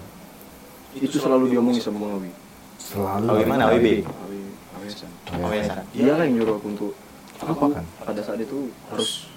[0.95, 2.32] Itu selalu diomongin sama bang Awi
[2.80, 3.88] selalu Oh, gimana, WB?
[4.07, 4.39] Awi
[4.80, 5.11] Awesan
[5.43, 5.86] Oh ya San.
[5.93, 6.91] dia lah yang nyuruh aku untuk
[7.39, 7.84] Lupakan.
[8.01, 9.30] pada saat itu harus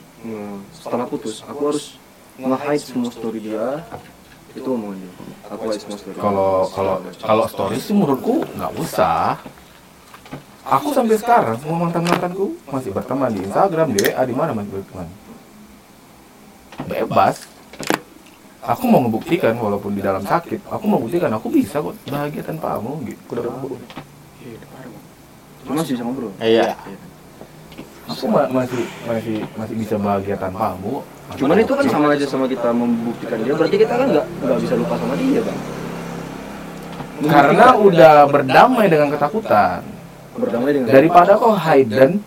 [0.72, 2.00] setelah putus aku harus
[2.36, 3.84] nge-hide semua story dia
[4.52, 5.12] itu omongan dia.
[5.50, 6.16] Aku hide semua story.
[6.16, 9.40] Kalau kalau kalau story sih menurutku nggak usah.
[10.62, 14.70] Aku sampai sekarang semua mantan mantanku masih berteman di Instagram di WA di mana masih
[14.72, 15.08] berteman.
[16.86, 17.44] Bebas.
[18.62, 20.62] Aku mau ngebuktikan walaupun di dalam sakit.
[20.70, 23.20] Aku mau buktikan aku bisa kok bahagia tanpa kamu gitu.
[23.34, 23.50] Udah
[24.42, 24.58] Iya,
[25.70, 26.74] masih sama bro Iya.
[28.10, 31.06] aku ma- masih masih masih bisa bahagia tanpa kamu
[31.38, 34.74] Cuman itu kan sama aja sama kita membuktikan dia, berarti kita kan nggak nggak bisa
[34.76, 35.60] lupa sama dia bang.
[37.22, 39.86] karena udah berdamai dengan ketakutan
[40.34, 42.18] berdamai dengan daripada kau hidden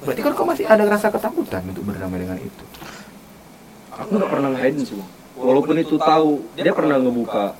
[0.00, 2.64] berarti kan kau masih ada rasa ketakutan untuk berdamai dengan itu
[3.92, 5.10] aku nggak pernah nge-hide sih bang.
[5.36, 7.52] Walaupun itu tahu dia pernah ngebuka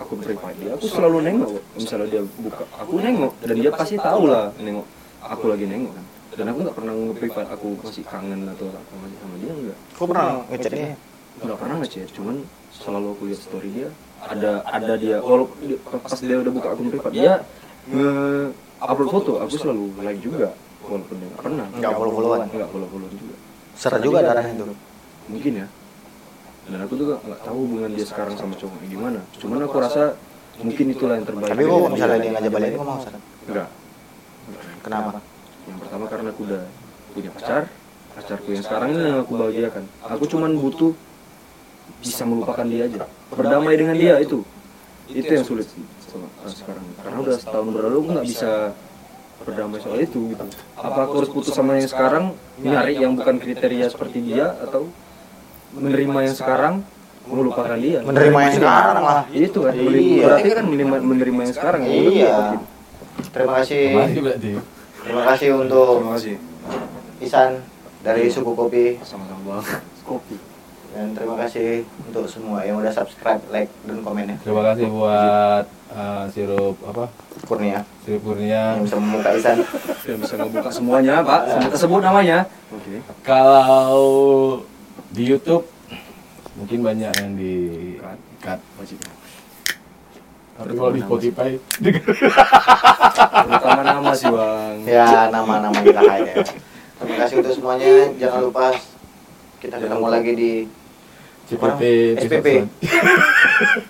[0.00, 1.60] akun private dia, aku selalu nengok.
[1.76, 4.86] Misalnya dia buka, aku nengok dan dia pasti tahu lah nengok.
[5.28, 6.04] Aku lagi nengok kan.
[6.38, 9.78] Dan aku nggak pernah nge-private aku masih kangen atau apa masih sama dia enggak.
[9.92, 10.94] Kau pernah ngechat dia?
[11.38, 12.36] nggak pernah ngechat cuman
[12.68, 13.88] selalu aku lihat story dia
[14.20, 17.34] ada ada dia walaupun dia- pas dia udah buka akun privat dia
[17.86, 18.10] nge
[18.76, 20.50] upload foto aku selalu like juga
[20.82, 22.38] walaupun dia nggak pernah Nggak follow-followan.
[22.44, 23.34] nggak follow followan juga
[23.72, 24.64] Serah juga darahnya itu.
[25.28, 25.66] mungkin ya
[26.66, 30.02] dan aku juga nggak tahu hubungan dia sekarang sama cowoknya gimana cuman aku rasa
[30.58, 33.14] mungkin itulah yang terbaik Tapi kok misalnya dia ngajak balik, kau mau San?
[33.46, 33.68] enggak
[34.80, 35.10] Kenapa?
[35.68, 36.62] Yang pertama karena aku udah
[37.12, 37.62] punya pacar
[38.14, 40.92] pacarku yang sekarang ini yang aku bahagiakan aku cuman butuh
[41.98, 44.42] bisa melupakan dia aja berdamai dengan dia itu
[45.08, 45.68] itu yang sulit
[46.46, 48.50] sekarang karena udah setahun berlalu aku nggak bisa
[49.38, 50.44] berdamai soal itu gitu
[50.74, 52.24] apa aku harus putus sama yang sekarang
[52.58, 54.90] nyari yang bukan kriteria seperti dia atau
[55.72, 56.74] menerima yang sekarang
[57.28, 59.22] melupakan dia Menerima yang sekarang lah.
[59.28, 60.24] itu kan Iya.
[60.24, 62.32] berarti kan menerima, menerima yang sekarang ya Iya.
[62.32, 62.60] lupakin.
[63.28, 63.84] Terima kasih.
[63.92, 64.50] masih berarti
[65.04, 66.34] Terima kasih untuk terima kasih.
[67.22, 67.50] Isan
[68.02, 68.98] dari suku kopi.
[69.02, 69.62] Sama-sama.
[70.08, 70.36] Kopi.
[70.88, 74.36] Dan terima kasih untuk semua yang udah subscribe, like dan komen ya.
[74.40, 77.12] terima kasih buat uh, sirup apa?
[77.44, 77.84] Kurnia.
[78.08, 78.80] Sirup kurnia.
[78.80, 79.58] Yang bisa membuka Isan.
[80.08, 81.40] yang bisa ngebuka semuanya pak.
[81.52, 82.38] Sebut tersebut namanya.
[82.72, 83.04] Oke.
[83.20, 84.08] Kalau
[85.12, 85.68] di YouTube
[86.56, 87.54] mungkin banyak yang di
[88.40, 88.58] cut.
[88.80, 89.17] Wajib
[90.58, 91.50] tapi kalau di Spotify
[93.46, 96.34] terutama nama sih bang Ya nama-nama kita ya.
[96.98, 98.10] Terima kasih untuk semuanya.
[98.18, 98.74] Jangan lupa
[99.62, 100.52] kita ketemu lagi di
[101.48, 101.80] CPP
[102.20, 102.46] SPP.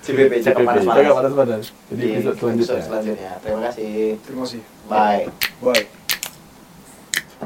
[0.04, 1.16] CPP Cakap CPP Panas Cakap Panas.
[1.18, 3.32] panas panas jadi Di episode selanjutnya selanjutnya.
[3.42, 3.92] Terima kasih.
[4.22, 5.24] terima kasih Bye.
[5.64, 5.97] bye